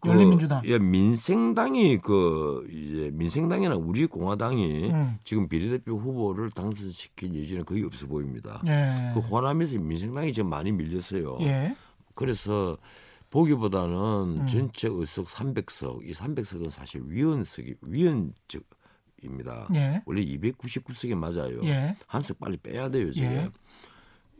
그 0.00 0.10
열린민주당. 0.10 0.62
예, 0.66 0.78
민생당이 0.78 1.98
그 1.98 2.64
이제 2.70 3.10
민생당이나 3.12 3.74
우리 3.74 4.06
공화당이 4.06 4.90
음. 4.90 5.18
지금 5.24 5.48
비례대표 5.48 5.98
후보를 5.98 6.50
당선시킬 6.50 7.34
예정은 7.34 7.64
거의 7.64 7.82
없어 7.82 8.06
보입니다. 8.06 8.62
예. 8.68 9.12
그 9.12 9.18
호남에서 9.18 9.80
민생당이 9.80 10.32
좀 10.34 10.48
많이 10.48 10.70
밀렸어요. 10.70 11.38
예. 11.40 11.74
그래서 12.14 12.78
보기보다는 13.30 13.94
음. 14.42 14.46
전체 14.46 14.86
의석 14.88 15.26
300석, 15.26 16.08
이 16.08 16.12
300석은 16.12 16.70
사실 16.70 17.02
위원석이 17.06 17.74
위원적 17.82 18.62
입니다. 19.24 19.66
예. 19.74 20.02
원래 20.06 20.22
299석이 20.24 21.14
맞아요. 21.14 21.60
예. 21.64 21.96
한석 22.06 22.38
빨리 22.38 22.56
빼야 22.56 22.88
돼요 22.88 23.12
지금. 23.12 23.28
예. 23.28 23.50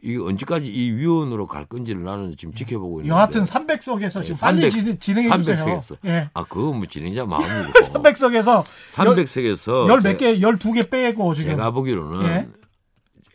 이게 0.02 0.18
언제까지 0.18 0.66
이 0.66 0.90
위원으로 0.92 1.46
갈 1.46 1.64
건지를 1.64 2.02
나는 2.04 2.36
지금 2.36 2.52
지켜보고 2.52 3.00
있는데. 3.00 3.08
여하튼 3.08 3.44
300석에서 3.44 4.20
지금 4.22 4.34
예, 4.36 4.40
빨리 4.40 4.70
300 4.70 5.00
진, 5.00 5.16
행해 5.18 5.42
주세요. 5.42 5.78
300석에서. 5.78 5.96
예. 6.04 6.30
아 6.34 6.44
그거 6.44 6.72
뭐 6.74 6.84
진행자 6.86 7.24
마음이고. 7.24 7.72
300석에서 7.80 8.64
300석에서 8.90 9.88
열 9.88 10.00
몇 10.02 10.18
개, 10.18 10.40
열두개 10.42 10.90
빼고 10.90 11.34
지금. 11.34 11.50
제가 11.52 11.70
보기로는 11.70 12.26
예. 12.28 12.48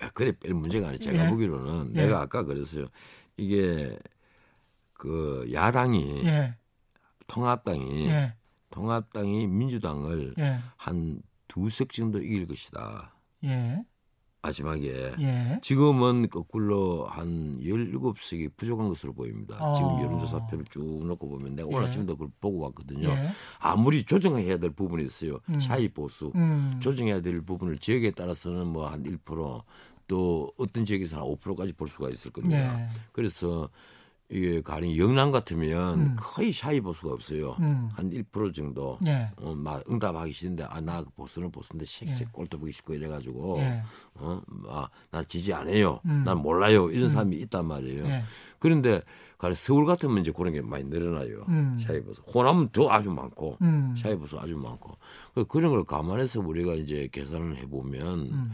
야, 0.06 0.10
그래 0.14 0.32
뺄 0.40 0.54
문제가 0.54 0.90
아니에요. 0.90 1.00
제가 1.00 1.26
예. 1.26 1.30
보기로는 1.30 1.94
예. 1.96 2.04
내가 2.04 2.22
아까 2.22 2.44
그랬어요. 2.44 2.86
이게 3.36 3.98
그 4.94 5.50
야당이 5.52 6.22
예. 6.26 6.54
통합당이 7.28 8.08
예. 8.10 8.34
통합당이 8.70 9.48
민주당을 9.48 10.36
예. 10.38 10.60
한 10.78 11.20
두석 11.50 11.92
정도 11.92 12.20
이길 12.20 12.48
것이다. 12.48 13.14
예. 13.44 13.84
마지막에 14.42 15.14
예. 15.20 15.60
지금은 15.62 16.30
거꾸로 16.30 17.06
한 17.08 17.58
17석이 17.60 18.56
부족한 18.56 18.88
것으로 18.88 19.12
보입니다. 19.12 19.58
어. 19.60 19.76
지금 19.76 20.02
여론조사표를 20.02 20.64
쭉 20.72 21.06
놓고 21.06 21.28
보면 21.28 21.56
내가 21.56 21.68
오늘 21.68 21.84
예. 21.84 21.88
아침도 21.90 22.14
그걸 22.16 22.30
보고 22.40 22.60
왔거든요. 22.60 23.10
예. 23.10 23.30
아무리 23.60 24.04
조정해야 24.04 24.56
될 24.58 24.70
부분이 24.70 25.06
있어요. 25.06 25.40
음. 25.50 25.60
차이 25.60 25.90
보수. 25.90 26.32
음. 26.36 26.72
조정해야 26.80 27.20
될 27.20 27.42
부분을 27.42 27.80
지역에 27.80 28.12
따라서는 28.12 28.68
뭐 28.68 28.88
한 28.88 29.04
1%또 29.04 30.54
어떤 30.58 30.86
지역에서 30.86 31.18
한 31.18 31.26
5%까지 31.26 31.74
볼 31.74 31.90
수가 31.90 32.08
있을 32.10 32.32
겁니다. 32.32 32.80
예. 32.82 32.88
그래서 33.12 33.70
이게 34.32 34.62
가령 34.62 34.96
영남 34.96 35.32
같으면 35.32 36.00
음. 36.00 36.16
거의 36.20 36.52
shy 36.52 36.80
보수가 36.82 37.14
없어요. 37.14 37.56
음. 37.62 37.90
한1% 37.96 38.54
정도. 38.54 39.00
예. 39.08 39.28
어, 39.38 39.56
막 39.56 39.84
응답하기 39.90 40.32
싫은데 40.34 40.66
아 40.66 40.80
나 40.82 41.04
보수는 41.16 41.52
보수인데 41.52 41.86
색 41.88 42.08
예. 42.10 42.26
꼴도 42.32 42.60
보기 42.60 42.72
싫고 42.72 42.94
이래가지고 42.94 43.58
예. 43.60 43.82
어, 44.16 44.40
아, 44.68 44.88
나 45.10 45.24
지지 45.24 45.52
안 45.52 45.68
해요. 45.68 46.00
음. 46.06 46.22
난 46.26 46.38
몰라요. 46.38 46.92
이런 46.92 47.06
음. 47.06 47.10
사람이 47.10 47.38
있단 47.38 47.66
말이에요. 47.66 48.06
예. 48.06 48.24
그런데 48.60 49.02
가령 49.40 49.56
서울 49.56 49.86
같으면 49.86 50.20
이제 50.20 50.32
그런 50.32 50.54
게 50.54 50.62
많이 50.62 50.84
늘어나요. 50.84 51.46
음. 51.48 51.78
shy 51.80 52.00
보수. 52.02 52.22
호남은 52.22 52.70
더 52.72 52.88
아주 52.92 53.10
많고 53.10 53.58
음. 53.64 53.96
shy 53.98 54.16
보수 54.16 54.38
아주 54.38 54.56
많고 54.56 54.96
그- 55.34 55.46
그런 55.46 55.72
걸 55.72 55.84
감안해서 55.84 56.40
우리가 56.42 56.76
이제 56.76 57.10
계산을 57.12 57.58
해보면 57.58 58.20
음. 58.20 58.52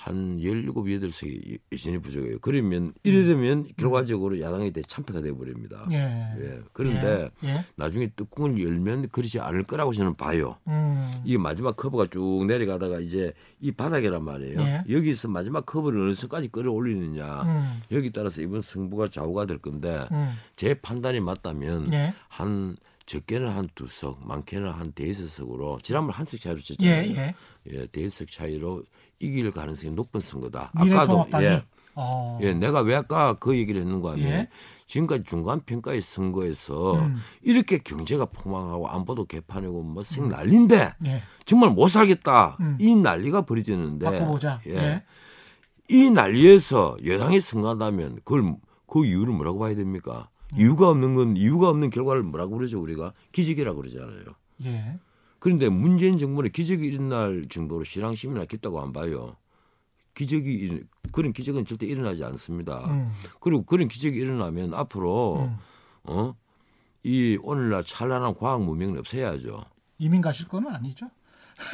한 0.00 0.38
17, 0.38 0.66
8석이 0.72 1.58
여전히 1.72 1.98
부족해요. 1.98 2.38
그러면 2.40 2.94
이래 3.02 3.24
되면 3.24 3.66
결과적으로 3.76 4.40
야당이 4.40 4.70
대 4.70 4.80
참패가 4.82 5.20
돼버립니다. 5.20 5.88
예. 5.90 5.96
예. 6.38 6.60
그런데 6.72 7.28
예. 7.42 7.48
예. 7.48 7.64
나중에 7.74 8.06
뚜껑을 8.14 8.62
열면 8.62 9.08
그러지 9.08 9.40
않을 9.40 9.64
거라고 9.64 9.92
저는 9.92 10.14
봐요. 10.14 10.56
음. 10.68 11.10
이 11.24 11.36
마지막 11.36 11.74
커브가 11.76 12.06
쭉 12.06 12.44
내려가다가 12.46 13.00
이제 13.00 13.32
이 13.60 13.72
바닥이란 13.72 14.22
말이에요. 14.22 14.60
예. 14.60 14.84
여기서 14.88 15.26
마지막 15.26 15.66
커브를 15.66 16.00
어느 16.00 16.14
선까지 16.14 16.46
끌어올리느냐 16.46 17.42
음. 17.42 17.80
여기 17.90 18.12
따라서 18.12 18.40
이번 18.40 18.60
승부가 18.60 19.08
좌우가 19.08 19.46
될 19.46 19.58
건데 19.58 20.06
음. 20.12 20.32
제 20.54 20.74
판단이 20.74 21.18
맞다면 21.18 21.92
예. 21.92 22.14
한 22.28 22.76
적게는 23.06 23.48
한 23.48 23.66
두 23.74 23.88
석, 23.88 24.24
많게는 24.24 24.68
한 24.70 24.92
대여섯 24.92 25.28
석으로 25.28 25.80
지난번 25.82 26.14
한 26.14 26.24
석 26.24 26.38
차이로 26.40 26.58
예. 26.60 26.62
쳤잖아요. 26.62 27.10
예. 27.16 27.34
예, 27.72 27.86
대여섯 27.86 28.30
차이로 28.30 28.84
이길 29.20 29.50
가능성이 29.50 29.92
높은 29.92 30.20
선거다. 30.20 30.72
미래통합당이. 30.80 31.44
예, 31.44 31.64
어. 31.94 32.38
예, 32.42 32.54
내가 32.54 32.80
왜 32.80 32.94
아까 32.94 33.34
그 33.34 33.56
얘기를 33.56 33.80
했는가 33.80 34.12
하면 34.12 34.24
예. 34.24 34.48
지금까지 34.86 35.24
중간 35.24 35.60
평가의 35.60 36.00
선거에서 36.00 36.94
음. 36.94 37.16
이렇게 37.42 37.78
경제가 37.78 38.26
폭망하고 38.26 38.88
안보도 38.88 39.26
개판이고 39.26 39.82
뭐생 39.82 40.28
난리인데 40.28 40.94
예. 41.06 41.22
정말 41.44 41.70
못 41.70 41.88
살겠다 41.88 42.56
음. 42.60 42.78
이 42.80 42.94
난리가 42.94 43.42
벌어지는데 43.42 44.06
바꿔보자. 44.06 44.60
예. 44.66 44.76
예. 44.76 45.02
이 45.88 46.10
난리에서 46.10 46.96
여당이 47.04 47.40
승하다면 47.40 48.20
그걸 48.24 48.54
그 48.86 49.04
이유를 49.04 49.34
뭐라고 49.34 49.58
봐야 49.58 49.74
됩니까? 49.74 50.28
음. 50.54 50.60
이유가 50.60 50.88
없는 50.88 51.14
건 51.14 51.36
이유가 51.36 51.68
없는 51.68 51.90
결과를 51.90 52.22
뭐라고 52.22 52.56
그러죠 52.56 52.80
우리가 52.80 53.12
기적이라고 53.32 53.76
그러잖아요. 53.80 54.24
예. 54.64 54.98
그런데 55.38 55.68
문재인 55.68 56.18
정부는 56.18 56.50
기적이 56.50 56.86
일어날 56.86 57.44
정도로 57.48 57.84
실황심이 57.84 58.34
났겠다고 58.38 58.80
안 58.80 58.92
봐요. 58.92 59.36
기적이 60.14 60.52
일- 60.52 60.86
그런 61.12 61.32
기적은 61.32 61.64
절대 61.64 61.86
일어나지 61.86 62.24
않습니다. 62.24 62.84
음. 62.90 63.10
그리고 63.40 63.62
그런 63.64 63.88
기적이 63.88 64.18
일어나면 64.18 64.74
앞으로 64.74 65.42
음. 65.48 65.56
어? 66.04 66.34
이 67.04 67.38
오늘날 67.42 67.84
찬란한 67.84 68.34
과학 68.34 68.62
문명은 68.62 68.98
없애야죠. 68.98 69.64
이민 69.98 70.20
가실 70.20 70.48
거는 70.48 70.74
아니죠? 70.74 71.08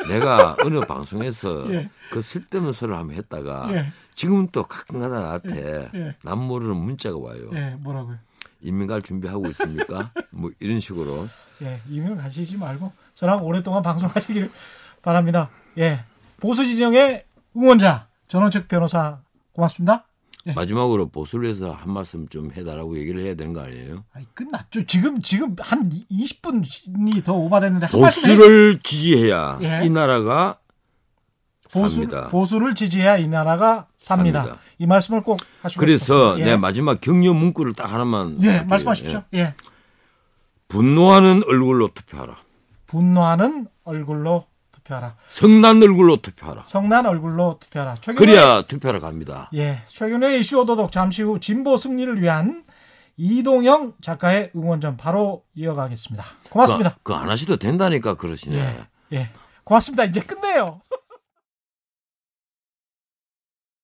내가 0.09 0.57
어느 0.65 0.81
방송에서 0.81 1.73
예. 1.73 1.91
그 2.11 2.21
쓸데없는 2.23 2.73
소리를 2.73 2.97
한번 2.99 3.17
했다가 3.17 3.69
예. 3.75 3.87
지금은 4.15 4.49
또 4.53 4.63
가끔가다 4.63 5.19
나한테 5.21 5.91
예. 5.95 6.17
남 6.23 6.41
모르는 6.43 6.77
문자가 6.77 7.17
와요. 7.19 7.51
예. 7.55 7.77
뭐라고요? 7.81 8.19
이민 8.61 8.87
갈 8.87 9.03
준비하고 9.03 9.49
있습니까? 9.49 10.11
뭐 10.31 10.51
이런 10.61 10.81
식으로. 10.81 11.27
예. 11.63 11.81
이민 11.89 12.17
가시지 12.17 12.57
말고 12.57 12.93
저랑 13.15 13.45
오랫동안 13.45 13.83
방송하시길 13.83 14.51
바랍니다. 15.03 15.51
예. 15.79 16.01
보수 16.41 16.65
진영의 16.65 17.25
응원자 17.57 18.09
전원책 18.29 18.69
변호사 18.69 19.19
고맙습니다. 19.53 20.05
예. 20.47 20.53
마지막으로 20.53 21.09
보수를 21.09 21.49
해서 21.49 21.73
한 21.73 21.93
말씀 21.93 22.29
좀 22.29 22.51
해달라고 22.53 22.99
얘기를 22.99 23.23
해야 23.23 23.35
되는 23.35 23.53
거 23.53 23.63
아니에요? 23.63 24.05
아니, 24.13 24.27
끝났죠. 24.35 24.85
지금 24.85 25.23
지금 25.23 25.55
한 25.59 25.91
20분이 26.11 27.25
더 27.25 27.33
오바됐는데 27.35 27.87
한 27.87 28.01
말씀 28.01 28.31
해- 28.31 28.37
보수를 28.37 28.79
지지해야 28.83 29.59
예. 29.63 29.87
이 29.87 29.91
나라가 29.91 30.59
보수, 31.73 31.95
삽니다. 31.97 32.29
보수를 32.29 32.75
지지해야 32.75 33.17
이 33.17 33.27
나라가 33.27 33.87
삽니다. 33.97 34.43
삽니다. 34.43 34.61
이 34.79 34.87
말씀을 34.87 35.23
꼭 35.23 35.41
하시고 35.63 35.81
그래서. 35.81 36.39
예. 36.41 36.45
내 36.45 36.57
마지막 36.57 37.01
격려 37.01 37.33
문구를 37.33 37.73
딱 37.75 37.93
하나만 37.93 38.39
예, 38.43 38.49
할게요. 38.49 38.67
말씀하십시오. 38.69 39.23
예. 39.35 39.39
예. 39.39 39.55
분노하는 40.69 41.43
얼굴로 41.47 41.89
투표하라. 41.95 42.37
분노하는 42.95 43.67
얼굴로 43.83 44.47
투표하라. 44.71 45.17
성난 45.29 45.83
얼굴로 45.83 46.19
투표하라. 46.19 46.63
성난 46.65 47.07
얼굴로 47.07 47.59
투표하라. 47.61 47.97
그래야 48.17 48.63
투표하러 48.63 49.01
갑니다. 49.01 49.51
예, 49.55 49.83
최근의 49.87 50.39
이슈 50.39 50.61
오도독 50.61 50.93
잠시 50.93 51.25
후 51.25 51.41
진보 51.41 51.77
승리를 51.77 52.23
위한 52.23 52.65
이동영 53.17 53.95
작가의 54.01 54.53
응원전 54.55 54.97
바로 54.97 55.43
이어가겠습니다. 55.57 56.25
고맙습니다. 56.51 56.97
그거 57.03 57.17
안 57.17 57.29
하셔도 57.31 57.57
된다니까 57.57 58.15
그러시네. 58.15 58.59
예, 58.59 59.17
예, 59.17 59.29
고맙습니다. 59.65 60.05
이제 60.05 60.21
끝내요. 60.21 60.81